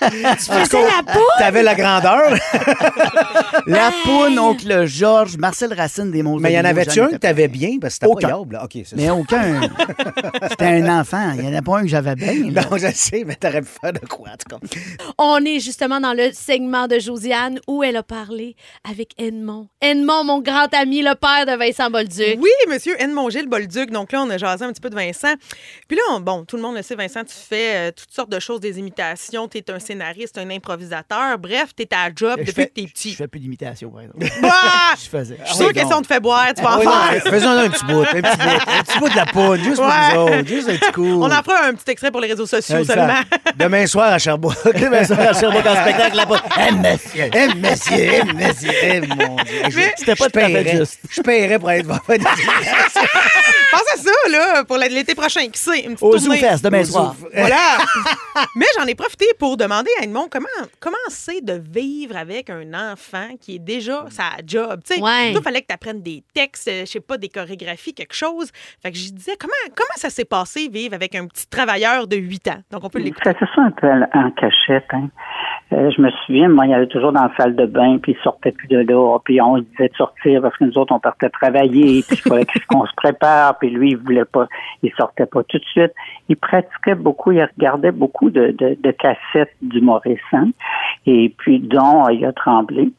Faisais 0.00 0.82
la 0.82 1.02
poule? 1.12 1.22
T'avais 1.38 1.62
la 1.62 1.74
grandeur. 1.74 2.34
La 3.66 3.90
poune, 4.04 4.38
oncle 4.38 4.86
Georges, 4.86 5.36
Marcel 5.38 5.72
Racine 5.72 6.12
des 6.12 6.22
Monts 6.22 6.38
Mais 6.38 6.52
il 6.52 6.54
y 6.56 6.60
en 6.60 6.64
avait-tu 6.64 7.00
un 7.00 7.08
que 7.08 7.16
t'avais 7.16 7.48
bien? 7.48 7.78
Parce 7.80 7.94
que 7.98 8.06
c'était 8.06 8.12
Aucun. 8.12 8.28
pas 8.28 8.36
yable, 8.38 8.54
là. 8.54 8.64
OK, 8.64 8.70
c'est 8.84 8.94
Mais 8.96 9.06
ça. 9.06 9.14
aucun. 9.14 9.60
C'était 10.50 10.64
un 10.66 11.00
enfant. 11.00 11.32
Il 11.36 11.42
n'y 11.42 11.48
en 11.48 11.58
a 11.58 11.62
pas 11.62 11.78
un 11.78 11.82
que 11.82 11.88
j'avais 11.88 12.14
bien. 12.14 12.50
là. 12.52 12.62
Non, 12.70 12.76
je 12.76 12.86
sais, 12.94 13.24
mais 13.26 13.34
t'aurais 13.34 13.62
pu 13.62 13.68
faire 13.80 13.92
de 13.92 13.98
quoi, 14.06 14.28
en 14.28 14.36
tout 14.36 14.56
cas. 14.56 14.78
On 15.18 15.44
est 15.44 15.58
justement 15.58 15.98
dans 16.00 16.12
le 16.12 16.30
segment 16.32 16.86
de 16.86 16.98
Josiane 17.00 17.58
où 17.66 17.82
elle 17.82 17.96
a 17.96 18.02
parlé 18.02 18.54
avec 18.88 19.10
Edmond. 19.18 19.68
Edmond, 19.80 20.22
mon 20.24 20.40
grand 20.40 20.72
ami, 20.74 21.02
le 21.02 21.14
père 21.14 21.46
de 21.46 21.58
Vincent 21.58 21.90
Bolduc. 21.90 22.38
Oui, 22.40 22.50
monsieur 22.68 22.94
Edmond 23.00 23.30
Gilles 23.30 23.48
Bolduc. 23.48 23.90
Donc 23.90 24.12
là, 24.12 24.22
on 24.22 24.30
a 24.30 24.38
jasé 24.38 24.64
un 24.64 24.72
petit 24.72 24.80
peu 24.80 24.90
de 24.90 24.94
Vincent. 24.96 25.34
Puis 25.88 25.96
là, 25.96 26.02
on- 26.12 26.20
bon, 26.20 26.44
tout 26.44 26.56
le 26.56 26.62
monde 26.62 26.76
le 26.76 26.82
sait, 26.82 26.94
Vincent, 26.94 27.24
tu 27.24 27.34
fais 27.34 27.88
euh, 27.88 27.90
toutes 27.90 28.12
sortes 28.12 28.30
de 28.30 28.38
choses, 28.38 28.60
des 28.60 28.78
imitations. 28.78 29.48
Tu 29.56 29.72
es 29.72 29.74
un 29.74 29.78
scénariste, 29.78 30.36
un 30.36 30.50
improvisateur. 30.50 31.38
Bref, 31.38 31.70
tu 31.74 31.84
es 31.84 31.88
à 31.94 32.08
job 32.14 32.34
Je 32.38 32.44
depuis 32.44 32.52
fais- 32.52 32.66
que 32.66 32.74
tu 32.74 32.80
es 32.82 32.86
Je 32.88 32.92
petit. 32.92 33.14
fais 33.14 33.26
plus 33.26 33.40
d'imitation, 33.40 33.88
par 33.90 34.02
exemple. 34.02 34.26
Ah! 34.42 34.94
Je 35.02 35.08
faisais. 35.08 35.38
Je 35.42 35.48
suis 35.48 35.56
sûre 35.56 35.72
que 35.72 35.78
si 35.80 35.94
on 35.94 36.02
te 36.02 36.06
fait 36.06 36.20
boire, 36.20 36.48
tu 36.54 36.62
vas 36.62 36.76
en 36.76 36.78
Oui, 36.80 36.84
faire. 36.86 37.22
Faisons 37.32 37.48
un 37.50 37.68
petit 37.70 37.84
bout, 37.86 38.00
un 38.02 38.04
petit 38.04 38.20
bout, 38.20 38.70
un 38.70 38.82
petit 38.82 38.98
bout 38.98 39.08
de 39.08 39.16
la 39.16 39.24
poudre, 39.26 39.56
juste 39.64 39.76
pour 39.76 39.86
nous 39.86 40.20
autres, 40.20 40.46
juste 40.46 40.68
un 40.68 40.76
petit 40.76 40.92
coup. 40.92 41.22
On 41.22 41.30
en 41.30 41.42
fera 41.42 41.64
un 41.68 41.74
petit 41.74 41.90
extrait 41.90 42.10
pour 42.10 42.20
les 42.20 42.28
réseaux 42.28 42.46
sociaux 42.46 42.84
seulement. 42.84 43.14
Demain 43.56 43.86
soir 43.86 44.12
à 44.12 44.18
Sherbrooke. 44.18 44.56
Demain 44.78 45.04
soir 45.04 45.20
à 45.20 45.32
Sherbrooke 45.32 45.66
en 45.66 45.76
spectacle 45.82 46.16
là-bas. 46.16 46.42
Eh, 46.68 46.72
monsieur, 46.72 47.30
eh, 47.34 47.54
monsieur, 47.54 47.96
eh, 47.96 48.24
monsieur, 48.34 48.70
eh, 48.82 49.00
mon 49.00 49.36
Dieu. 49.36 49.62
Je- 49.70 49.80
C'était 49.96 50.14
pas 50.16 50.24
je 50.26 50.30
paierais- 50.30 50.76
juste. 50.78 50.98
Je 51.10 51.20
paierais 51.22 51.58
pour 51.58 51.68
aller 51.70 51.82
voir 51.82 52.04
faire 52.04 52.18
des 52.18 52.24
Pense 52.24 53.82
à 53.94 53.96
ça, 54.02 54.10
là, 54.30 54.64
pour 54.64 54.76
l'été 54.76 55.14
prochain. 55.14 55.46
Qui 55.48 55.60
sait? 55.60 55.80
Une 55.80 55.92
petite 55.94 56.02
Au 56.02 56.18
tournée. 56.18 56.40
Zoufest, 56.40 56.64
demain 56.64 56.84
soir. 56.84 57.14
Voilà. 57.34 57.78
Mais 58.54 58.66
j'en 58.78 58.86
ai 58.86 58.94
profité 58.94 59.26
pour 59.38 59.45
demander 59.54 59.90
à 60.00 60.04
Edmond 60.04 60.26
comment 60.28 60.46
comment 60.80 60.96
c'est 61.08 61.44
de 61.44 61.52
vivre 61.52 62.16
avec 62.16 62.50
un 62.50 62.74
enfant 62.92 63.28
qui 63.40 63.56
est 63.56 63.58
déjà 63.60 64.06
sa 64.10 64.30
job? 64.44 64.80
Tu 64.84 64.94
sais, 64.94 65.00
Ouais. 65.00 65.32
il 65.32 65.40
fallait 65.42 65.60
que 65.62 65.66
tu 65.68 65.74
apprennes 65.74 66.02
des 66.02 66.24
textes, 66.34 66.68
je 66.68 66.84
sais 66.86 67.00
pas, 67.00 67.16
des 67.18 67.28
chorégraphies, 67.28 67.94
quelque 67.94 68.14
chose. 68.14 68.50
Fait 68.82 68.90
que 68.90 68.98
je 68.98 69.10
disais 69.10 69.36
comment 69.38 69.52
comment 69.76 69.96
ça 69.96 70.10
s'est 70.10 70.24
passé 70.24 70.68
vivre 70.68 70.94
avec 70.94 71.14
un 71.14 71.26
petit 71.28 71.46
travailleur 71.46 72.08
de 72.08 72.16
8 72.16 72.48
ans? 72.48 72.62
Donc 72.72 72.82
on 72.82 72.88
peut 72.88 72.98
l'écouter. 72.98 73.30
Ça 73.30 73.38
se 73.38 73.44
fait 73.44 73.60
un 73.60 73.70
peu 73.70 73.86
en 74.18 74.30
cachette. 74.32 74.86
Hein. 74.90 75.10
Euh, 75.72 75.90
je 75.90 76.00
me 76.00 76.10
souviens, 76.24 76.48
moi, 76.48 76.66
il 76.66 76.74
allait 76.74 76.86
toujours 76.86 77.10
dans 77.12 77.24
la 77.24 77.32
salle 77.36 77.56
de 77.56 77.66
bain, 77.66 77.98
puis 77.98 78.12
il 78.16 78.22
sortait 78.22 78.52
plus 78.52 78.68
de 78.68 78.78
là, 78.78 79.18
puis 79.24 79.40
on 79.40 79.58
disait 79.58 79.88
de 79.88 79.94
sortir 79.96 80.40
parce 80.40 80.56
que 80.56 80.64
nous 80.64 80.78
autres, 80.78 80.94
on 80.94 81.00
partait 81.00 81.28
travailler, 81.28 82.04
puis 82.06 82.16
il 82.24 82.28
fallait 82.28 82.46
qu'on 82.68 82.86
se 82.86 82.94
prépare, 82.96 83.58
puis 83.58 83.70
lui, 83.70 83.90
il 83.90 83.96
voulait 83.96 84.24
pas, 84.24 84.46
il 84.84 84.92
sortait 84.92 85.26
pas 85.26 85.42
tout 85.42 85.58
de 85.58 85.64
suite. 85.64 85.92
Il 86.28 86.36
pratiquait 86.36 86.94
beaucoup, 86.94 87.32
il 87.32 87.42
regardait 87.42 87.90
beaucoup 87.90 88.30
de, 88.30 88.54
de, 88.56 88.76
de 88.80 88.90
cassettes 88.92 89.56
d'humoristes, 89.60 90.22
et 91.04 91.34
puis 91.36 91.58
dont 91.58 92.08
il 92.10 92.24
a 92.24 92.32
tremblé. 92.32 92.92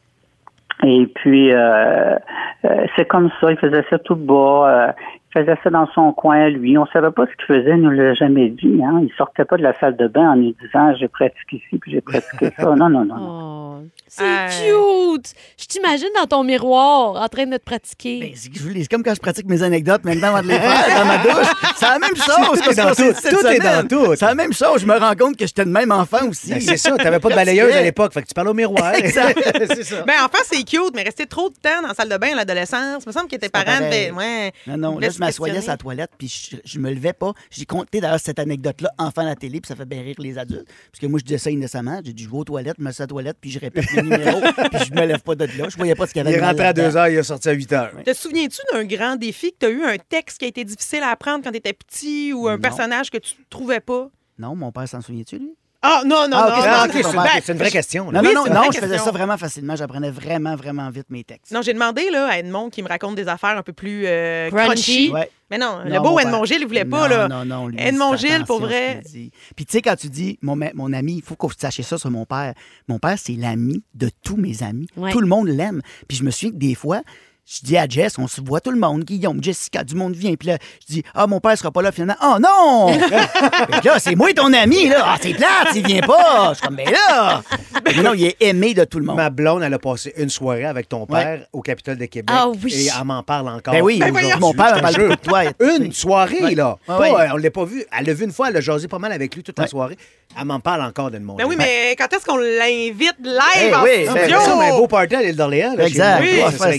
Et 0.84 1.06
puis, 1.06 1.52
euh, 1.52 2.16
euh, 2.64 2.86
c'est 2.96 3.06
comme 3.06 3.30
ça, 3.40 3.50
il 3.50 3.58
faisait 3.58 3.84
ça 3.90 3.98
tout 3.98 4.14
bas. 4.14 4.68
euh, 4.68 4.92
faisait 5.40 5.58
ça 5.64 5.70
dans 5.70 5.86
son 5.94 6.12
coin, 6.12 6.48
lui. 6.48 6.76
On 6.78 6.86
savait 6.86 7.10
pas 7.10 7.26
ce 7.26 7.32
qu'il 7.36 7.46
faisait, 7.56 7.70
il 7.76 7.82
nous 7.82 7.90
l'a 7.90 8.14
jamais 8.14 8.48
dit. 8.50 8.80
Hein. 8.84 9.00
Il 9.02 9.10
sortait 9.16 9.44
pas 9.44 9.56
de 9.56 9.62
la 9.62 9.78
salle 9.78 9.96
de 9.96 10.06
bain 10.08 10.32
en 10.32 10.36
nous 10.36 10.54
disant 10.62 10.94
j'ai 10.98 11.08
pratiqué 11.08 11.56
ici 11.56 11.78
puis 11.78 11.92
j'ai 11.92 12.00
pratiqué 12.00 12.50
ça. 12.56 12.64
Non, 12.78 12.88
non, 12.88 13.04
non. 13.04 13.04
non. 13.04 13.78
Oh, 13.80 13.86
c'est 14.06 14.22
Euh. 14.24 15.14
cute! 15.14 15.32
Je 15.58 15.66
t'imagine 15.66 16.08
dans 16.20 16.26
ton 16.26 16.44
miroir 16.44 17.20
en 17.22 17.28
train 17.28 17.46
de 17.46 17.56
te 17.56 17.62
pratiquer. 17.64 18.20
Ben, 18.20 18.30
c'est 18.34 18.88
comme 18.88 19.02
quand 19.02 19.14
je 19.14 19.20
pratique 19.20 19.46
mes 19.46 19.62
anecdotes 19.62 20.04
maintenant 20.04 20.34
avant 20.34 20.42
de 20.42 20.48
les 20.48 20.58
faire 20.58 20.98
dans 20.98 21.04
ma 21.04 21.18
douche. 21.18 21.52
C'est 21.76 21.86
la 21.88 21.98
même 21.98 22.16
chose. 22.16 22.60
Tout 22.60 22.70
est 22.70 22.74
dans 22.74 22.88
tout. 22.94 23.14
cette 23.20 23.30
Tout 23.38 23.46
est 23.46 23.58
dans 23.58 23.86
tout. 23.88 24.14
C'est 24.16 24.26
la 24.26 24.34
même 24.34 24.52
chose. 24.52 24.80
Je 24.80 24.86
me 24.86 24.98
rends 24.98 25.14
compte 25.14 25.36
que 25.36 25.46
j'étais 25.46 25.64
le 25.64 25.70
même 25.70 25.92
enfant 25.92 26.26
aussi. 26.28 26.50
Ben, 26.50 26.60
c'est 26.60 26.76
ça, 26.76 26.96
t'avais 26.96 27.20
pas 27.20 27.28
de 27.30 27.34
balayeuse 27.36 27.74
à 27.74 27.82
l'époque, 27.82 28.12
fait 28.12 28.22
que 28.22 28.28
tu 28.28 28.34
parles 28.34 28.48
au 28.48 28.54
miroir. 28.54 28.94
Exact. 28.94 29.38
c'est 29.68 29.84
ça. 29.84 30.02
Ben, 30.06 30.14
enfin, 30.24 30.38
c'est 30.44 30.62
cute, 30.64 30.92
mais 30.94 31.02
rester 31.02 31.26
trop 31.26 31.48
de 31.48 31.54
temps 31.54 31.82
dans 31.82 31.88
la 31.88 31.94
salle 31.94 32.08
de 32.08 32.16
bain 32.16 32.32
à 32.32 32.36
l'adolescence, 32.36 33.02
il 33.04 33.08
me 33.08 33.12
semble 33.12 33.28
que 33.28 33.36
tes 33.36 33.48
parents, 33.48 33.80
ouais. 33.90 34.52
Non, 34.66 34.76
non, 34.76 34.98
là, 34.98 35.08
m'assoyais 35.28 35.60
sur 35.60 35.70
la 35.70 35.76
toilette, 35.76 36.10
puis 36.18 36.28
je, 36.28 36.56
je 36.64 36.78
me 36.78 36.90
levais 36.92 37.12
pas. 37.12 37.32
J'ai 37.50 37.64
compté 37.64 38.00
d'ailleurs 38.00 38.20
cette 38.20 38.38
anecdote-là 38.38 38.90
enfant 38.98 39.22
à 39.22 39.26
la 39.26 39.36
télé, 39.36 39.60
puis 39.60 39.68
ça 39.68 39.76
fait 39.76 39.84
bien 39.86 40.02
rire 40.02 40.16
les 40.18 40.38
adultes. 40.38 40.66
Parce 40.90 41.00
que 41.00 41.06
moi, 41.06 41.18
je 41.20 41.24
disais 41.24 41.38
ça 41.38 41.50
innocemment. 41.50 42.00
J'ai 42.04 42.12
dit, 42.12 42.24
je 42.24 42.28
vais 42.30 42.36
aux 42.36 42.44
toilettes, 42.44 42.76
je 42.78 42.84
me 42.84 42.90
suis 42.92 43.02
à 43.02 43.04
la 43.04 43.08
toilette, 43.08 43.36
puis 43.40 43.50
je 43.50 43.58
répète 43.58 43.84
le 43.94 44.02
numéro, 44.02 44.40
puis 44.72 44.84
je 44.88 44.92
me 44.94 45.06
lève 45.06 45.20
pas 45.22 45.34
de 45.34 45.44
là. 45.44 45.68
Je 45.68 45.76
voyais 45.76 45.94
pas 45.94 46.06
ce 46.06 46.12
qu'il 46.12 46.18
y 46.22 46.26
avait 46.26 46.32
Il 46.32 46.36
est 46.38 46.44
rentré 46.44 46.62
à 46.64 46.66
là-dedans. 46.68 46.88
2 46.88 46.96
heures, 46.96 47.08
il 47.08 47.16
est 47.16 47.22
sorti 47.22 47.48
à 47.48 47.52
8 47.52 47.72
heures. 47.72 47.92
Te 48.04 48.12
souviens-tu 48.14 48.60
d'un 48.72 48.84
grand 48.84 49.16
défi 49.16 49.52
que 49.52 49.56
tu 49.60 49.66
as 49.66 49.70
eu, 49.70 49.82
un 49.84 49.98
texte 49.98 50.38
qui 50.38 50.44
a 50.44 50.48
été 50.48 50.64
difficile 50.64 51.02
à 51.02 51.10
apprendre 51.10 51.42
quand 51.44 51.50
tu 51.50 51.56
étais 51.58 51.72
petit 51.72 52.32
ou 52.32 52.48
un 52.48 52.56
Non. 52.56 52.60
personnage 52.60 53.10
que 53.10 53.18
tu 53.18 53.34
trouvais 53.50 53.80
pas? 53.80 54.10
Non, 54.38 54.54
mon 54.54 54.70
père 54.72 54.88
s'en 54.88 55.00
souvient-tu, 55.00 55.38
lui? 55.38 55.54
Ah, 55.80 56.02
non, 56.04 56.26
non, 56.28 56.36
Ah, 56.36 56.48
non. 56.50 56.56
ok, 56.58 56.64
non, 56.64 56.70
non, 56.72 56.84
ok, 56.84 56.90
c'est 56.92 57.02
non, 57.02 57.08
une, 57.10 57.14
ben, 57.16 57.22
vraie- 57.22 57.40
c'est 57.44 57.52
une 57.52 57.58
vraie 57.58 57.70
question. 57.70 58.10
là. 58.10 58.20
Non, 58.20 58.28
Oui, 58.28 58.34
non, 58.34 58.42
c'est 58.44 58.50
non, 58.50 58.56
une 58.56 58.62
non, 58.66 58.72
je 58.72 58.78
faisais 58.78 58.88
question. 58.94 59.04
ça 59.04 59.10
vraiment 59.12 59.36
facilement. 59.38 59.76
J'apprenais 59.76 60.10
vraiment, 60.10 60.56
vraiment 60.56 60.90
vite 60.90 61.06
mes 61.08 61.22
textes. 61.22 61.52
Non, 61.52 61.62
j'ai 61.62 61.72
demandé 61.72 62.10
là, 62.10 62.26
à 62.26 62.38
Edmond 62.38 62.68
qui 62.70 62.82
me 62.82 62.88
raconte 62.88 63.14
des 63.14 63.28
affaires 63.28 63.56
un 63.56 63.62
peu 63.62 63.72
plus 63.72 64.02
euh, 64.06 64.50
Crunchy. 64.50 64.66
crunchy. 64.66 65.10
Ouais. 65.12 65.30
Mais 65.52 65.56
non, 65.58 65.78
le 65.84 65.90
Non, 65.94 66.02
beau 66.02 66.10
mon 66.10 66.18
Edmond 66.18 66.38
père- 66.38 66.44
Gilles, 66.46 66.58
il 66.62 66.66
voulait 66.66 66.84
non, 66.84 66.90
pas. 66.90 67.08
là. 67.08 67.28
Non, 67.28 67.44
non, 67.44 67.68
lui, 67.68 67.76
Edmond 67.80 68.16
Gilles, 68.16 68.44
pour 68.44 68.56
attention 68.56 68.64
à 68.66 68.70
ce 68.70 68.74
vrai. 68.94 69.00
qu'il 69.04 69.12
dit. 69.12 69.30
Puis 69.54 69.66
tu 69.66 69.72
sais, 69.72 69.82
quand 69.82 69.94
tu 69.96 70.08
dis, 70.08 70.36
mon, 70.42 70.56
ma- 70.56 70.72
mon 70.74 70.92
ami, 70.92 71.14
il 71.18 71.22
faut 71.22 71.36
que 71.36 71.46
vous 71.46 71.52
sachiez 71.56 71.84
ça 71.84 71.96
sur 71.96 72.10
mon 72.10 72.26
père. 72.26 72.54
Mon 72.88 72.98
père, 72.98 73.16
c'est 73.16 73.34
l'ami 73.34 73.82
de 73.94 74.10
tous 74.24 74.36
mes 74.36 74.64
amis. 74.64 74.88
Ouais. 74.96 75.12
Tout 75.12 75.20
le 75.20 75.28
monde 75.28 75.46
l'aime. 75.46 75.80
Puis 76.08 76.18
je 76.18 76.24
me 76.24 76.30
souviens 76.32 76.50
que 76.50 76.56
des 76.56 76.74
fois, 76.74 77.02
je 77.50 77.60
dis 77.64 77.78
à 77.78 77.86
Jess, 77.88 78.18
on 78.18 78.28
se 78.28 78.42
voit 78.42 78.60
tout 78.60 78.70
le 78.70 78.78
monde, 78.78 79.04
Guillaume, 79.04 79.42
Jessica, 79.42 79.82
du 79.82 79.94
monde 79.94 80.14
vient. 80.14 80.34
Puis 80.34 80.48
là, 80.48 80.58
je 80.86 80.94
dis, 80.94 81.02
ah, 81.14 81.26
mon 81.26 81.40
père 81.40 81.56
sera 81.56 81.70
pas 81.70 81.80
là 81.80 81.90
finalement. 81.92 82.16
Oh 82.22 82.36
non! 82.38 82.98
Là, 83.84 83.98
c'est 83.98 84.14
moi 84.16 84.32
ton 84.34 84.52
ami, 84.52 84.88
là. 84.88 85.02
Ah, 85.04 85.16
c'est 85.20 85.32
plate, 85.32 85.68
il 85.74 85.86
vient 85.86 86.00
pas. 86.02 86.50
Je 86.50 86.58
suis 86.58 86.66
comme, 86.66 86.76
ben 86.76 86.90
là. 86.90 87.42
Mais 87.86 88.02
non, 88.02 88.12
il 88.12 88.26
est 88.26 88.36
aimé 88.40 88.74
de 88.74 88.84
tout 88.84 88.98
le 88.98 89.06
monde. 89.06 89.16
Ma 89.16 89.30
blonde, 89.30 89.62
elle 89.62 89.72
a 89.72 89.78
passé 89.78 90.12
une 90.18 90.28
soirée 90.28 90.64
avec 90.66 90.88
ton 90.88 91.06
père 91.06 91.46
au 91.52 91.62
Capitole 91.62 91.96
de 91.96 92.04
Québec. 92.06 92.34
Ah 92.36 92.48
oui. 92.48 92.72
Et 92.74 92.88
elle 92.98 93.04
m'en 93.04 93.22
parle 93.22 93.48
encore. 93.48 93.72
Ben 93.72 93.82
oui, 93.82 93.98
aujourd'hui, 94.02 94.28
mon 94.40 94.52
père 94.52 94.74
m'a 94.74 94.80
parlé 94.82 95.08
de 95.08 95.14
toi. 95.14 95.42
Une 95.60 95.92
soirée, 95.92 96.42
Ouais. 96.42 96.54
là. 96.54 96.76
Pas, 96.86 96.98
ouais. 96.98 97.10
euh, 97.12 97.28
on 97.32 97.36
l'a 97.36 97.50
pas 97.50 97.64
vu. 97.64 97.84
Elle 97.98 98.06
l'a 98.06 98.12
vu 98.14 98.24
une 98.24 98.32
fois, 98.32 98.48
elle 98.50 98.56
a 98.56 98.60
jasé 98.60 98.88
pas 98.88 98.98
mal 98.98 99.12
avec 99.12 99.34
lui 99.34 99.42
toute 99.42 99.58
la 99.58 99.66
soirée. 99.66 99.96
Elle 100.38 100.44
m'en 100.44 100.60
parle 100.60 100.82
encore 100.82 101.10
de 101.10 101.18
mon 101.18 101.34
Ben 101.36 101.46
oui, 101.48 101.54
mais 101.56 101.96
quand 101.96 102.12
est-ce 102.12 102.24
qu'on 102.26 102.36
l'invite 102.36 103.16
live 103.22 103.40
Eh 103.70 103.74
en 103.74 103.82
oui, 103.82 103.90
ben, 104.04 104.12
mais 104.14 104.20
studio? 104.24 104.40
ça, 104.40 104.56
mais 104.58 104.68
un 104.70 104.76
beau 104.76 104.86
party 104.86 105.14
à 105.14 105.22
l'île 105.22 105.36
d'Orléans. 105.36 105.74
Exact. 105.78 106.20
Oui. 106.20 106.40
ça. 106.58 106.70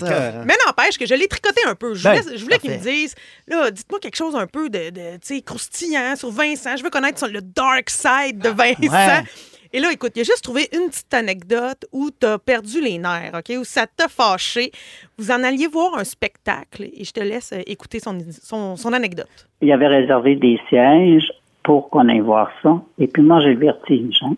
N'empêche 0.65 0.97
que 0.97 1.05
je 1.05 1.15
l'ai 1.15 1.27
tricoté 1.27 1.61
un 1.67 1.75
peu. 1.75 1.93
Je 1.93 2.03
Ben, 2.03 2.19
voulais, 2.21 2.37
je 2.37 2.43
voulais 2.43 2.57
qu'il 2.59 2.71
me 2.71 2.75
parfait. 2.75 2.91
dise, 2.91 3.15
là, 3.47 3.71
dites-moi 3.71 3.99
quelque 3.99 4.15
chose 4.15 4.35
un 4.35 4.47
peu 4.47 4.69
de, 4.69 4.89
de 4.89 5.17
tu 5.17 5.35
sais, 5.35 5.41
croustillant 5.41 6.15
sur 6.15 6.29
Vincent. 6.31 6.75
Je 6.77 6.83
veux 6.83 6.89
connaître 6.89 7.27
le 7.27 7.41
dark 7.41 7.89
side 7.89 8.39
de 8.39 8.49
Vincent. 8.49 8.91
Ouais. 8.91 9.23
Et 9.71 9.79
là, 9.79 9.91
écoute, 9.91 10.13
il 10.15 10.21
a 10.21 10.23
juste 10.23 10.43
trouvé 10.43 10.67
une 10.73 10.89
petite 10.89 11.13
anecdote 11.13 11.85
où 11.91 12.09
tu 12.09 12.25
as 12.25 12.39
perdu 12.39 12.81
les 12.81 12.97
nerfs, 12.97 13.33
OK? 13.35 13.55
Où 13.59 13.63
ça 13.63 13.85
t'a 13.85 14.07
fâché. 14.07 14.71
Vous 15.19 15.29
en 15.29 15.43
alliez 15.43 15.67
voir 15.67 15.95
un 15.95 16.03
spectacle 16.03 16.85
et 16.91 17.03
je 17.03 17.11
te 17.11 17.19
laisse 17.19 17.53
euh, 17.53 17.61
écouter 17.67 17.99
son, 17.99 18.17
son, 18.41 18.75
son 18.75 18.93
anecdote. 18.93 19.47
Il 19.61 19.71
avait 19.71 19.85
réservé 19.87 20.35
des 20.37 20.59
sièges 20.69 21.31
pour 21.63 21.91
qu'on 21.91 22.09
aille 22.09 22.19
voir 22.21 22.49
ça. 22.63 22.81
Et 22.97 23.05
puis 23.05 23.21
moi, 23.21 23.41
j'ai 23.41 23.53
le 23.53 23.59
vertige. 23.59 24.17
hein. 24.23 24.35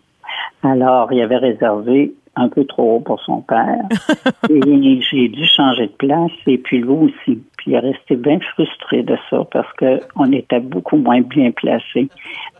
Alors, 0.62 1.10
il 1.12 1.20
avait 1.22 1.38
réservé 1.38 2.12
un 2.36 2.48
peu 2.48 2.64
trop 2.64 2.96
haut 2.96 3.00
pour 3.00 3.20
son 3.20 3.42
père. 3.42 3.84
et 4.50 5.00
j'ai 5.10 5.28
dû 5.28 5.46
changer 5.46 5.86
de 5.86 5.92
place. 5.92 6.32
Et 6.46 6.58
puis 6.58 6.78
lui 6.78 6.88
aussi. 6.88 7.42
Puis 7.62 7.70
il 7.70 7.74
est 7.74 7.78
resté 7.78 8.16
bien 8.16 8.38
frustré 8.54 9.04
de 9.04 9.16
ça 9.30 9.44
parce 9.52 9.72
que 9.74 10.00
on 10.16 10.32
était 10.32 10.58
beaucoup 10.58 10.96
moins 10.96 11.20
bien 11.20 11.52
placés 11.52 12.08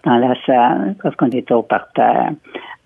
dans 0.04 0.16
la 0.16 0.34
salle 0.46 0.94
parce 1.02 1.16
qu'on 1.16 1.26
était 1.30 1.54
au 1.54 1.62
parterre. 1.64 2.30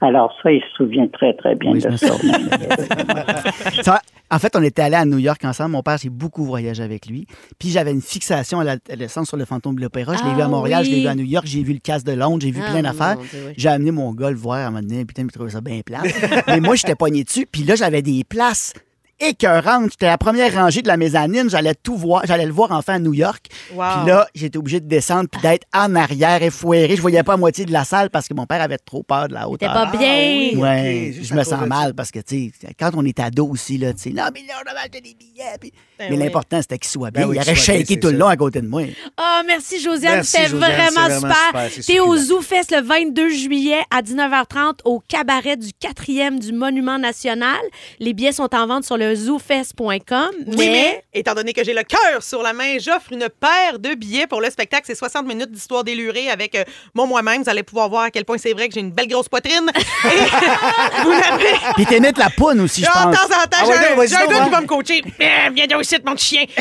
Alors 0.00 0.34
ça, 0.42 0.50
il 0.50 0.60
se 0.62 0.68
souvient 0.76 1.06
très, 1.08 1.34
très 1.34 1.54
bien 1.56 1.72
Oui, 1.72 1.80
de 1.82 1.88
me 1.88 1.96
ça. 1.96 2.08
Ça, 3.82 4.00
en 4.30 4.38
fait, 4.38 4.54
on 4.56 4.62
était 4.62 4.82
allés 4.82 4.96
à 4.96 5.04
New 5.04 5.18
York 5.18 5.42
ensemble. 5.44 5.72
Mon 5.72 5.82
père, 5.82 5.98
j'ai 5.98 6.08
beaucoup 6.10 6.44
voyagé 6.44 6.82
avec 6.82 7.06
lui. 7.06 7.26
Puis 7.58 7.68
j'avais 7.68 7.92
une 7.92 8.00
fixation 8.02 8.60
à 8.60 8.64
l'adolescence 8.64 9.28
sur 9.28 9.36
le 9.36 9.44
fantôme 9.44 9.76
de 9.76 9.80
l'opéra. 9.82 10.14
Je 10.14 10.22
l'ai 10.24 10.30
Ah 10.32 10.36
vu 10.36 10.42
à 10.42 10.48
Montréal, 10.48 10.84
je 10.84 10.90
l'ai 10.90 11.00
vu 11.02 11.06
à 11.06 11.14
New 11.14 11.24
York, 11.24 11.46
j'ai 11.46 11.62
vu 11.62 11.72
le 11.74 11.78
casse 11.78 12.04
de 12.04 12.12
Londres, 12.12 12.40
j'ai 12.42 12.50
vu 12.50 12.60
Ah, 12.66 12.70
plein 12.72 12.82
d'affaires. 12.82 13.16
Oui. 13.18 13.54
J'ai 13.56 13.68
amené 13.68 13.90
mon 13.90 14.12
gars 14.12 14.30
le 14.30 14.36
voir 14.36 14.58
à 14.58 14.66
un 14.66 14.70
moment 14.70 14.82
donné. 14.82 15.04
Putain, 15.04 15.22
il 15.22 15.30
trouvait 15.30 15.50
ça 15.50 15.60
bien 15.60 15.80
plat. 15.84 16.00
Mais 16.48 16.60
moi, 16.60 16.74
j'étais 16.74 16.94
pogné 16.94 17.24
dessus. 17.24 17.46
Puis 17.50 17.62
là, 17.62 17.74
j'avais 17.76 18.02
des 18.02 18.24
places 18.24 18.74
écœurantes. 19.20 19.90
J'étais 19.92 20.06
à 20.06 20.10
la 20.10 20.18
première 20.18 20.52
rangée 20.54 20.82
de 20.82 20.88
la 20.88 20.96
mezzanine. 20.96 21.48
J'allais 21.50 21.74
tout 21.74 21.96
voir. 21.96 22.22
J'allais 22.26 22.46
le 22.46 22.52
voir 22.52 22.72
enfin 22.72 22.94
à 22.94 22.98
New 22.98 23.14
York. 23.14 23.46
Wow. 23.74 23.84
Puis 24.02 24.06
là, 24.10 24.26
j'étais 24.34 24.58
obligé 24.58 24.80
de 24.80 24.86
descendre 24.88 25.28
puis 25.30 25.40
d'être 25.40 25.66
en 25.74 25.94
arrière 25.94 26.42
effoiré. 26.42 26.94
Je 26.96 27.00
voyais 27.00 27.22
pas 27.22 27.34
à 27.34 27.36
moitié 27.36 27.64
de 27.64 27.72
la 27.72 27.84
salle 27.84 28.10
parce 28.10 28.28
que 28.28 28.34
mon 28.34 28.46
père 28.46 28.60
avait 28.62 28.78
trop 28.78 29.02
peur 29.02 29.28
de 29.28 29.34
la 29.34 29.40
T'es 29.40 29.46
hauteur. 29.46 29.72
pas 29.72 29.86
bien. 29.96 29.98
oui. 30.08 30.56
Ouais, 30.56 31.14
je 31.20 31.34
me 31.34 31.44
sens 31.44 31.66
mal 31.66 31.94
parce 31.94 32.10
que, 32.10 32.18
tu 32.20 32.52
sais, 32.60 32.68
quand 32.78 32.90
on 32.94 33.04
est 33.04 33.18
ado 33.20 33.46
aussi, 33.48 33.78
là, 33.78 33.92
tu 33.92 34.00
sais, 34.00 34.10
non, 34.10 34.24
mais 34.32 34.40
là, 34.46 34.54
on 34.66 34.76
a 34.76 34.80
acheté 34.80 35.00
des 35.00 35.14
billets. 35.14 35.44
puis- 35.60 35.72
Ben 35.98 36.08
mais 36.10 36.16
oui. 36.16 36.22
l'important, 36.24 36.60
c'était 36.60 36.78
qu'il 36.78 36.90
soit 36.90 37.10
Ben 37.10 37.20
bien. 37.22 37.28
oui, 37.30 37.36
il 37.36 37.40
aurait 37.42 37.54
shaké 37.54 37.98
tout 37.98 38.08
le 38.08 38.18
long 38.18 38.26
à 38.28 38.36
côté 38.36 38.60
de 38.60 38.68
moi. 38.68 38.82
Ah, 39.16 39.42
merci 39.46 39.80
Josiane, 39.80 40.22
c'était 40.22 40.48
vraiment, 40.48 40.76
c'est 41.06 41.18
vraiment 41.18 41.34
super. 41.48 41.70
super, 41.70 41.84
T'es 41.86 42.00
au. 42.00 42.16
ZooFest 42.16 42.70
le 42.72 42.82
22 42.82 43.28
juillet 43.30 43.78
à 43.90 44.02
19h30 44.02 44.80
au 44.84 45.00
cabaret 45.06 45.56
du 45.56 45.68
4e 45.80 46.38
du 46.40 46.52
Monument 46.52 46.98
National. 46.98 47.56
Les 48.00 48.12
billets 48.14 48.32
sont 48.32 48.52
en 48.54 48.66
vente 48.66 48.84
sur 48.84 48.96
le 48.96 49.05
zoofest.com. 49.14 50.30
Oui, 50.46 50.57
mais 50.57 51.04
étant 51.14 51.34
donné 51.34 51.52
que 51.52 51.62
j'ai 51.64 51.74
le 51.74 51.82
cœur 51.82 52.22
sur 52.22 52.42
la 52.42 52.52
main, 52.52 52.78
j'offre 52.78 53.12
une 53.12 53.28
paire 53.28 53.78
de 53.78 53.94
billets 53.94 54.26
pour 54.26 54.40
le 54.40 54.50
spectacle. 54.50 54.84
C'est 54.86 54.94
60 54.94 55.26
minutes 55.26 55.50
d'histoire 55.52 55.84
délurée 55.84 56.30
avec 56.30 56.54
euh, 56.54 56.64
moi 56.94 57.07
moi-même. 57.07 57.42
Vous 57.42 57.48
allez 57.50 57.62
pouvoir 57.62 57.88
voir 57.88 58.02
à 58.04 58.11
quel 58.11 58.24
point 58.24 58.38
c'est 58.38 58.52
vrai 58.52 58.68
que 58.68 58.74
j'ai 58.74 58.80
une 58.80 58.92
belle 58.92 59.09
grosse 59.09 59.28
poitrine. 59.28 59.70
Et 60.04 60.09
vous 61.04 61.11
l'avez. 61.11 61.54
Puis 61.76 61.86
t'imites 61.86 62.18
la 62.18 62.30
poune 62.30 62.61
aussi, 62.61 62.82
je 62.82 62.88
Ah, 62.92 63.07
De 63.07 63.16
pense. 63.16 63.28
temps 63.28 63.36
en 63.36 63.42
temps, 63.44 63.59
Ah 63.61 63.64
j'ai 63.64 63.70
ouais, 63.72 63.76
un, 64.14 64.18
un 64.22 64.26
gars 64.26 64.44
qui 64.44 64.50
va 64.50 64.61
me 64.61 64.66
coacher. 64.66 65.02
Eh, 65.20 65.50
Viens 65.54 65.66
donc 65.66 65.82
ici, 65.82 65.96
mon 66.04 66.16
chien. 66.16 66.44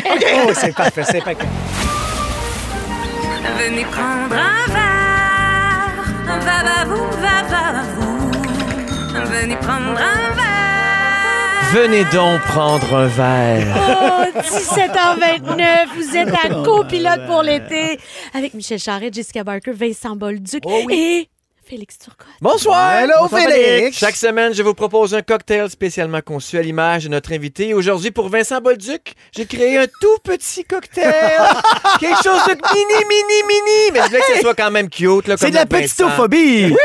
Oh, 0.47 0.51
c'est 0.53 0.75
parfait, 0.75 1.03
c'est 1.03 1.23
parfait. 1.23 1.45
Venez 3.59 3.85
prendre 3.85 4.35
un 4.35 4.65
verre, 4.73 6.03
va 6.27 6.63
va 6.63 6.85
vous, 6.85 7.09
va 7.21 7.43
va 7.49 7.81
vous. 7.95 8.31
Venez 9.31 9.55
prendre 9.55 9.97
un 9.99 10.35
verre. 10.35 10.44
Venez 11.75 12.05
donc 12.05 12.39
prendre 12.43 12.95
un 12.95 13.07
verre. 13.07 13.75
Oh, 13.75 14.39
17h29, 14.39 15.87
vous 15.93 16.15
êtes 16.15 16.33
à 16.33 16.63
copilote 16.63 17.25
pour 17.27 17.43
l'été. 17.43 17.99
Avec 18.33 18.53
Michel 18.53 18.79
Charret, 18.79 19.09
Jessica 19.11 19.43
Barker, 19.43 19.73
Vincent 19.73 20.15
Bolduc 20.15 20.63
et 20.89 21.27
Félix 21.67 21.97
Turcotte. 21.97 22.27
Bonsoir. 22.41 22.99
Hello, 22.99 23.13
Bonsoir, 23.21 23.41
Félix. 23.41 23.97
Chaque 23.97 24.15
semaine, 24.15 24.53
je 24.53 24.61
vous 24.61 24.73
propose 24.75 25.15
un 25.15 25.21
cocktail 25.23 25.67
spécialement 25.69 26.21
conçu 26.21 26.57
à 26.59 26.61
l'image 26.61 27.05
de 27.05 27.09
notre 27.09 27.33
invité. 27.33 27.73
Aujourd'hui, 27.73 28.11
pour 28.11 28.29
Vincent 28.29 28.61
Bolduc, 28.61 29.13
j'ai 29.35 29.45
créé 29.47 29.77
un 29.79 29.87
tout 29.99 30.17
petit 30.23 30.63
cocktail. 30.63 31.11
Quelque 31.99 32.23
chose 32.23 32.43
de 32.47 32.53
mini, 32.53 33.05
mini, 33.09 33.43
mini. 33.47 33.91
Mais 33.93 33.99
je 34.01 34.05
voulais 34.07 34.19
que 34.19 34.35
ce 34.35 34.41
soit 34.41 34.53
quand 34.53 34.69
même 34.69 34.89
cute. 34.89 35.27
là, 35.27 35.37
C'est 35.37 35.49
de 35.49 35.55
la 35.55 35.65
petitophobie. 35.65 36.75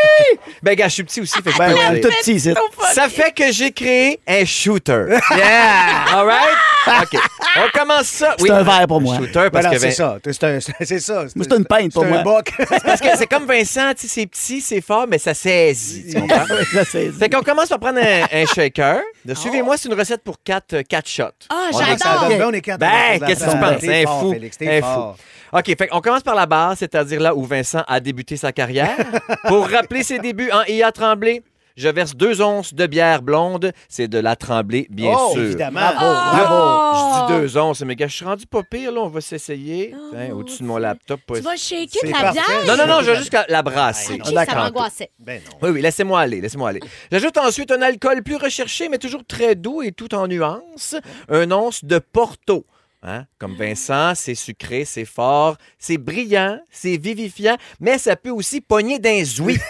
Ben, 0.63 0.75
gars, 0.75 0.89
je 0.89 0.95
suis 0.95 1.05
petit 1.05 1.21
aussi. 1.21 1.35
Fait 1.35 1.43
que 1.43 1.51
je 1.53 1.59
Ben, 1.59 2.01
tout 2.01 2.09
petit. 2.09 2.41
Ça 2.41 3.09
fait 3.09 3.33
que 3.35 3.53
j'ai 3.53 3.73
créé 3.73 4.19
un 4.27 4.45
shooter. 4.45 5.19
Yeah! 5.37 6.05
All 6.15 6.27
right? 6.27 6.57
OK. 7.03 7.21
On 7.57 7.79
commence 7.79 8.07
ça. 8.07 8.35
C'est 8.39 8.51
un 8.51 8.63
verre 8.63 8.87
pour 8.87 9.01
moi. 9.01 9.17
Shooter 9.17 9.49
parce 9.53 9.65
Voilà, 9.65 9.71
que 9.71 9.79
c'est 9.79 9.91
ça. 9.91 10.17
C'est 10.25 10.45
un- 10.45 10.59
c'est 10.61 10.99
ça. 11.01 11.25
Moi, 11.37 11.47
c'est 11.49 11.57
une 11.57 11.65
pinte 11.67 11.93
pour 11.93 12.03
C'est 12.03 12.09
moi. 12.09 12.19
un 12.19 12.23
boc. 12.23 12.53
Parce 12.85 13.01
que 13.01 13.09
c'est 13.17 13.27
comme 13.27 13.45
Vincent, 13.51 13.93
tu 13.95 14.07
sais, 14.07 14.09
c'est 14.21 14.27
petit, 14.27 14.61
c'est 14.61 14.80
fort, 14.81 15.07
mais 15.09 15.19
ça 15.19 15.35
saisit. 15.35 16.13
Tu 16.13 16.21
comprends? 16.21 16.45
Ça, 16.73 16.85
c'est- 16.85 17.11
Fait 17.13 17.29
qu'on 17.29 17.43
commence 17.43 17.69
par 17.69 17.79
prendre 17.81 17.99
un, 17.99 18.25
un 18.33 18.47
shaker. 18.47 19.01
De 19.25 19.35
Suivez-moi, 19.35 19.77
c'est 19.77 19.89
une 19.89 19.95
recette 19.99 20.23
pour 20.23 20.37
4 20.43 20.83
quatre, 20.83 21.09
shots. 21.09 21.25
Ah, 21.49 21.69
On 21.73 21.79
Ça 21.79 21.85
j'adore. 21.87 22.49
on 22.49 22.53
est 22.53 22.61
quatre. 22.61 22.81
Ben, 22.81 23.21
qu'est-ce 23.27 23.45
que 23.45 23.51
tu 23.51 23.59
penses? 23.59 24.05
Fort, 24.07 24.21
fou. 24.21 24.33
Félix, 24.33 24.57
Un 24.63 24.81
fort. 24.81 25.17
OK, 25.53 25.65
fait 25.67 25.89
qu'on 25.89 26.01
commence 26.01 26.23
par 26.23 26.37
la 26.37 26.47
base, 26.47 26.79
c'est-à-dire 26.79 27.21
là 27.21 27.35
où 27.35 27.43
Vincent 27.45 27.83
a 27.89 27.99
débuté 27.99 28.37
sa 28.37 28.53
carrière. 28.53 28.97
pour 29.49 29.69
rappeler 29.69 30.05
ses 30.05 30.19
débuts 30.21 30.51
en 30.53 30.63
IA 30.69 30.93
Tremblay, 30.93 31.43
je 31.81 31.89
verse 31.89 32.15
deux 32.15 32.43
onces 32.43 32.75
de 32.75 32.87
bière 32.87 33.23
blonde. 33.23 33.73
C'est 33.89 34.09
de 34.09 34.19
la 34.19 34.37
tremblée, 34.37 34.87
bien 34.91 35.15
Oh, 35.19 35.31
sûr. 35.33 35.43
évidemment. 35.43 35.81
Là, 35.81 36.49
Oh! 36.53 37.27
je 37.29 37.35
dis 37.35 37.41
deux 37.41 37.59
onces, 37.59 37.81
mais 37.83 37.97
gars, 37.97 38.07
je 38.09 38.17
suis 38.17 38.25
rendu 38.25 38.47
pas 38.47 38.63
pire, 38.63 38.93
là. 38.93 39.01
On 39.01 39.09
va 39.09 39.21
s'essayer. 39.21 39.95
Hein, 40.15 40.31
Au-dessus 40.33 40.63
de 40.63 40.69
mon 40.69 40.77
laptop. 40.79 41.21
pas- 41.27 41.37
Tu 41.37 41.41
vas 41.41 41.57
shaker 41.57 42.03
de 42.05 42.09
la 42.13 42.19
parfait. 42.21 42.41
bière? 42.65 42.67
Non, 42.77 42.77
non, 42.87 42.95
non, 42.95 43.01
je 43.03 43.11
vais 43.11 43.17
juste 43.17 43.37
la 43.49 43.63
brasser. 43.63 44.15
Ok, 44.15 44.27
ça 44.27 44.55
m'angoissait. 44.55 45.11
Ben 45.19 45.41
non. 45.45 45.57
Oui, 45.63 45.71
oui, 45.75 45.81
laissez-moi 45.83 46.21
aller, 46.21 46.41
laissez-moi 46.41 46.69
aller. 46.71 46.81
J'ajoute 47.11 47.37
ensuite 47.39 47.71
un 47.71 47.83
alcool 47.83 48.23
plus 48.23 48.37
recherché, 48.37 48.89
mais 48.89 48.99
toujours 48.99 49.25
très 49.27 49.55
doux 49.55 49.83
et 49.83 49.93
tout 49.93 50.15
en 50.15 50.27
nuances. 50.27 50.97
Un 51.29 51.51
once 51.51 51.85
de 51.85 51.99
Porto. 51.99 52.67
Hein? 53.03 53.25
Comme 53.39 53.57
Vincent, 53.57 54.13
c'est 54.15 54.35
sucré, 54.35 54.85
c'est 54.85 55.07
fort, 55.07 55.57
c'est 55.79 55.97
brillant, 55.97 56.59
c'est 56.71 56.99
vivifiant, 56.99 57.57
mais 57.81 57.97
ça 57.97 58.15
peut 58.15 58.29
aussi 58.29 58.61
pogner 58.61 58.99
d'un 58.99 59.25
zoui, 59.25 59.57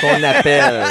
qu'on 0.00 0.22
appelle. 0.24 0.84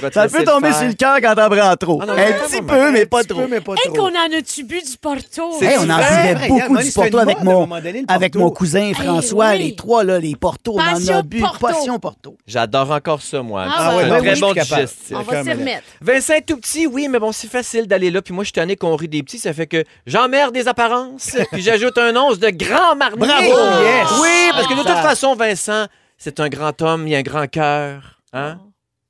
Je 0.00 0.06
te 0.08 0.14
Ça 0.14 0.26
peut 0.26 0.42
tomber 0.42 0.72
sur 0.72 0.86
le 0.86 0.94
cœur 0.94 1.16
quand 1.20 1.34
t'en 1.34 1.50
prends 1.50 1.76
trop. 1.76 1.98
Ah 2.02 2.06
non, 2.06 2.12
un 2.14 2.32
petit 2.48 2.62
peu, 2.62 2.90
mais 2.90 3.04
pas 3.04 3.24
trop. 3.24 3.40
peu, 3.42 3.46
mais 3.46 3.60
pas 3.60 3.74
Hey, 3.74 3.92
trop. 3.92 4.04
qu'on 4.08 4.16
en 4.16 4.38
a-tu 4.38 4.64
bu 4.64 4.80
du 4.80 4.96
Porto? 4.98 5.62
Hey, 5.62 5.76
on 5.78 5.90
en 5.90 5.98
buvait 5.98 6.48
beaucoup 6.48 6.78
du 6.78 6.92
Porto 6.92 7.18
avec 7.18 7.36
un 7.40 7.44
mon, 7.44 7.66
donné, 7.66 8.04
avec 8.08 8.34
cousin 8.54 8.92
François, 8.94 9.50
oui. 9.50 9.58
les 9.58 9.76
trois, 9.76 10.02
là, 10.02 10.18
les 10.18 10.34
Porto. 10.34 10.76
On 10.76 10.80
en 10.80 11.08
a 11.08 11.22
bu. 11.22 11.40
Porto. 11.40 11.66
Passion 11.66 11.98
Porto. 11.98 12.38
J'adore 12.46 12.90
encore 12.90 13.20
ça, 13.20 13.42
moi. 13.42 13.66
Ah 13.68 13.90
c'est 13.90 13.96
ouais, 13.96 14.04
un 14.04 14.08
ben 14.08 14.18
très 14.20 14.34
oui, 14.34 14.40
bon 14.40 14.52
digestif. 14.54 15.12
On 15.12 15.20
va 15.20 15.42
s'y 15.42 15.52
remettre. 15.52 15.82
Vincent 16.00 16.34
tout 16.46 16.56
petit, 16.56 16.86
oui, 16.86 17.08
mais 17.10 17.18
bon, 17.18 17.32
c'est 17.32 17.50
facile 17.50 17.86
d'aller 17.86 18.10
là. 18.10 18.22
Puis 18.22 18.32
moi, 18.32 18.44
je 18.44 18.46
suis 18.46 18.52
tanné 18.52 18.76
qu'on 18.76 18.96
rit 18.96 19.08
des 19.08 19.22
petits. 19.22 19.38
Ça 19.38 19.52
fait 19.52 19.66
que 19.66 19.84
j'emmerde 20.06 20.53
des 20.54 20.66
apparences. 20.68 21.36
puis 21.52 21.60
j'ajoute 21.62 21.98
un 21.98 22.16
once 22.16 22.38
de 22.38 22.48
grand 22.50 22.96
marnier. 22.96 23.18
Bravo, 23.26 23.82
yes. 23.82 24.08
Oui, 24.22 24.50
parce 24.52 24.66
que 24.66 24.72
de 24.74 24.78
toute 24.78 24.88
façon, 24.88 25.34
Vincent, 25.34 25.86
c'est 26.16 26.40
un 26.40 26.48
grand 26.48 26.80
homme, 26.80 27.06
il 27.06 27.14
a 27.14 27.18
un 27.18 27.22
grand 27.22 27.46
cœur. 27.46 28.18
Hein? 28.32 28.58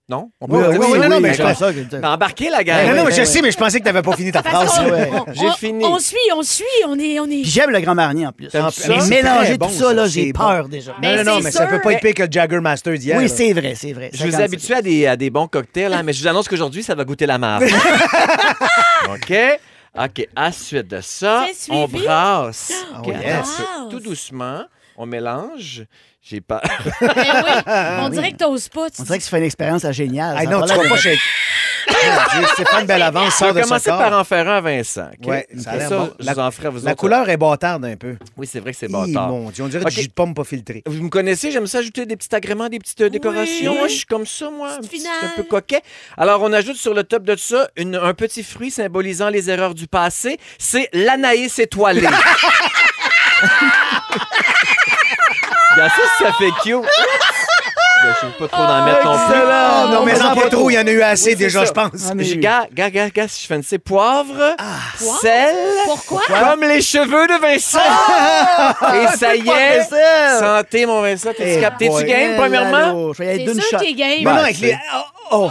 Non? 0.07 0.31
On 0.39 0.47
Oui, 0.51 0.63
oui, 0.69 0.77
oui, 0.93 0.99
non, 0.99 1.09
non, 1.09 1.21
mais 1.21 1.33
je 1.33 1.43
pense- 1.43 1.57
ça 1.57 1.73
que- 1.73 1.81
T'as 1.81 2.13
embarqué, 2.13 2.51
la. 2.51 2.63
Ben 2.63 2.91
non, 2.91 2.97
non, 2.97 3.05
mais 3.07 3.13
je 3.15 3.25
sais, 3.25 3.41
mais 3.41 3.51
je 3.51 3.57
pensais 3.57 3.79
que 3.81 3.85
t'avais 3.85 4.03
pas 4.03 4.15
fini 4.15 4.31
ta 4.31 4.43
phrase. 4.43 4.79
J'ai 5.33 5.51
fini. 5.53 5.83
On 5.83 5.99
suit, 5.99 6.17
on 6.37 6.43
suit, 6.43 6.65
on 6.87 6.99
est... 6.99 7.19
On 7.21 7.25
est... 7.31 7.43
J'aime 7.43 7.71
le 7.71 7.81
Grand 7.81 7.95
Marnier 7.95 8.27
en 8.27 8.33
plus. 8.33 8.51
Mais 8.53 8.61
ça? 8.61 8.69
Mais 8.89 9.01
c'est 9.01 9.09
mélanger 9.23 9.53
tout 9.53 9.59
bon, 9.61 9.69
ça, 9.71 9.95
là, 9.95 10.07
j'ai 10.07 10.31
peur 10.35 10.69
déjà. 10.69 10.93
Non, 11.03 11.17
non, 11.17 11.25
non, 11.25 11.41
mais 11.43 11.51
ça 11.51 11.63
sûr. 11.63 11.71
peut 11.71 11.81
pas 11.81 11.93
être 11.95 12.03
pire 12.03 12.13
que 12.13 12.23
le 12.25 12.29
Jagger 12.31 12.61
Master 12.61 12.99
d'hier. 12.99 13.17
Oui, 13.17 13.31
c'est 13.31 13.55
vrai, 13.55 13.73
c'est 13.77 13.95
vrai. 13.95 14.11
Je 14.13 14.27
vous 14.27 14.73
à 14.75 14.83
des, 14.83 15.07
à 15.07 15.17
des 15.17 15.31
bons 15.31 15.47
cocktails, 15.49 15.95
hein, 15.95 16.03
mais 16.03 16.13
je 16.13 16.21
vous 16.21 16.29
annonce 16.29 16.49
qu'aujourd'hui, 16.49 16.83
ça 16.83 16.95
va 16.95 17.05
goûter 17.05 17.25
la 17.25 17.39
marde. 17.39 17.65
OK? 19.09 19.33
OK. 19.97 20.29
À 20.35 20.53
suite 20.53 20.89
de 20.89 21.01
ça, 21.01 21.47
on 21.71 21.87
brasse. 21.87 22.73
Ah 22.93 23.03
yes. 23.07 23.61
un 23.61 23.85
peu. 23.85 23.91
Tout 23.91 24.01
doucement, 24.01 24.65
on 24.97 25.07
mélange. 25.07 25.85
J'ai 26.23 26.41
pas. 26.41 26.63
Ben 27.01 27.11
oui, 27.45 27.63
on 28.01 28.09
dirait 28.09 28.33
que 28.33 28.39
t'oses 28.39 28.69
pas. 28.69 28.91
tu 28.91 29.03
On 29.03 29.05
dirait 29.05 29.19
que 29.19 29.25
ça 29.25 29.31
fait 29.31 29.39
une 29.39 29.45
expérience 29.45 29.89
géniale. 29.91 30.37
Ah 30.39 30.45
Ça 30.45 30.51
non, 30.51 30.63
tu 30.63 30.75
vas 30.75 30.89
pas 30.89 30.97
Stéphane 32.55 32.87
Bellavance 32.87 33.35
sort 33.35 33.53
vais 33.53 33.61
de 33.61 33.65
commencer 33.67 33.85
ce 33.85 33.91
corps. 33.91 33.99
par 33.99 34.19
en 34.19 34.25
faire 34.25 34.49
un 34.49 34.57
à 34.57 34.61
Vincent. 34.61 35.09
OK? 35.21 35.29
Ouais, 35.29 35.47
ça 35.59 35.71
a 35.71 35.73
Après 35.75 35.79
l'air 35.79 35.89
ça, 35.89 35.97
bon. 35.99 36.13
je 36.19 36.27
La- 36.27 36.35
vous 36.35 36.41
en 36.41 36.51
ferai 36.51 36.67
à 36.67 36.71
vous 36.71 36.85
La 36.85 36.93
autres. 36.93 37.01
couleur 37.01 37.29
est 37.29 37.37
bâtarde 37.37 37.85
un 37.85 37.97
peu. 37.97 38.17
Oui, 38.37 38.49
c'est 38.51 38.61
vrai 38.61 38.73
que 38.73 38.79
c'est 38.79 38.87
Hi, 38.89 38.93
bâtard. 38.93 39.29
Mon 39.29 39.51
Dieu, 39.51 39.65
on 39.65 39.69
dirait 39.69 39.85
Ok. 39.85 39.91
du 39.91 40.01
jus 40.03 40.09
de 40.09 40.13
pomme 40.13 40.35
pas 40.35 40.45
filtré. 40.45 40.83
Vous 40.87 41.03
me 41.03 41.09
connaissez, 41.09 41.51
j'aime 41.51 41.67
ça 41.67 41.79
ajouter 41.79 42.07
des 42.07 42.17
petits 42.17 42.35
agréments, 42.35 42.69
des 42.69 42.79
petites 42.79 43.01
euh, 43.03 43.11
décorations. 43.11 43.75
Moi, 43.75 43.89
je 43.89 43.95
suis 43.95 44.07
comme 44.07 44.27
ça, 44.27 44.51
moi, 44.51 44.71
un, 44.73 44.77
Petite 44.79 44.91
petit- 44.91 45.01
finale. 45.01 45.15
un 45.25 45.29
peu 45.37 45.43
coquet. 45.45 45.83
Alors, 46.17 46.43
on 46.43 46.53
ajoute 46.53 46.77
sur 46.77 46.95
le 46.95 47.05
top 47.05 47.25
de 47.25 47.37
ça 47.37 47.69
une- 47.77 47.97
un 47.97 48.15
petit 48.15 48.43
fruit 48.43 48.71
symbolisant 48.71 49.29
les 49.29 49.51
erreurs 49.51 49.75
du 49.75 49.87
passé. 49.87 50.39
C'est 50.59 50.89
l'anaïs 50.93 51.59
étoilé. 51.59 52.01
Regarde 52.01 52.23
ça, 56.19 56.25
ça 56.25 56.33
fait 56.39 56.51
cute. 56.63 56.85
Ben, 58.05 58.15
je 58.21 58.27
ne 58.27 58.31
veux 58.33 58.37
pas 58.39 58.49
trop 58.49 58.63
en 58.63 58.85
mettre 58.85 59.05
non 59.05 59.17
plus. 59.17 59.41
Ah, 59.51 59.87
non, 59.91 60.05
mais 60.05 60.23
en 60.23 60.35
pas 60.35 60.49
trop, 60.49 60.71
il 60.71 60.75
y 60.75 60.79
en 60.79 60.87
a 60.87 60.91
eu 60.91 61.03
assez 61.03 61.35
déjà, 61.35 61.65
je 61.65 61.73
pense. 61.73 61.91
Ah, 62.11 62.15
mais- 62.15 62.25
J'ai- 62.25 62.37
Gars, 62.37 62.67
gars, 62.73 62.91
gars, 62.91 63.09
gars, 63.09 63.29
si 63.29 63.43
je 63.43 63.47
fais 63.47 63.55
une 63.57 63.63
c'est 63.63 63.79
poivre, 63.79 64.35
Poivre? 64.99 65.21
sel, 65.21 65.55
Pourquoi? 65.87 66.21
comme 66.29 66.63
les 66.65 66.81
cheveux 66.83 67.27
de 67.27 67.41
Vincent. 67.41 67.79
Et 68.95 69.17
ça 69.17 69.35
y 69.35 69.49
est, 69.49 70.39
santé, 70.39 70.87
mon 70.87 71.01
Vincent. 71.03 71.31
T'es-tu 71.37 71.59
Eh 71.59 71.61
cap- 71.61 71.79
T'es-tu 71.79 71.91
boy. 71.93 72.05
game, 72.05 72.37
premièrement? 72.37 73.13
C'est 73.17 73.39
d'une 73.39 73.61
sûr 73.61 73.79
que 73.79 73.85
t'es 73.85 73.93
game. 73.95 74.19
Mais 74.25 74.33
non, 74.33 74.39
avec 74.39 74.59
les. 74.59 74.77
Oh, 75.31 75.51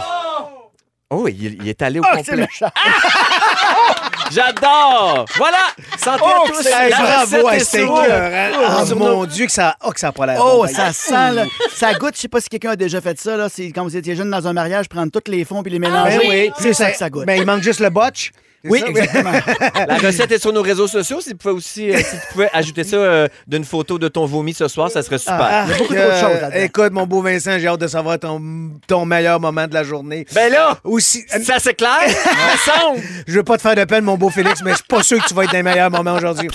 oh. 1.10 1.22
Oh, 1.24 1.28
il, 1.28 1.62
il 1.62 1.68
est 1.68 1.80
allé 1.82 2.00
au 2.00 2.02
Ah, 2.04 2.16
c'est 2.24 2.30
complet. 2.32 2.48
J'adore! 4.30 5.26
Voilà! 5.36 5.58
Santé 5.98 6.22
Oh, 6.24 6.44
à 6.44 6.48
tous! 6.48 6.62
c'est- 6.62 6.88
La 6.90 6.96
bravo, 6.98 7.36
recette 7.36 7.44
est 7.60 7.64
c'était 7.64 7.84
sur- 7.86 8.04
écœurant. 8.04 8.78
Oh, 8.82 8.86
sur 8.86 8.96
mon 8.98 9.24
Dieu, 9.26 9.46
que 9.46 9.52
ça, 9.52 9.76
oh, 9.84 9.90
que 9.90 10.00
ça 10.00 10.08
a 10.08 10.12
pas 10.12 10.26
l'air 10.26 10.38
Oh, 10.40 10.64
bon. 10.66 10.72
ça 10.72 10.92
sent, 10.92 11.32
là. 11.32 11.44
Ça 11.74 11.94
goûte, 11.94 12.14
je 12.16 12.20
sais 12.22 12.28
pas 12.28 12.40
si 12.40 12.48
quelqu'un 12.48 12.70
a 12.70 12.76
déjà 12.76 13.00
fait 13.00 13.18
ça, 13.20 13.36
là. 13.36 13.48
C'est 13.48 13.66
quand 13.70 13.82
vous 13.84 13.96
étiez 13.96 14.16
jeune 14.16 14.30
dans 14.30 14.46
un 14.48 14.52
mariage, 14.52 14.88
prendre 14.88 15.10
tous 15.12 15.30
les 15.30 15.44
fonds 15.44 15.62
puis 15.62 15.70
les 15.72 15.78
mélanger. 15.78 16.18
Ben 16.18 16.28
oui, 16.28 16.50
c'est 16.58 16.72
ça 16.72 16.90
que 16.90 16.96
ça 16.96 17.10
goûte. 17.10 17.26
Ben, 17.26 17.38
il 17.38 17.46
manque 17.46 17.62
juste 17.62 17.80
le 17.80 17.90
botch. 17.90 18.32
Oui, 18.70 18.80
ça? 18.80 18.86
exactement. 18.86 19.32
La 19.88 19.96
recette 19.98 20.32
est 20.32 20.38
sur 20.38 20.52
nos 20.52 20.62
réseaux 20.62 20.86
sociaux. 20.88 21.20
Si 21.20 21.30
tu 21.30 21.36
pouvais 21.36 21.54
aussi, 21.54 21.90
euh, 21.90 21.98
si 21.98 22.04
tu 22.16 22.32
pouvais 22.32 22.50
ajouter 22.52 22.84
ça 22.84 22.96
euh, 22.96 23.28
d'une 23.46 23.64
photo 23.64 23.98
de 23.98 24.08
ton 24.08 24.26
vomi 24.26 24.54
ce 24.54 24.68
soir, 24.68 24.90
ça 24.90 25.02
serait 25.02 25.18
super. 25.18 25.38
Ah, 25.40 25.64
Il 25.66 25.70
y 25.70 25.74
a 25.74 25.78
beaucoup 25.78 25.94
trop 25.94 26.02
de 26.04 26.10
choses 26.10 26.40
là-dedans. 26.40 26.60
Écoute, 26.62 26.92
mon 26.92 27.06
beau 27.06 27.22
Vincent, 27.22 27.58
j'ai 27.58 27.66
hâte 27.68 27.80
de 27.80 27.86
savoir 27.86 28.18
ton, 28.18 28.40
ton 28.86 29.04
meilleur 29.04 29.38
moment 29.40 29.66
de 29.66 29.74
la 29.74 29.84
journée. 29.84 30.26
Ben 30.34 30.50
là, 30.50 30.78
Aussi, 30.84 31.24
ça 31.28 31.54
c'est 31.58 31.74
clair, 31.74 32.00
semble. 32.64 33.00
je 33.26 33.32
veux 33.34 33.42
pas 33.44 33.56
te 33.56 33.62
faire 33.62 33.74
de 33.76 33.84
peine, 33.84 34.04
mon 34.04 34.16
beau 34.16 34.30
Félix, 34.30 34.62
mais 34.62 34.70
je 34.72 34.76
suis 34.76 34.84
pas 34.88 35.02
sûr 35.02 35.22
que 35.22 35.28
tu 35.28 35.34
vas 35.34 35.44
être 35.44 35.50
dans 35.52 35.58
les 35.58 35.62
meilleurs 35.62 35.90
moments 35.90 36.14
aujourd'hui. 36.14 36.48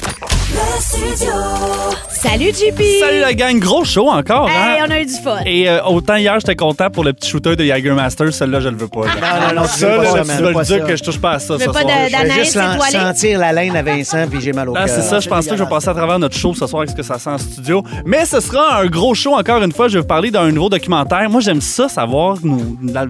Salut, 2.10 2.52
JP! 2.54 2.82
Salut 3.00 3.20
la 3.22 3.34
gang, 3.34 3.60
gros 3.60 3.84
show 3.86 4.10
encore. 4.10 4.50
Hey, 4.50 4.80
hein? 4.80 4.86
on 4.88 4.92
a 4.92 5.00
eu 5.02 5.06
du 5.06 5.14
fun. 5.14 5.40
Et 5.46 5.70
euh, 5.70 5.84
autant 5.86 6.16
hier, 6.16 6.38
j'étais 6.40 6.56
content 6.56 6.90
pour 6.90 7.04
le 7.04 7.14
petit 7.14 7.30
shooter 7.30 7.56
de 7.56 7.64
Jagermaster. 7.64 8.34
Celui-là, 8.34 8.60
je 8.60 8.70
le 8.70 8.76
veux 8.78 8.88
pas. 8.88 9.06
là. 9.06 9.12
Non, 9.16 9.48
non, 9.56 9.62
non, 9.62 9.68
tu 9.68 9.80
Ça, 9.80 9.90
veux 9.90 9.98
pas 9.98 10.04
là, 10.04 10.10
ça, 10.10 10.36
tu 10.38 10.44
vas 10.44 10.52
Pas 10.54 10.60
le 10.60 10.66
dire 10.66 10.80
ça. 10.82 10.88
que 10.88 10.96
je 10.96 11.04
touche 11.04 11.20
pas 11.20 11.32
à 11.32 11.40
ça 11.40 11.58
ce 11.60 11.66
veux 11.66 11.72
pas 11.72 11.82
Je 11.82 11.88
vais 11.88 12.10
d'anaïs 12.12 12.34
juste 12.46 12.56
étoilée? 12.58 12.92
sentir 13.06 13.40
la 13.40 13.54
laine 13.54 13.76
à 13.76 13.82
Vincent, 13.84 14.26
puis 14.30 14.42
j'ai 14.42 14.52
mal 14.54 14.70
au 14.70 14.74
Ah, 14.76 14.86
cœur. 14.86 14.96
c'est 14.96 15.02
ça, 15.02 15.20
je 15.20 15.30
pense 15.30 15.46
pas 15.46 15.52
que 15.52 15.58
je 15.58 15.64
vais 15.64 15.70
passer 15.70 15.90
à 15.90 15.94
travers 15.94 16.20
notre 16.20 16.36
show 16.36 16.54
ce 16.54 16.68
soir 16.68 16.82
avec 16.82 16.90
ce 16.92 16.96
que 16.96 17.04
ça 17.04 17.18
sent 17.20 17.30
en 17.30 17.38
studio. 17.38 17.84
Mais 18.06 18.26
ce 18.26 18.40
sera 18.42 18.80
un 18.82 18.86
gros 18.88 19.14
show 19.16 19.34
encore 19.36 19.64
une 19.64 19.72
fois. 19.72 19.88
Je 19.88 19.94
vais 19.96 20.02
vous 20.02 20.08
parler 20.08 20.32
d'un 20.32 20.52
nouveau 20.52 20.70
documentaire. 20.70 21.30
Moi, 21.30 21.42
j'aime 21.42 21.62
ça, 21.62 21.88
savoir 21.88 22.38
nous- 22.44 22.78
la- 22.92 23.06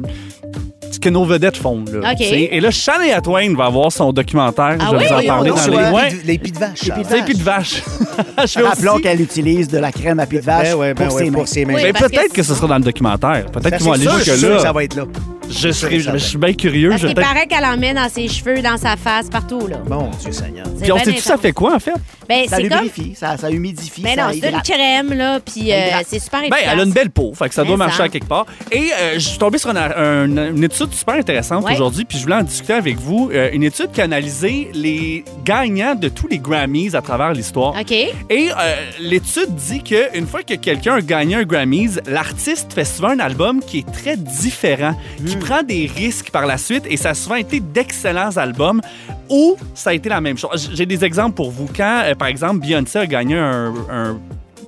ce 1.04 1.10
que 1.10 1.10
nos 1.10 1.26
vedettes 1.26 1.58
font. 1.58 1.84
Là, 1.92 2.12
OK. 2.12 2.22
Et 2.22 2.60
là, 2.60 2.72
Shania 2.72 3.22
Twain 3.22 3.56
va 3.56 3.66
avoir 3.66 3.92
son 3.92 4.12
documentaire. 4.12 4.78
Ah 4.80 4.88
je 4.92 4.96
vais 4.96 4.98
oui? 4.98 5.06
vous 5.10 5.14
en 5.16 5.26
parler 5.28 5.50
dans 5.52 5.58
sur 5.58 5.72
les... 5.72 5.78
les 5.78 5.92
Ouais. 5.92 6.10
les 6.26 6.38
pieds 6.38 6.52
de 6.52 6.60
vache. 6.60 6.82
Les 6.84 7.22
pieds 7.24 7.34
de 7.36 7.44
vache. 7.44 7.82
je 8.46 8.60
vais 8.60 8.68
Rappelons 8.68 8.94
aussi... 8.94 9.02
qu'elle 9.04 9.22
utilise 9.22 9.68
de 9.70 9.78
la 9.78 9.92
crème 9.92 10.20
à 10.20 10.26
pied 10.26 10.40
de 10.40 10.46
vache 10.46 10.72
Ben 10.72 10.76
ouais, 10.76 10.94
ben 10.94 11.08
pour 11.08 11.16
ouais, 11.16 11.24
ses 11.24 11.30
mains. 11.30 11.38
pour 11.38 11.48
ses 11.48 11.66
mains. 11.66 11.74
Oui, 11.76 11.82
Mais 11.86 11.94
parce 11.94 12.06
peut-être 12.12 12.30
que 12.32 12.36
que 12.38 12.44
ce 12.44 12.54
sera 12.54 12.68
dans 12.68 12.78
le 12.78 12.84
documentaire. 12.84 13.46
Peut-être 13.46 13.70
Ben, 13.72 13.78
qu'ils 13.78 13.86
vont 13.86 13.94
c'est 13.94 14.02
aller 14.02 14.10
sûr, 14.10 14.18
je 14.20 14.24
suis 14.24 14.32
jusque 14.32 14.40
sûr 14.40 14.50
que 14.50 14.54
là. 14.56 14.60
ça 14.60 14.72
va 14.74 14.84
être 14.84 14.96
là. 14.96 15.04
Je, 15.50 15.72
serai, 15.72 16.00
ça 16.00 16.14
je 16.14 16.18
suis 16.24 16.38
bien 16.38 16.54
curieux. 16.54 16.90
Parce 16.90 17.02
qu'il 17.06 17.16
paraît 17.16 17.48
qu'elle 17.48 17.66
en 17.66 17.78
met 17.78 17.94
dans 17.94 18.08
ses 18.10 18.28
cheveux, 18.28 18.62
dans 18.62 18.78
sa 18.78 18.96
face, 18.98 19.30
partout, 19.30 19.68
là. 19.68 19.78
Mon 19.90 20.10
Dieu 20.22 20.32
Seigneur. 20.32 20.66
Puis 20.82 20.92
on 20.92 20.98
sait 21.00 21.14
tout 21.14 21.20
ça 21.22 21.38
fait 21.38 21.52
quoi, 21.52 21.76
en 21.76 21.80
fait? 21.80 21.94
Ben, 22.28 22.48
Ça 22.48 22.58
c'est 22.58 22.70
comme... 22.70 22.84
lubrifie, 22.84 23.16
ça, 23.16 23.38
ça 23.38 23.50
humidifie, 23.50 24.02
Mais 24.04 24.16
ça 24.16 24.28
non, 24.28 24.34
c'est 24.40 24.50
une 24.52 24.62
crème, 24.62 25.14
là, 25.14 25.40
puis 25.40 25.72
euh, 25.74 25.78
c'est 26.08 26.20
super 26.20 26.42
Ben, 26.42 26.48
efficace. 26.54 26.70
elle 26.74 26.80
a 26.80 26.84
une 26.84 26.92
belle 26.92 27.10
peau, 27.10 27.34
fait 27.34 27.50
que 27.50 27.56
ça 27.56 27.64
doit 27.64 27.76
Mais 27.76 27.86
marcher 27.86 28.04
à 28.04 28.10
quelque 28.10 28.28
part. 28.28 28.46
Et 28.72 28.90
euh, 29.00 29.14
je 29.16 29.20
suis 29.20 29.40
tombé 29.40 29.58
sur 29.58 29.72
une, 29.72 29.78
un- 29.78 30.52
une 30.56 30.64
étude 30.64 30.94
super 30.94 31.16
intéressante 31.16 31.66
Ouais. 31.66 31.74
aujourd'hui, 31.74 32.06
puis 32.06 32.18
je 32.20 32.24
voulais 32.24 32.36
en 32.36 32.44
discuter 32.44 32.74
avec 32.74 32.98
vous. 33.00 33.32
Euh, 33.34 33.50
une 33.52 33.64
étude 33.64 33.92
qui 33.92 34.02
a 34.02 34.04
analysé 34.04 34.70
les 34.76 35.24
gagnants 35.44 35.96
de 35.96 36.08
tous 36.10 36.28
les 36.28 36.38
Grammys 36.38 36.96
à 36.96 37.02
travers 37.02 37.34
l'histoire. 37.34 37.74
OK. 37.80 37.92
Et 37.92 38.12
euh, 38.30 38.52
l'étude 39.00 39.56
dit 39.56 39.82
qu'une 39.82 40.28
fois 40.28 40.44
que 40.44 40.54
quelqu'un 40.54 40.96
a 40.96 41.02
gagné 41.02 41.36
un 41.36 41.44
Grammys, 41.44 41.96
l'artiste 42.06 42.74
fait 42.74 42.86
souvent 42.86 43.10
un 43.10 43.20
album 43.20 43.60
qui 43.62 43.80
est 43.80 43.92
très 43.92 44.16
différent, 44.18 44.94
qui 45.26 45.36
Hmm. 45.40 45.44
prend 45.44 45.64
des 45.64 45.90
risques 45.94 46.30
par 46.32 46.46
la 46.46 46.58
suite, 46.58 46.84
et 46.90 46.98
ça 46.98 47.10
a 47.10 47.14
souvent 47.14 47.36
été 47.36 47.60
d'excellents 47.60 48.36
albums 48.38 48.82
ou 49.30 49.56
ça 49.74 49.92
a 49.92 49.94
été 49.94 50.10
la 50.10 50.22
même 50.22 50.38
chose. 50.38 50.72
J'ai 50.74 50.86
des 50.86 51.04
exemples 51.06 51.36
pour 51.36 51.52
vous. 51.52 51.68
Quand, 51.76 52.02
euh, 52.06 52.16
par 52.16 52.28
exemple, 52.28 52.60
Beyoncé 52.60 53.00
a 53.00 53.06
gagné 53.08 53.38
un, 53.38 53.74
un 53.92 54.18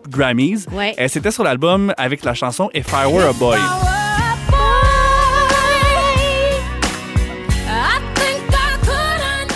Grammys, 0.10 0.66
Ouais. 0.72 0.96
euh, 1.00 1.08
c'était 1.08 1.32
sur 1.32 1.44
l'album 1.44 1.94
avec 1.98 2.24
la 2.26 2.34
chanson 2.34 2.70
If 2.74 2.88
I 2.92 3.06
Were 3.12 3.30
a 3.30 3.34
Boy. 3.34 3.58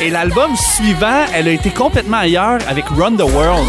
Et 0.01 0.09
l'album 0.09 0.55
suivant, 0.55 1.25
elle 1.33 1.47
a 1.47 1.51
été 1.51 1.69
complètement 1.69 2.17
ailleurs 2.17 2.59
avec 2.67 2.85
Run 2.89 3.15
the 3.15 3.21
World. 3.23 3.67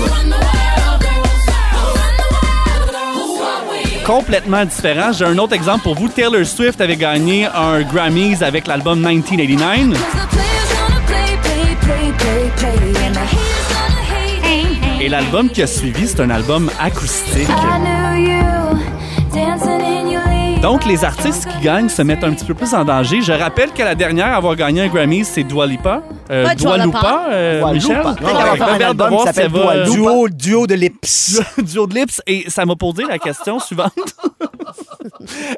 Complètement 4.06 4.64
différent. 4.64 5.10
J'ai 5.10 5.24
un 5.24 5.36
autre 5.36 5.54
exemple 5.54 5.82
pour 5.82 5.96
vous. 5.96 6.08
Taylor 6.08 6.46
Swift 6.46 6.80
avait 6.80 6.96
gagné 6.96 7.46
un 7.46 7.82
Grammys 7.82 8.40
avec 8.40 8.68
l'album 8.68 9.00
1989. 9.00 9.98
Et 15.00 15.08
l'album 15.08 15.50
qui 15.50 15.60
a 15.60 15.66
suivi, 15.66 16.06
c'est 16.06 16.20
un 16.20 16.30
album 16.30 16.70
acoustique. 16.78 17.48
Donc, 20.62 20.84
les 20.84 21.04
artistes 21.04 21.48
qui 21.48 21.64
gagnent 21.64 21.88
se 21.88 22.02
mettent 22.02 22.22
un 22.22 22.32
petit 22.32 22.44
peu 22.44 22.54
plus 22.54 22.74
en 22.74 22.84
danger. 22.84 23.22
Je 23.22 23.32
rappelle 23.32 23.72
que 23.72 23.82
la 23.82 23.96
dernière 23.96 24.28
à 24.28 24.36
avoir 24.36 24.54
gagné 24.54 24.82
un 24.82 24.88
Grammy, 24.88 25.24
c'est 25.24 25.42
Dua 25.42 25.66
Lipa. 25.66 26.02
Euh, 26.30 26.46
euh, 27.30 27.72
Michel? 27.72 27.96
De 27.96 29.08
voir 29.08 29.24
s'appelle 29.24 29.50
va-. 29.50 29.84
Duo, 29.84 30.28
duo 30.28 30.66
de 30.66 30.74
lips. 30.74 31.40
duo 31.62 31.86
de 31.86 31.94
lips. 31.94 32.20
Et 32.26 32.48
ça 32.50 32.64
m'a 32.64 32.76
posé 32.76 33.04
la 33.04 33.18
question 33.18 33.58
suivante. 33.58 33.92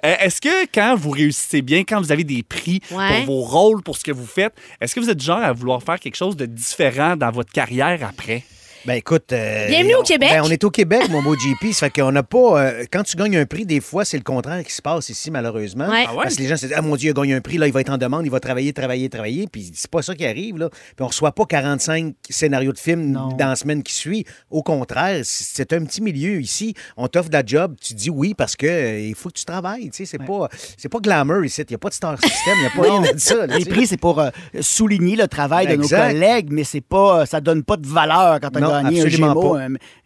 Euh, 0.04 0.14
Est-ce 0.20 0.40
que 0.40 0.66
quand 0.72 0.94
vous 0.96 1.10
réussissez 1.10 1.62
bien, 1.62 1.80
quand 1.80 1.98
vous 2.00 2.12
avez 2.12 2.24
des 2.24 2.42
prix 2.42 2.80
Ouais. 2.90 3.24
pour 3.24 3.40
vos 3.40 3.42
rôles, 3.44 3.82
pour 3.82 3.96
ce 3.96 4.04
que 4.04 4.12
vous 4.12 4.26
faites, 4.26 4.54
est-ce 4.80 4.94
que 4.94 5.00
vous 5.00 5.10
êtes 5.10 5.18
du 5.18 5.24
genre 5.24 5.42
à 5.42 5.52
vouloir 5.52 5.82
faire 5.82 5.98
quelque 5.98 6.16
chose 6.16 6.36
de 6.36 6.46
différent 6.46 7.16
dans 7.16 7.30
votre 7.30 7.50
carrière 7.52 7.98
après? 8.08 8.44
Ben 8.88 8.94
écoute. 8.94 9.34
euh, 9.34 9.66
Bienvenue 9.68 9.96
au 9.96 10.00
on- 10.00 10.02
Québec. 10.02 10.30
ben, 10.32 10.40
on 10.42 10.50
est 10.50 10.64
au 10.64 10.70
Québec, 10.70 11.10
mon 11.10 11.20
beau 11.22 11.34
GP. 11.36 11.74
Ça 11.74 11.90
fait 11.90 12.00
qu'on 12.00 12.10
n'a 12.10 12.22
pas. 12.22 12.58
euh, 12.62 12.84
quand 12.90 13.02
tu 13.02 13.18
gagnes 13.18 13.36
un 13.36 13.44
prix, 13.44 13.66
des 13.66 13.82
fois, 13.82 14.06
c'est 14.06 14.16
le 14.16 14.22
contraire 14.22 14.64
qui 14.64 14.72
se 14.72 14.80
passe 14.80 15.10
ici, 15.10 15.30
malheureusement. 15.30 15.90
Ouais. 15.90 16.06
Ah 16.08 16.14
ouais? 16.14 16.22
Parce 16.22 16.36
que 16.36 16.40
les 16.40 16.48
gens 16.48 16.56
se 16.56 16.64
disent 16.64 16.74
Ah 16.74 16.80
mon 16.80 16.96
Dieu, 16.96 17.08
il 17.08 17.10
a 17.10 17.20
gagné 17.20 17.34
un 17.34 17.42
prix, 17.42 17.58
là, 17.58 17.66
il 17.66 17.72
va 17.74 17.82
être 17.82 17.90
en 17.90 17.98
demande, 17.98 18.24
il 18.24 18.30
va 18.30 18.40
travailler, 18.40 18.72
travailler, 18.72 19.10
travailler. 19.10 19.46
Puis 19.46 19.72
c'est 19.74 19.90
pas 19.90 20.00
ça 20.00 20.14
qui 20.14 20.24
arrive, 20.24 20.56
là. 20.56 20.70
Puis 20.70 21.04
on 21.04 21.06
reçoit 21.06 21.32
pas 21.32 21.44
45 21.44 22.14
scénarios 22.30 22.72
de 22.72 22.78
films 22.78 23.12
dans 23.12 23.48
la 23.48 23.56
semaine 23.56 23.82
qui 23.82 23.92
suit. 23.92 24.24
Au 24.50 24.62
contraire, 24.62 25.20
c'est 25.22 25.70
un 25.74 25.84
petit 25.84 26.00
milieu 26.00 26.40
ici. 26.40 26.72
On 26.96 27.08
t'offre 27.08 27.28
de 27.28 27.34
la 27.36 27.42
job, 27.44 27.74
tu 27.78 27.92
dis 27.92 28.08
oui 28.08 28.32
parce 28.32 28.56
que 28.56 28.66
euh, 28.66 29.00
il 29.00 29.14
faut 29.14 29.28
que 29.28 29.34
tu 29.38 29.44
travailles. 29.44 29.90
Tu 29.90 29.98
sais, 29.98 30.04
c'est 30.06 30.24
pas, 30.24 30.48
c'est 30.78 30.88
pas 30.88 31.00
glamour 31.00 31.44
ici. 31.44 31.60
Il 31.60 31.66
n'y 31.72 31.74
a 31.74 31.78
pas 31.78 31.90
de 31.90 31.94
star 31.94 32.18
system, 32.18 32.54
il 32.56 32.60
n'y 32.60 32.66
a 32.68 32.70
pas 32.70 32.82
rien 33.02 33.12
de 33.12 33.18
ça. 33.18 33.46
là, 33.46 33.58
Les 33.58 33.66
prix, 33.66 33.86
c'est 33.86 33.98
pour 34.00 34.18
euh, 34.18 34.30
souligner 34.62 35.14
le 35.16 35.28
travail 35.28 35.66
de 35.66 35.76
nos 35.76 35.82
Exact. 35.82 36.12
collègues, 36.12 36.48
mais 36.52 36.64
c'est 36.64 36.80
pas, 36.80 37.26
ça 37.26 37.42
donne 37.42 37.62
pas 37.64 37.76
de 37.76 37.86
valeur 37.86 38.40
quand 38.40 38.48
on 38.56 38.77
Non, 38.82 38.88
a 38.88 38.90
gagné 38.90 39.00
un 39.00 39.04
absolument 39.04 39.28
Gémeaux, 39.34 39.54
pas. 39.54 39.60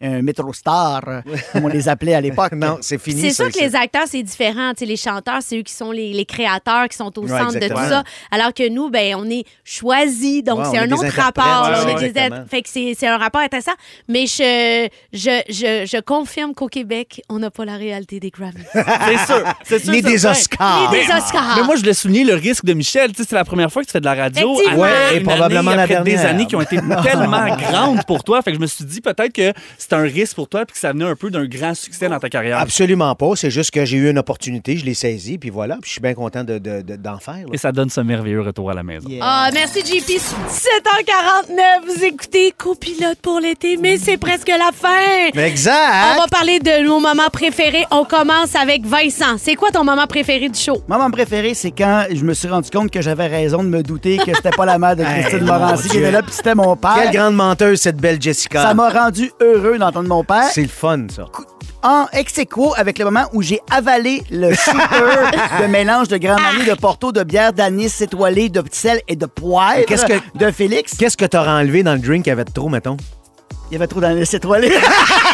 un, 0.07 0.17
un 0.17 0.21
Metro 0.21 0.53
Star, 0.53 1.01
euh, 1.07 1.21
comme 1.51 1.65
on 1.65 1.67
les 1.67 1.87
appelait 1.89 2.13
à 2.15 2.21
l'époque. 2.21 2.51
non, 2.55 2.77
c'est 2.81 2.99
fini. 3.01 3.21
C'est 3.21 3.31
sûr 3.33 3.51
que 3.51 3.59
les 3.59 3.75
acteurs, 3.75 4.03
c'est 4.07 4.23
différent. 4.23 4.71
Tu 4.73 4.79
sais, 4.79 4.85
les 4.85 4.97
chanteurs, 4.97 5.39
c'est 5.41 5.57
eux 5.59 5.63
qui 5.63 5.73
sont 5.73 5.91
les, 5.91 6.13
les 6.13 6.25
créateurs, 6.25 6.87
qui 6.89 6.97
sont 6.97 7.11
au 7.17 7.23
Ouais, 7.23 7.29
centre 7.39 7.53
de 7.59 7.67
tout 7.67 7.75
ça. 7.77 8.03
Alors 8.31 8.53
que 8.53 8.67
nous, 8.69 8.89
ben, 8.89 9.15
on 9.17 9.29
est 9.29 9.45
choisis. 9.63 10.43
Donc, 10.43 10.59
Ouais, 10.59 10.65
c'est 10.71 10.77
un 10.79 10.91
autre 10.91 11.07
rapport. 11.15 11.65
ouais, 11.65 11.71
là. 11.71 11.79
On 11.83 11.85
ouais, 11.85 11.91
est 11.93 11.99
des- 11.99 12.05
exactement. 12.05 12.45
Fait 12.49 12.61
que 12.61 12.69
c'est 12.69 12.93
c'est 12.97 13.07
un 13.07 13.17
rapport 13.17 13.41
intéressant. 13.41 13.71
Mais 14.07 14.25
je, 14.27 14.87
je, 15.13 15.41
je, 15.49 15.85
je 15.85 16.01
confirme 16.01 16.53
qu'au 16.53 16.67
Québec, 16.67 17.21
on 17.29 17.39
n'a 17.39 17.49
pas 17.51 17.65
la 17.65 17.75
réalité 17.77 18.19
des 18.19 18.29
Grammys. 18.29 18.53
C'est 18.73 19.25
sûr. 19.25 19.43
C'est 19.63 19.79
sûr 19.79 19.93
Ni 19.93 20.01
des. 20.01 20.25
Oscars. 20.25 20.91
Ni 20.91 20.99
des 20.99 21.05
Oscars. 21.13 21.55
Mais 21.57 21.63
moi, 21.63 21.75
je 21.75 21.81
voulais 21.81 21.93
souligner 21.93 22.23
le 22.23 22.35
risque 22.35 22.65
de 22.65 22.73
Michel. 22.73 23.11
Tu 23.11 23.21
sais, 23.23 23.27
c'est 23.29 23.35
la 23.35 23.43
première 23.45 23.71
fois 23.71 23.81
que 23.81 23.87
tu 23.87 23.91
fais 23.91 23.99
de 23.99 24.05
la 24.05 24.13
radio. 24.15 24.55
Après 24.67 24.77
Ouais, 24.77 25.17
et 25.17 25.19
probablement 25.21 25.71
la 25.71 25.83
après 25.83 26.03
des 26.03 26.11
dernière. 26.11 26.29
années 26.29 26.45
qui 26.45 26.55
ont 26.55 26.61
été 26.61 26.77
tellement 27.03 27.55
grandes 27.57 28.05
pour 28.05 28.23
toi. 28.23 28.41
Fait 28.41 28.51
que 28.51 28.57
je 28.57 28.61
me 28.63 28.67
suis 28.67 28.85
dit 28.85 29.01
peut-être 29.01 29.31
que 29.33 29.53
c'est 29.77 29.93
un 29.93 30.01
risque 30.03 30.35
pour 30.35 30.47
toi 30.47 30.65
puis 30.65 30.73
que 30.73 30.79
ça 30.79 30.91
venait 30.93 31.05
un 31.05 31.15
peu 31.15 31.29
d'un 31.29 31.45
grand 31.45 31.73
succès 31.75 32.09
dans 32.09 32.19
ta 32.19 32.29
carrière. 32.29 32.57
Absolument 32.59 33.13
pas. 33.15 33.31
C'est 33.35 33.51
juste 33.51 33.71
que 33.71 33.85
j'ai 33.85 33.97
eu 33.97 34.09
une 34.09 34.17
opportunité, 34.19 34.77
je 34.77 34.85
l'ai 34.85 34.93
saisie, 34.93 35.37
puis 35.37 35.49
voilà. 35.49 35.75
Puis 35.81 35.87
je 35.89 35.91
suis 35.93 36.01
bien 36.01 36.13
content 36.13 36.43
de- 36.43 36.57
de- 36.57 36.81
de- 36.81 36.95
d'en 36.95 37.19
faire. 37.19 37.33
là. 37.35 37.51
Et 37.53 37.57
ça 37.57 37.71
donne 37.71 37.89
ce 37.89 38.01
merveilleux 38.01 38.41
retour 38.41 38.71
à 38.71 38.73
la 38.73 38.83
maison. 38.83 39.09
Ah, 39.21 39.49
merci 39.53 39.79
JP. 39.81 40.19
17h49, 40.87 41.95
vous 41.95 42.03
écoutez 42.03 42.53
Copilote 42.57 43.19
pour 43.21 43.39
l'été, 43.39 43.77
mais 43.77 43.97
c'est 43.97 44.17
presque 44.17 44.47
la 44.47 44.69
fin. 44.73 45.29
Exact. 45.41 46.15
On 46.15 46.21
va 46.21 46.27
parler 46.27 46.59
de 46.59 46.83
nos 46.85 46.99
moments 46.99 47.29
préférés. 47.31 47.85
On 47.91 48.05
commence 48.05 48.55
avec 48.55 48.85
Vincent. 48.85 49.37
C'est 49.37 49.55
quoi 49.55 49.69
ton 49.71 49.83
moment 49.83 50.07
préféré 50.07 50.49
du 50.49 50.59
show? 50.59 50.81
Mon 50.87 50.97
moment 50.97 51.11
préféré, 51.11 51.53
c'est 51.53 51.71
quand 51.71 52.05
je 52.13 52.23
me 52.23 52.33
suis 52.33 52.47
rendu 52.47 52.69
compte 52.69 52.91
que 52.91 53.01
j'avais 53.01 53.27
raison 53.27 53.63
de 53.63 53.69
me 53.69 53.83
douter 53.83 54.17
que 54.17 54.33
c'était 54.35 54.49
pas 54.51 54.65
la 54.65 54.77
mère 54.77 54.95
de 54.95 55.03
Christine 55.21 55.39
Hey, 55.39 55.43
Morancy 55.43 55.89
qui 55.89 55.97
était 55.97 56.11
là, 56.11 56.21
puis 56.21 56.31
c'était 56.33 56.55
mon 56.55 56.75
père. 56.75 56.95
Quelle 56.95 57.11
grande 57.13 57.35
menteuse, 57.35 57.79
cette 57.81 57.97
belle 57.97 58.19
Ça 58.51 58.73
m'a 58.73 58.89
rendu 58.89 59.31
heureux 59.41 59.77
d'entendre 59.77 60.07
mon 60.09 60.23
père. 60.23 60.49
C'est 60.51 60.61
le 60.63 60.67
fun, 60.67 61.05
ça. 61.13 61.25
En 61.83 62.05
ex 62.13 62.37
aequo 62.37 62.73
avec 62.77 62.97
le 62.97 63.05
moment 63.05 63.25
où 63.33 63.41
j'ai 63.41 63.59
avalé 63.69 64.23
le 64.31 64.53
shooter 64.53 64.71
de 65.61 65.67
mélange 65.67 66.07
de 66.07 66.17
Grand 66.17 66.39
Marnier, 66.39 66.65
de 66.65 66.75
Porto, 66.75 67.11
de 67.11 67.23
bière 67.23 67.51
d'anis 67.51 68.01
étoilé, 68.01 68.47
de 68.49 68.63
sel 68.71 69.01
et 69.07 69.15
de 69.17 69.25
poivre 69.25 69.83
Qu'est-ce 69.85 70.05
que- 70.05 70.37
de 70.37 70.51
Félix. 70.51 70.95
Qu'est-ce 70.97 71.17
que 71.17 71.25
t'auras 71.25 71.59
enlevé 71.59 71.83
dans 71.83 71.93
le 71.93 71.99
drink 71.99 72.23
qui 72.23 72.31
avait 72.31 72.45
de 72.45 72.51
trop, 72.51 72.69
mettons? 72.69 72.95
Il 73.69 73.73
y 73.73 73.75
avait 73.77 73.87
trop 73.87 73.99
d'anis 73.99 74.33
étoilé. 74.33 74.71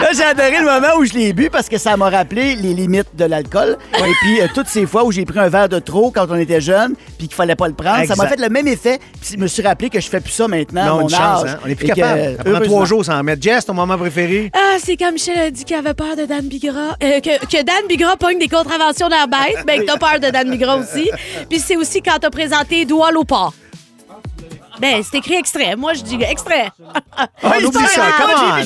Là, 0.00 0.08
j'ai 0.14 0.22
adoré 0.24 0.58
le 0.58 0.64
moment 0.64 0.96
où 0.98 1.04
je 1.04 1.12
l'ai 1.14 1.32
bu 1.32 1.48
parce 1.50 1.68
que 1.68 1.78
ça 1.78 1.96
m'a 1.96 2.10
rappelé 2.10 2.54
les 2.54 2.74
limites 2.74 3.08
de 3.16 3.24
l'alcool. 3.24 3.76
Et 3.98 4.12
puis, 4.20 4.40
euh, 4.40 4.46
toutes 4.54 4.66
ces 4.68 4.86
fois 4.86 5.04
où 5.04 5.12
j'ai 5.12 5.24
pris 5.24 5.38
un 5.38 5.48
verre 5.48 5.68
de 5.68 5.78
trop 5.78 6.10
quand 6.10 6.26
on 6.30 6.36
était 6.36 6.60
jeune, 6.60 6.94
puis 7.18 7.28
qu'il 7.28 7.34
fallait 7.34 7.56
pas 7.56 7.68
le 7.68 7.74
prendre, 7.74 8.04
ça 8.06 8.14
m'a 8.16 8.26
fait 8.26 8.40
le 8.40 8.48
même 8.48 8.66
effet. 8.68 8.98
Puis, 9.20 9.30
je 9.34 9.36
me 9.38 9.46
suis 9.46 9.62
rappelé 9.62 9.88
que 9.90 10.00
je 10.00 10.08
fais 10.08 10.20
plus 10.20 10.32
ça 10.32 10.48
maintenant. 10.48 10.82
à 10.82 10.86
non, 10.86 10.94
mon 10.96 11.02
une 11.02 11.08
chance, 11.10 11.44
âge. 11.44 11.50
hein? 11.50 11.58
On 11.64 11.68
est 11.68 11.74
plus 11.74 11.86
Et 11.86 11.90
que, 11.90 11.94
capable. 11.94 12.20
Ça 12.20 12.34
prend 12.44 12.50
heureusement. 12.50 12.66
trois 12.66 12.84
jours 12.84 13.04
sans 13.04 13.18
en 13.18 13.22
mettre. 13.22 13.42
Jess, 13.42 13.64
ton 13.64 13.74
moment 13.74 13.96
préféré? 13.98 14.50
Ah, 14.54 14.76
c'est 14.84 14.96
quand 14.96 15.12
Michel 15.12 15.38
a 15.38 15.50
dit 15.50 15.64
qu'il 15.64 15.76
avait 15.76 15.94
peur 15.94 16.16
de 16.16 16.24
Dan 16.26 16.46
Bigra. 16.46 16.96
euh, 17.02 17.20
que, 17.20 17.46
que 17.46 17.62
Dan 17.62 17.86
Bigra 17.88 18.16
pogne 18.16 18.38
des 18.38 18.48
contraventions 18.48 19.08
d'air 19.08 19.28
bête. 19.28 19.64
Ben, 19.66 19.80
que 19.80 19.86
t'as 19.86 19.96
peur 19.98 20.20
de 20.20 20.30
Dan 20.30 20.50
Bigra 20.50 20.76
aussi. 20.76 21.10
Puis 21.48 21.58
c'est 21.58 21.76
aussi 21.76 22.02
quand 22.02 22.18
t'as 22.20 22.30
présenté 22.30 22.84
Doual 22.84 23.16
au 23.16 23.24
port. 23.24 23.54
Ben, 24.80 25.02
c'est 25.02 25.18
écrit 25.18 25.34
extrait. 25.34 25.76
Moi, 25.76 25.94
je 25.94 26.02
dis 26.02 26.14
extrait. 26.22 26.70
Ah, 27.16 27.26
on 27.42 27.48
oublie 27.66 27.86
ça, 27.86 28.02
comment? 28.18 28.56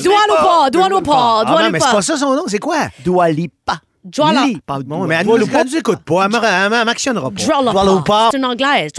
Port, 1.01 1.43
Ah 1.45 1.45
Doual 1.45 1.63
non, 1.65 1.69
mais 1.71 1.79
c'est 1.79 1.91
pas 1.91 2.01
ça 2.01 2.17
son 2.17 2.35
nom, 2.35 2.43
c'est 2.47 2.59
quoi? 2.59 2.87
Dua 3.03 3.29
Lipa. 3.29 3.79
Dwala. 4.03 4.45
Li, 4.45 4.61
pas 4.65 4.79
Bon, 4.79 4.99
Dua- 4.99 5.07
mais 5.07 5.15
elle 5.15 5.25
Dua 5.25 5.39
nous, 5.39 5.75
écoute 5.77 5.99
pas. 6.05 6.25
Elle 6.25 6.85
m'actionnera 6.85 7.29
pas. 7.31 7.71
Dwala 7.71 7.91
port. 8.03 8.29
C'est 8.31 8.37
une 8.37 8.45
anglaise, 8.45 8.91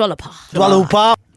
Doual 0.52 0.72
au 0.74 0.84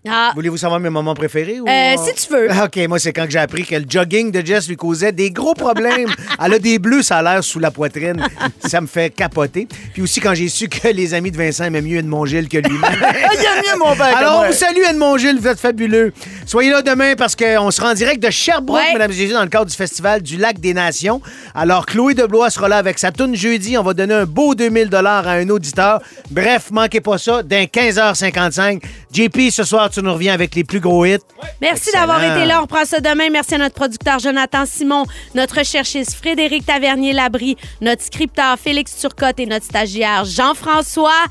Ah, 0.08 0.32
Voulez-vous 0.34 0.56
savoir 0.58 0.80
mes 0.80 0.90
moments 0.90 1.14
préférés? 1.14 1.60
Ou... 1.60 1.68
Euh, 1.68 1.96
si 1.98 2.26
tu 2.28 2.34
veux. 2.34 2.48
OK, 2.64 2.78
moi, 2.88 3.00
c'est 3.00 3.12
quand 3.12 3.26
j'ai 3.30 3.40
appris 3.40 3.66
que 3.66 3.76
le 3.76 3.84
jogging 3.88 4.32
de 4.32 4.46
Jess 4.46 4.70
lui 4.70 4.78
causait 4.78 5.12
des 5.12 5.30
gros 5.30 5.54
problèmes. 5.54 6.08
Elle 6.44 6.54
a 6.54 6.60
des 6.60 6.80
bleus, 6.80 7.02
ça 7.04 7.18
a 7.18 7.22
l'air 7.22 7.44
sous 7.44 7.60
la 7.60 7.70
poitrine. 7.70 8.24
Ça 8.66 8.80
me 8.80 8.88
fait 8.88 9.10
capoter. 9.14 9.68
Puis 9.94 10.02
aussi 10.02 10.22
quand 10.22 10.34
j'ai 10.34 10.48
su 10.48 10.70
que 10.70 10.88
les 10.88 11.14
amis 11.14 11.32
de 11.32 11.38
Vincent 11.38 11.66
aimaient 11.66 11.82
mieux 11.82 11.98
Edmond 11.98 12.26
Gilles 12.26 12.48
que 12.48 12.58
lui-même. 12.58 12.92
Il 12.94 13.46
aime 13.46 13.64
mieux 13.74 13.80
mon 13.80 13.94
père. 13.96 14.16
Alors, 14.18 14.44
on 14.44 14.48
vous 14.48 14.54
salue, 14.54 14.82
Edmond 14.90 15.18
Gilles, 15.18 15.38
vous 15.40 15.48
êtes 15.48 15.60
fabuleux. 15.60 16.14
Soyez 16.46 16.72
là 16.72 16.82
demain 16.82 17.16
parce 17.18 17.36
qu'on 17.36 17.70
sera 17.70 17.92
en 17.92 17.94
direct 17.94 18.24
de 18.24 18.30
Sherbrooke, 18.30 18.80
Ouais. 18.80 18.94
mesdames 18.94 19.12
et 19.12 19.16
messieurs, 19.22 19.34
dans 19.34 19.44
le 19.44 19.50
cadre 19.50 19.66
du 19.66 19.76
Festival 19.76 20.22
du 20.22 20.38
Lac 20.38 20.60
des 20.60 20.74
Nations. 20.74 21.22
Alors, 21.54 21.86
Chloé 21.86 22.14
Deblois 22.14 22.50
sera 22.50 22.70
là 22.70 22.78
avec 22.78 23.00
sa 23.00 23.12
toune 23.12 23.36
jeudi. 23.36 23.78
On 23.78 23.84
va 23.84 23.94
donner 23.94 24.14
un 24.14 24.26
beau 24.26 24.56
2000 24.56 24.90
à 24.96 25.32
un 25.32 25.50
auditeur. 25.50 26.02
Bref, 26.32 26.72
manquez 26.72 27.02
pas 27.02 27.18
ça, 27.18 27.44
d'un 27.44 27.64
15h55. 27.66 28.82
JP, 29.12 29.50
ce 29.52 29.64
soir, 29.64 29.90
tu 29.90 30.02
nous 30.02 30.14
reviens 30.14 30.34
avec 30.34 30.54
les 30.54 30.64
plus 30.64 30.80
gros 30.80 31.04
hits. 31.06 31.18
Merci 31.62 31.92
d'avoir 31.92 32.24
été 32.24 32.46
là. 32.46 32.60
On 32.60 32.62
reprend 32.64 32.86
ça 32.86 33.00
demain. 33.00 33.30
Merci 33.32 33.56
à 33.56 33.58
notre 33.58 33.74
producteur 33.76 34.20
Jonathan 34.20 34.66
Simon, 34.66 35.06
notre 35.34 35.58
recherchiste 35.58 36.14
Frédéric 36.14 36.66
Tavernier-Labry, 36.66 37.58
notre 37.82 38.04
scripteur 38.04 38.58
Félix 38.60 38.96
Turcotte 39.00 39.40
et 39.40 39.46
notre 39.48 39.66
stagiaire 39.66 40.26
Jean-François. 40.26 41.26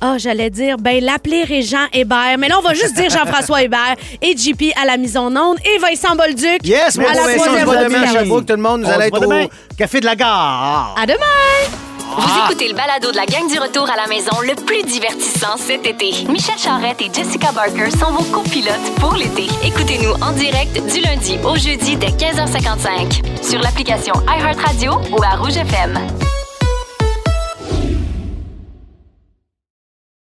Ah, 0.00 0.16
j'allais 0.16 0.48
dire, 0.48 0.78
ben, 0.78 1.04
l'appeler 1.04 1.44
Régent 1.44 1.86
Hébert. 1.92 2.36
Mais 2.38 2.48
là, 2.48 2.58
on 2.58 2.62
va 2.62 2.72
juste 2.72 2.94
dire 2.94 3.10
Jean-François 3.10 3.62
Hébert 3.62 3.96
et 4.22 4.34
JP 4.34 4.72
à 4.80 4.86
la 4.86 4.96
mise 4.96 5.16
en 5.18 5.34
onde 5.36 5.58
et 5.64 5.78
Vincent 5.78 6.16
Bolduc. 6.16 6.64
Yes, 6.64 6.96
mon 6.96 7.04
à 7.06 7.12
beau 7.12 7.18
la 7.18 7.26
Vincent, 7.26 7.50
on 7.50 7.58
se 7.58 7.64
voit 7.64 7.84
demain 7.84 8.02
à 8.02 8.06
du 8.06 8.12
Sherbrooke. 8.12 8.46
Tout 8.46 8.56
le 8.56 8.62
monde, 8.62 8.80
nous 8.80 8.86
On 8.86 8.90
allons 8.90 9.02
être 9.02 9.46
au 9.46 9.50
Café 9.76 10.00
de 10.00 10.06
la 10.06 10.16
Gare. 10.16 10.94
À 10.98 11.04
demain! 11.04 11.89
Vous 12.16 12.44
écoutez 12.44 12.68
le 12.68 12.74
balado 12.74 13.12
de 13.12 13.16
la 13.16 13.26
gang 13.26 13.46
du 13.48 13.58
retour 13.58 13.88
à 13.88 13.96
la 13.96 14.06
maison 14.08 14.32
le 14.42 14.54
plus 14.54 14.82
divertissant 14.82 15.56
cet 15.56 15.86
été. 15.86 16.24
Michel 16.28 16.58
Charrette 16.58 17.00
et 17.02 17.10
Jessica 17.12 17.52
Barker 17.52 17.90
sont 17.90 18.12
vos 18.12 18.24
copilotes 18.24 18.94
pour 18.98 19.14
l'été. 19.14 19.46
Écoutez-nous 19.64 20.12
en 20.22 20.32
direct 20.32 20.74
du 20.92 21.00
lundi 21.00 21.38
au 21.44 21.56
jeudi 21.56 21.96
dès 21.96 22.08
15h55 22.08 23.44
sur 23.44 23.60
l'application 23.60 24.14
iHeartRadio 24.26 24.92
ou 25.12 25.22
à 25.22 25.36
Rouge 25.36 25.56
FM. 25.56 25.98